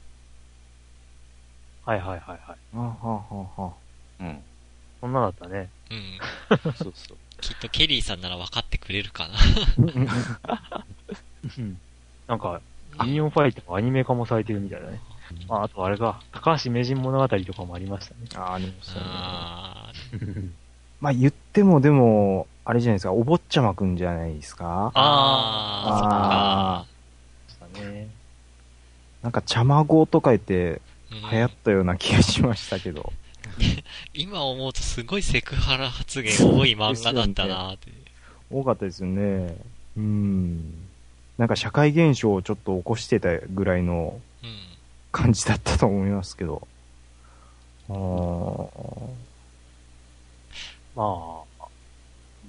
[1.84, 2.58] あはいはいはいはい。
[2.74, 2.94] ー、はは
[3.28, 3.72] はは
[4.20, 4.38] うん。
[5.00, 5.68] そんなだったね。
[5.90, 6.18] うん。
[6.74, 7.16] そうそう。
[7.40, 9.34] きっとケリーさんなら分かってくれるかな。
[12.28, 12.60] なんか、
[13.02, 15.00] ミニオンファイターがアニメ化もされてるみたいだね。
[15.48, 18.20] ああとあれが、高橋名人物語とかもありましたね。
[18.34, 19.06] あー、ありましたね。
[19.06, 19.92] あ
[21.00, 26.84] まあ言ってもでも、あれじゃないですか、お坊ちゃまくんじゃないですかあ
[27.60, 28.08] だね。
[29.22, 30.80] なんか、茶まごとか言って
[31.30, 33.12] 流行ったような気がしましたけど。
[34.14, 37.90] 今思うとすごいセクハラ発言多い漫画だったなって。
[38.50, 39.56] 多かったですよね。
[39.96, 40.74] うん。
[41.38, 44.22] なんか社会現象をちょっと起こしてたぐらいのうん。
[45.12, 46.66] 感じだったと思いますけど。
[47.88, 48.68] あー
[50.94, 51.02] ま
[51.60, 51.66] あ、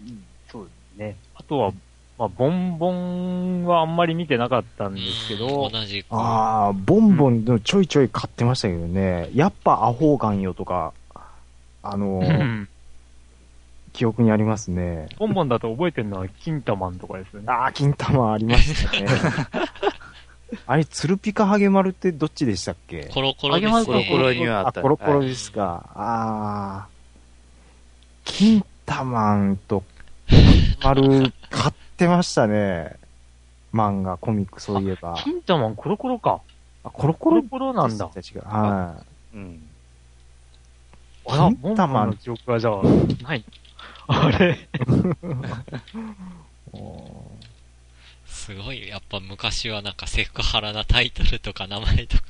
[0.06, 1.16] うんそうですね。
[1.36, 1.72] あとは、
[2.18, 6.08] まあ、ボンボンはあんまり見てなかったんですけどうん、同じく。
[6.12, 9.30] あー、ボンボンのちょいちょい買ってましたけどね。
[9.34, 10.94] やっぱアホーガンよとか、
[11.82, 12.70] あのう、ん
[13.94, 15.08] 記憶にありますね。
[15.20, 17.48] ボンボンだと覚えてるのはキンタマンとかですよね。
[17.50, 19.08] あー、金玉ありましたね。
[20.68, 23.06] あれ、ツルピカハゲマルってどっちでしたっけ？
[23.14, 23.86] コロコロですね。
[23.86, 25.90] コロコロにはあったコロコロですか。
[25.96, 26.94] あー。
[28.26, 29.84] 金玉んと、
[30.84, 32.96] 丸、買ってましたね。
[33.74, 35.16] 漫画、コミック、そういえば。
[35.24, 36.42] キンタマンコロコロか。
[36.84, 37.42] あ、コロコロ？
[37.44, 38.10] コロコロなんだ。
[38.16, 38.42] 違う。
[38.46, 38.96] は
[39.34, 39.68] うん。
[41.28, 42.82] あら、キボンタマンの記憶がじゃあ、
[43.24, 43.44] ない。
[44.08, 44.54] あれ？
[44.54, 44.58] い。
[48.44, 52.24] すごい、やっぱ昔はなんかセクハラなタイトルとか名前とか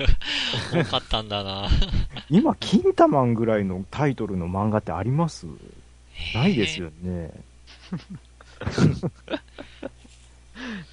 [0.71, 1.67] 多かったんだな。
[2.29, 5.47] 今、金玉んぐらいのタイトルの漫画ってあります？
[6.35, 7.31] ないですよね。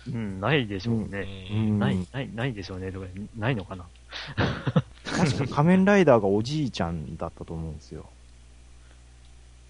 [0.09, 1.49] うん、ないでしょうね。
[1.51, 2.91] ううんんない、ない、ないでしょうね。
[2.91, 3.07] とか、
[3.37, 3.85] ないのかな。
[5.05, 8.09] 確か仮面ライダーがおじいちゃんだったと思うんですよ。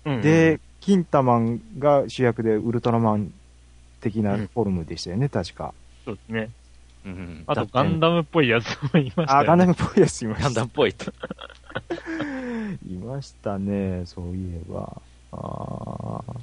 [0.04, 3.32] うんで、、金玉んが主役でウルトラマン
[4.00, 5.72] 的なフォルムでしたよね、確か。
[6.04, 6.50] そうですね。
[7.04, 7.44] うん。
[7.46, 9.46] あと、ガンダムっぽいやつもいましたね。
[9.46, 10.44] ガンダムっぽいやついました。
[10.44, 11.06] ガンダムっぽいって。
[12.88, 15.00] いましたね、そういえば。
[15.32, 16.40] あー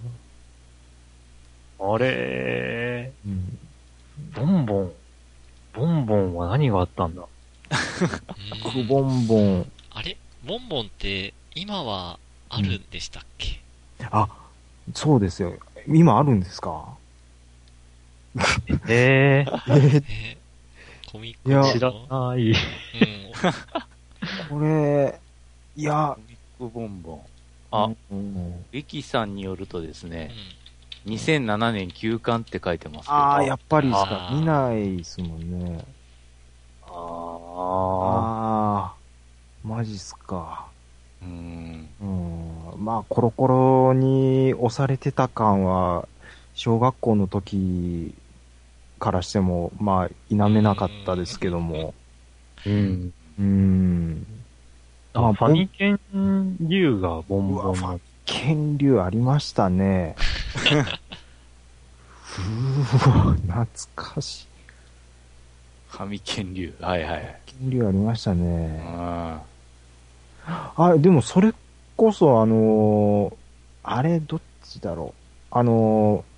[1.80, 3.58] あれうん、
[4.34, 4.92] ボンボン。
[5.74, 7.22] ボンボンは何があったんだ？
[7.22, 9.72] うんクボンボン。
[9.92, 10.18] あれ？
[10.44, 12.18] ボンボンって今は
[12.50, 13.62] あるんでしたっけ、
[14.10, 14.28] あ、
[14.96, 15.54] そうですよ。
[15.88, 16.96] 今あるんですか？
[18.88, 20.38] えええー、え
[21.08, 22.52] ーコミックいやの知らない。
[22.52, 22.58] うん。
[24.50, 25.20] これ、
[25.76, 27.22] いや、コミックボンボン。
[27.72, 30.32] あ、うんウィキさんによるとですうね
[31.06, 33.18] ん、2007年休刊って書いてますけど。
[33.18, 35.86] ああ、やっぱりですか見ないですもんね。
[36.84, 38.96] あああ、
[39.68, 40.68] マジっすか。
[41.22, 41.90] うん。
[42.00, 42.84] うん。
[42.84, 46.08] まあ、コロコロに押されてた感は、
[46.58, 48.16] 小学校の時
[49.00, 51.94] からしても、まあ、否めなかったですけども。
[52.66, 52.70] あ。
[52.70, 53.14] うん。
[53.40, 54.26] うん。
[55.14, 58.00] ああ、ファミケン竜がボンうわ、ファボンの。
[58.26, 60.16] 剣竜ありましたね。
[62.40, 64.48] うわ、懐かしい。
[65.90, 66.74] ファミケン流。
[66.82, 67.40] はいはい。
[67.46, 68.78] 剣竜ありましたうね。
[68.80, 69.40] ん。
[70.48, 71.54] あ、でもそれ
[71.96, 73.34] こそあのー
[73.84, 75.14] あれどっちだろ
[75.52, 75.56] う。
[75.56, 76.37] あのー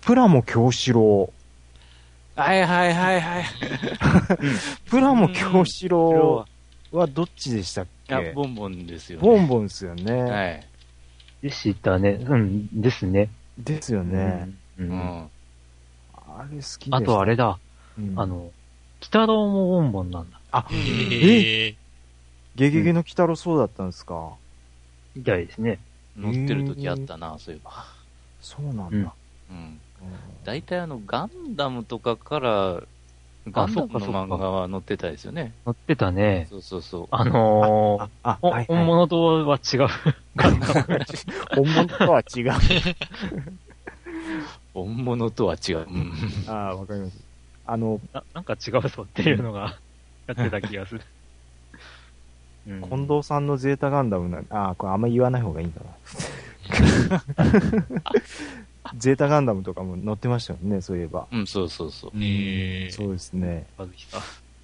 [0.00, 1.32] プラモ京志郎。
[2.36, 3.44] はいはいはいはい。
[4.88, 6.46] プラモ京志郎
[6.92, 9.26] はどっちでしたっいけや、ボンボンですよね。
[9.28, 10.22] ボンボンですよね。
[10.22, 10.66] はい。
[11.42, 12.10] でしたね。
[12.12, 13.28] うん、ですね。
[13.58, 14.50] ですよね。
[14.78, 14.84] う。
[14.84, 15.30] うんん。
[16.14, 16.96] あれ好きでした。
[16.96, 17.58] あとあれだ。
[17.98, 18.52] うんあ、の、鬼
[19.02, 20.40] 太郎もボンボンなんだ。
[20.52, 21.74] あ、ええ？
[22.56, 24.32] ゲゲゲの鬼太郎そうだったんですか？
[25.14, 25.78] みたいですね。
[26.16, 27.84] 乗ってる時あったな、そういえば。
[28.40, 28.86] そうなんだ。
[28.88, 29.10] うん
[29.50, 29.80] うん。
[30.44, 32.82] 大体あの、ガンダムとかから、
[33.50, 35.54] ガンダムの漫画は載ってたですよね。
[35.66, 36.46] 乗ってたね。
[36.50, 37.08] そうそうそう。
[37.10, 39.88] あのーあ、あ、ほはいはい本物とは違う。
[41.54, 42.52] 本物とは違う。
[44.74, 45.78] 本物とは違う。
[45.78, 46.12] うん。
[46.46, 47.18] ああ、わかります。
[47.66, 49.78] あの、ななんか違うぞっていうのが
[50.26, 51.00] やってた気がする。
[52.66, 57.22] うん近藤さんのゼータガンダムな、ああ、これあんま言わない方がいいんだな。
[58.96, 61.26] ゼータガンダムとかも載ってましたよね、そういえば。
[61.30, 62.10] うん、そうそうそう。
[62.20, 63.66] ええそうですね。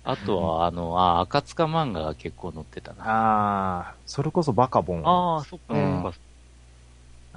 [0.05, 3.05] あとは、あの、あ、赤塚漫画が結構載ってたな。
[3.05, 5.03] ああ、それこそバカボン。
[5.07, 6.19] ああ、そっか、うんそっか。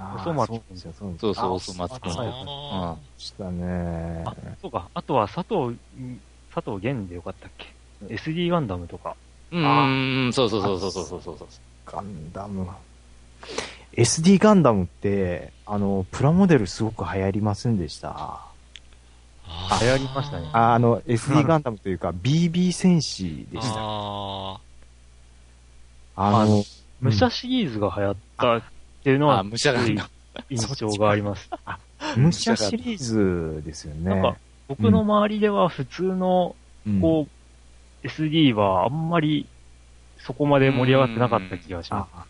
[0.01, 4.23] あーおそうそうそうそうそ松君あそうであしたね。
[4.25, 4.89] あ、そうか。
[4.93, 5.77] あとは佐藤、
[6.53, 7.67] 佐藤源でよかったっけ
[8.15, 9.15] ?SD ガンダムとか。
[9.51, 11.47] うん、そうそうそうそうそうそうそう。
[11.85, 12.65] ガンダム。
[13.99, 18.13] SD ガンダムって、あの、プラモデルすごく流行りませんでした？
[18.15, 23.79] あ流行りましたねああの、SD ガンダムというか、 BB 戦士でした。
[23.79, 24.59] あ
[26.15, 26.63] あの、
[27.01, 28.61] 武者シリーズが流行ったっ
[29.03, 30.09] ていうのは、あ、武者がな。
[30.49, 31.49] 印象があります。
[32.15, 34.09] 武者シリーズですよね。
[34.09, 34.37] なんか、
[34.69, 36.55] 僕の周りでは普通の、
[36.87, 37.27] うんこ
[38.03, 39.45] う、SD はあんまり
[40.19, 42.25] そこまで盛り上がってなかった気がしまあ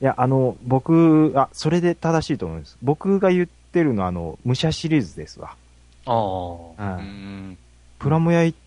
[0.00, 2.78] いや、あの、僕、あ、それで正しいと思うんです。
[2.82, 5.56] 僕が言ってるのは、あの、武者シリーズですわ。
[6.04, 6.08] す。
[6.08, 6.16] ああ。
[6.16, 7.58] うはいん。
[7.98, 8.58] プラモ屋行っ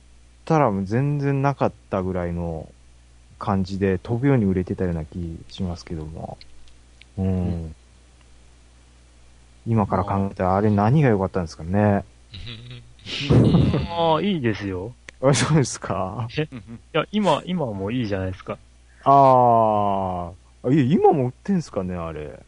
[0.45, 2.67] たら全然なかったぐらいの
[3.39, 6.37] 感じで飛ぶように売れてたような気しますけども。
[7.17, 7.75] うん。
[9.65, 12.03] 今から考えたらあれ何が良かったんですかね。
[13.89, 14.93] ああ、いいですよ。
[15.21, 16.27] あ、そうですか。
[16.35, 16.41] い
[16.93, 18.57] や、今、今はもういいじゃないですか。
[19.03, 20.40] ああ。
[20.69, 22.39] いや、今も売ってんすかね、あれ。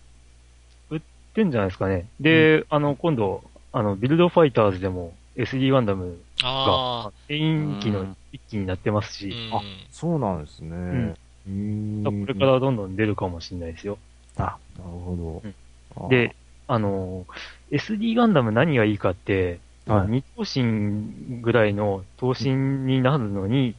[0.89, 1.01] 売っ
[1.33, 2.07] てんじゃないですかね。
[2.19, 9.61] で、あの、今度、あの、ビルドファイターズでも SD ガンダムあが、メイン機の一機になってますあ、し、うんあ
[9.91, 10.75] そうなんですね。
[10.75, 11.17] ん
[11.47, 11.51] うー
[12.09, 13.97] んこれからどんどん出るかもしれないですよ。
[14.37, 15.41] あ、なるほ
[15.95, 16.09] ど。
[16.09, 16.35] で、
[16.67, 17.25] あの、
[17.71, 22.53] SD ガンダム何がいいかって、はい二等身ぐらいの等身
[22.85, 23.75] になるのに、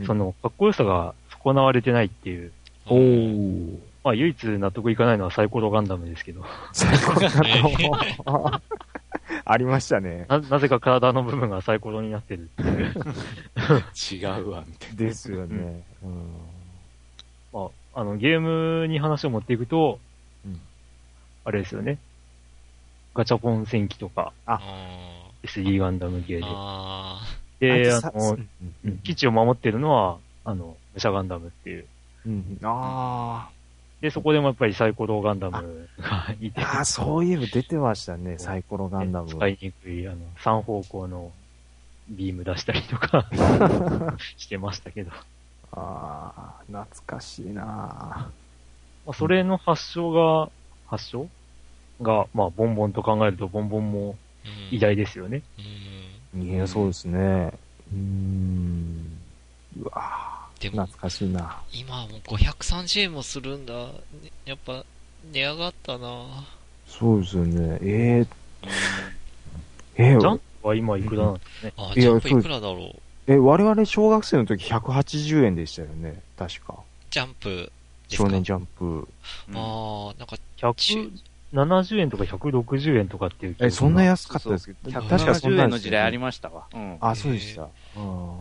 [0.00, 2.52] うんその、かっこよさが損なわれてないっていう。
[2.88, 3.78] おー。
[4.04, 8.60] まあ、唯一納得いかないのはサイコロガンダムですけど、最高だと。
[9.44, 10.26] ありましたね。
[10.28, 12.94] な、なぜか体の部分がサイコロになってるっていう。
[14.12, 15.82] 違うわ、みたいですよね。
[16.02, 16.32] うん。
[17.52, 19.98] まあ、あの、ゲームに話を持っていくと、
[20.44, 20.60] うん
[21.46, 21.98] あれですよね。
[23.14, 24.60] ガチャポン戦記とか、あ
[25.44, 26.46] SD ガンダムゲーーで。
[26.48, 27.20] あ
[27.60, 28.36] で、あの、
[29.04, 31.86] 基地を守ってるのは、あの、武者ガンダムっていう。
[32.26, 33.48] うんあ
[34.00, 39.28] で、そこでもやっぱりサイコロガンダムがいて、ーあー、そういえば出てましたね、サイコロガンダム。
[39.28, 41.32] 使いにくい、あの、三方向の
[42.08, 43.26] ビーム出したりとか
[44.36, 45.10] してましたけど。
[45.72, 48.32] ああ、懐かしいなま
[49.10, 50.50] あ、それの発祥が、
[50.86, 51.28] 発祥？
[52.00, 55.42] が、まあ、ボンボンと考えると、ボンボンもうん偉大ですよね。
[56.34, 57.52] うんいや、そうですね。
[57.92, 59.18] うーん。
[59.80, 61.56] うわでも懐、かしいな。
[61.72, 63.74] 今はもう530円もするんだ。
[63.74, 63.90] ね
[64.44, 64.84] やっぱ、
[65.32, 66.46] 値上がったな
[66.86, 67.78] そうですよね。
[67.82, 68.26] えー、
[69.98, 71.72] えジャンー、プは今いくらなんですかね？
[71.76, 72.92] あ、ジャンプいくらだろ
[73.28, 73.32] う？
[73.32, 76.22] え、我々小学生の時180円でしたよね。
[76.38, 76.74] 確か。
[77.10, 77.72] ジャンプ
[78.08, 79.08] 少年ジャンプ。
[79.48, 79.60] な。
[79.60, 86.64] ああ、なんか、170円とか160円とかっていうえ、がそんな安かったですけど、確かそん170な円の時代ありまましたわ。
[86.72, 86.98] うん。
[87.00, 87.68] あ、そうでした。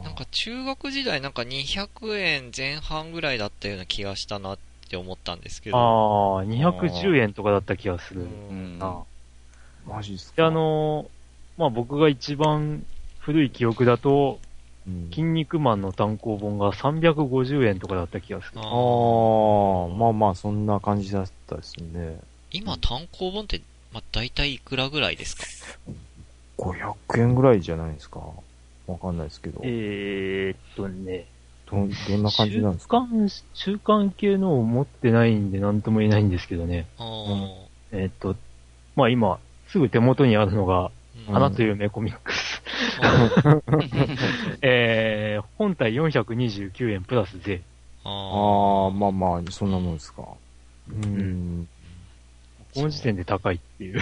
[0.03, 4.57] なんか中学時代なんか200円前半ぐらいだったような気がしたなっ
[4.90, 5.77] て思ったんですけど。
[5.77, 8.22] ああ、210円とかだった気がする。
[8.22, 9.03] うんうんな
[9.88, 10.36] マジっすか。
[10.38, 11.07] で、あ、のー
[11.57, 12.84] まあ、僕が一番
[13.19, 14.40] 古い記憶だと、
[14.88, 18.60] うん、筋肉マンの単行本が350円とかだった気がする。
[18.60, 18.65] ああ、
[19.95, 22.19] まあまあ、そんな感じだったですね。
[22.52, 23.61] 今単行本って、
[23.94, 25.44] まあ、大体いくらぐらいですか
[26.57, 28.22] ？500円ぐらいじゃないですか。
[28.88, 29.62] わかんないですけど。
[29.64, 31.26] えーっとね、
[31.70, 33.02] ど、どんな感じなんですか？
[33.02, 36.88] 中間、中間系のを持ってないんで何とも言えないんですけどね。
[36.98, 37.48] あー
[37.91, 38.36] えーっと、
[38.95, 42.62] まあ今、すぐ手元にあるのが、うん花というメコミックス。
[44.62, 47.62] えー、本体429円プラス税。
[48.03, 50.24] あああ、まあまあ、そんなもんですか。
[50.90, 51.68] うん。
[52.74, 54.02] この時点で高いっていう。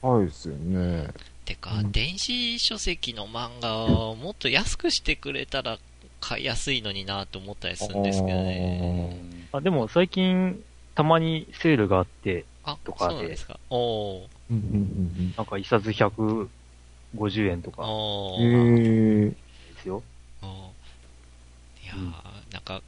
[0.00, 1.08] 高いですよね。
[1.48, 5.78] てか、うん電子書籍の漫画をもっと安くしてくれたら
[6.20, 9.16] 買いやすいのになと思ったりするんですけどね。
[9.52, 10.62] あでも最近、
[10.94, 13.58] たまにセールがあって、あ、とかでそうなんですか？
[13.70, 16.48] おなんか一冊150
[17.50, 17.82] 円とか。
[17.82, 18.42] おー。
[18.42, 19.30] ええ
[19.74, 20.02] ですよ。
[20.42, 22.82] おーいやー、なんか、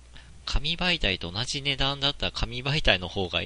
[0.45, 3.41] 紙媒体と同じ値段だったら紙媒体の方が、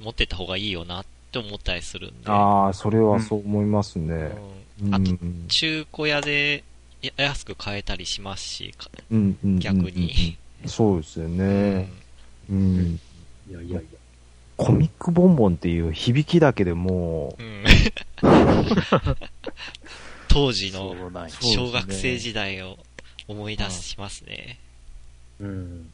[0.00, 2.30] 持ってた方がいいよなって思ったりするんで。
[2.30, 4.14] ああ、それはそう思いますね。
[4.82, 6.64] うんあと、うん中古屋で
[7.02, 10.36] や安く買えたりしますし、かうんうんうんうん逆に。
[10.66, 11.90] そうですよね。
[12.50, 13.00] うん。
[13.50, 13.98] いやいやいや。
[14.56, 17.64] コミックボンボンっていう響きだけでもうんうん
[20.28, 21.30] 当時のそうない。
[21.30, 22.78] そうですね小学生時代を
[23.28, 24.58] 思い出しますね。
[25.40, 25.48] うん。
[25.48, 25.86] う、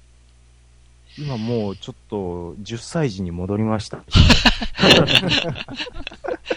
[1.19, 3.99] 今もうちょっと10歳児に戻りました。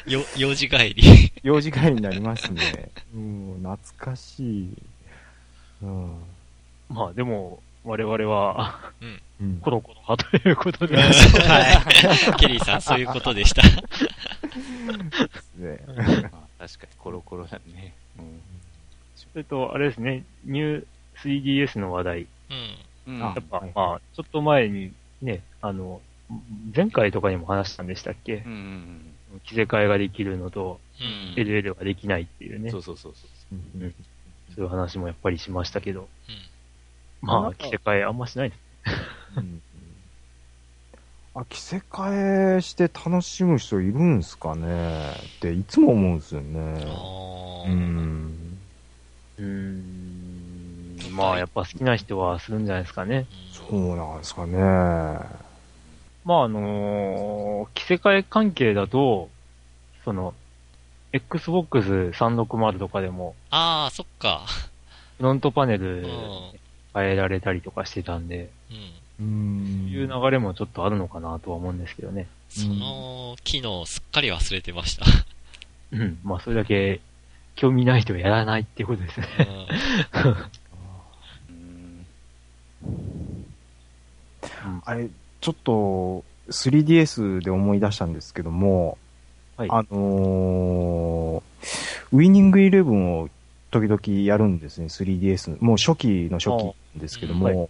[0.05, 1.31] よ、幼児帰り。
[1.41, 2.91] 幼児帰りになりますね。
[3.15, 4.73] うん、懐かしい。
[5.81, 6.15] うん。
[6.89, 9.21] まあでも、我々は、うん
[9.61, 11.11] コロコロ派ということで、はい。
[12.37, 13.63] ケリーさん、そういうことでした。
[13.63, 13.71] ね
[16.31, 17.95] まあ確かにコロコロだね。
[18.19, 18.39] うん
[19.15, 22.19] それと、あれですね、ニュー 3DS の話題。
[22.19, 22.27] うん。
[23.07, 24.91] うんあやっぱ、はいまあ、ちょっと前に
[25.21, 26.01] ね、あの、
[26.75, 28.43] 前回とかにも話したんでしたっけ？
[28.45, 28.55] うんう
[29.35, 31.33] ん着せ替えができるのと、うん。
[31.41, 32.65] LL ができないっていうね。
[32.65, 32.71] うん。
[32.71, 33.55] そうそうそうそう。
[33.55, 33.93] うん
[34.53, 36.09] そういう話もやっぱりしましたけど。
[37.21, 38.61] うんまあ、着せ替えあんましないです。
[39.37, 39.61] うん
[41.33, 45.11] あ、着せ替えして楽しむ人いるんすかね？
[45.37, 46.59] っていつも思うんですよね。
[47.67, 48.59] うん。
[49.37, 49.90] うーん。
[51.11, 53.25] まあ、やっぱ好きな人はするんじゃないですかね。
[53.51, 54.57] そうなんですかね。
[56.23, 59.29] まあ、あのー着せ替え関係だと、
[60.03, 60.33] その、
[61.13, 64.45] Xbox 360とかでも、ああ、そっか。
[65.17, 66.51] フロントパネうルん。
[66.93, 68.49] 変えられたりとかしてたんで、
[69.19, 69.25] うん。
[69.25, 72.27] うんそういう流れもちょっとあるのかなとは思うんですけどね。
[72.49, 75.05] その機能すっかり忘れてました。
[75.91, 76.19] うん。
[76.23, 77.01] まあ、それだけ、
[77.55, 79.27] 興味ない人はやらないっていうことですね。
[81.49, 82.05] うんうん
[84.85, 85.09] あれ、
[85.39, 88.97] ちょっと 3DS で思い出したんですけども、
[89.57, 89.69] はい。
[89.69, 91.51] あのー
[92.13, 93.29] ウィニングイレブンを
[93.69, 95.57] 時々やるんですね、3DS。
[95.63, 97.69] もう初期の初期ですけども、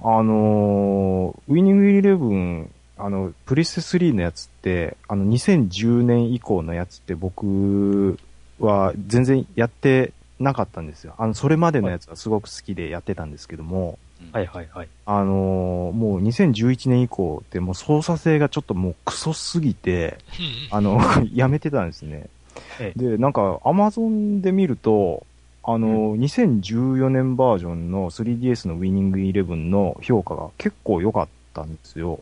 [0.00, 8.18] あはあのーウィニングイレブン、あの、プレステ3のやつって、あの、2010年以降のやつって僕
[8.58, 11.14] は全然やってなかったんですよ。
[11.18, 13.98] あの、それまでのやつはすごく好きでやってたんですけども、
[14.32, 14.88] はいはいはい。
[15.06, 20.18] あのーもう2011年以降ってもう操作性がちょっともうクソすぎて、
[20.70, 21.00] あの、
[21.34, 22.26] やめてたんですね。
[22.80, 25.26] えで、なんか、アマゾンで見ると、
[25.62, 32.18] あの、2014年バージョンの 3DS のウィニングイレブンの評価が結構良かったんですよ。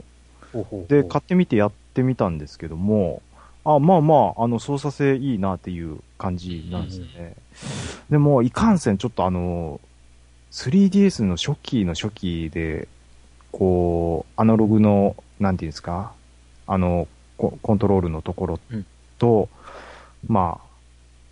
[0.53, 3.21] ほうほうほうで、買ってみてやってみたんですけども、
[3.65, 7.35] あ、まあまあ、あの、操作性いいなっていう感じなんですよね。
[8.11, 9.81] でも、いかんせんちょっとあの、
[10.53, 12.87] 3DS の初期の初期で、
[13.51, 16.13] こう、アナログの、なんていうんですか、
[16.67, 17.09] あの、
[17.39, 18.87] ココントロールのところうん。
[19.19, 19.49] と、
[20.27, 20.67] まあ、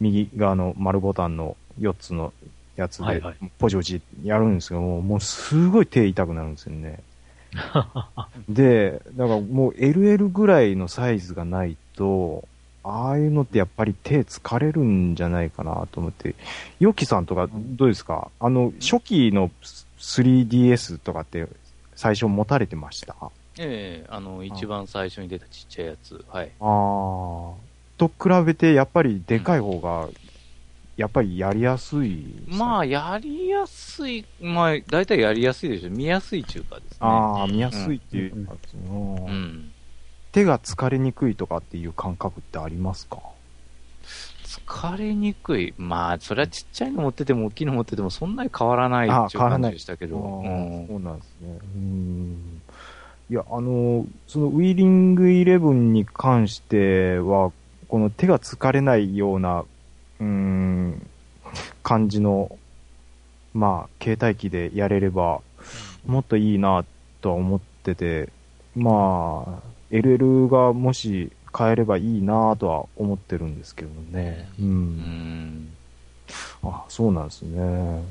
[0.01, 2.33] 右側の丸ボタンの4つの
[2.77, 7.01] やつではいはい、ポジポジやるんですけども、もうすごい手痛くなるんですよね。
[8.49, 12.49] で、だからもう LL ぐらいのサイズがないと、
[12.83, 16.35] ああいうのってやっぱり手疲れるんじゃないかなと思って、
[16.79, 18.31] ヨキさんとかどうですか？
[18.41, 19.51] あの、初期の
[19.99, 21.47] 3DS とかって
[21.95, 23.15] 最初持たれてました？
[23.21, 26.25] あええあの、一番最初に出たちっちゃいやつ。
[26.29, 26.51] はい。
[26.61, 27.55] あー。
[27.99, 30.09] と比べてやっぱりでかい方が、
[30.97, 35.91] やっぱりやりやすいですか、まあ、やりやすい、まあ、大体やりやすいでしょ。
[35.91, 36.97] 見やすい中華ですね。
[37.01, 38.55] ああ、見やすいっていううんか、
[38.91, 39.70] うんうん。
[40.33, 43.19] 手が疲れにくいとかっていう感覚ってありますか？
[44.45, 45.75] 疲れにくい。
[45.79, 50.43] まあ、それはちっちゃいの持ってても大きいの持っててもそんなに変わらないっていう感あ変わらないじでしたけど。
[50.45, 51.59] あうーんそうなんですね。
[51.77, 52.63] うん。
[53.31, 57.53] いや、あの、そのウィーリングイレブンに関しては、
[57.89, 61.07] この手が疲れないような、うーん、
[61.85, 62.59] 感じの、
[63.55, 65.41] まあ、携帯機でやれれば、
[66.07, 66.85] もっといいな
[67.21, 68.31] とは思ってて、
[68.75, 74.49] まあ、LL がもし変えればいいなとは思ってるんですけどね。
[74.59, 74.63] う。
[74.63, 75.77] うんん。
[76.63, 78.05] あ、そうなんですね。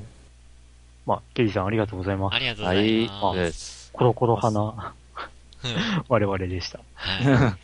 [1.05, 2.35] まあ、ケリーさんありがとうございます。
[2.35, 3.33] ありがとうござはいいま。
[3.33, 3.39] す。
[3.39, 3.89] です。
[3.93, 4.93] コロコロ派な
[5.63, 6.79] うん 我々でした。
[6.93, 7.57] はい。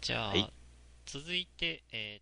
[0.00, 0.52] じゃあ、はい
[1.12, 2.20] 続いて、え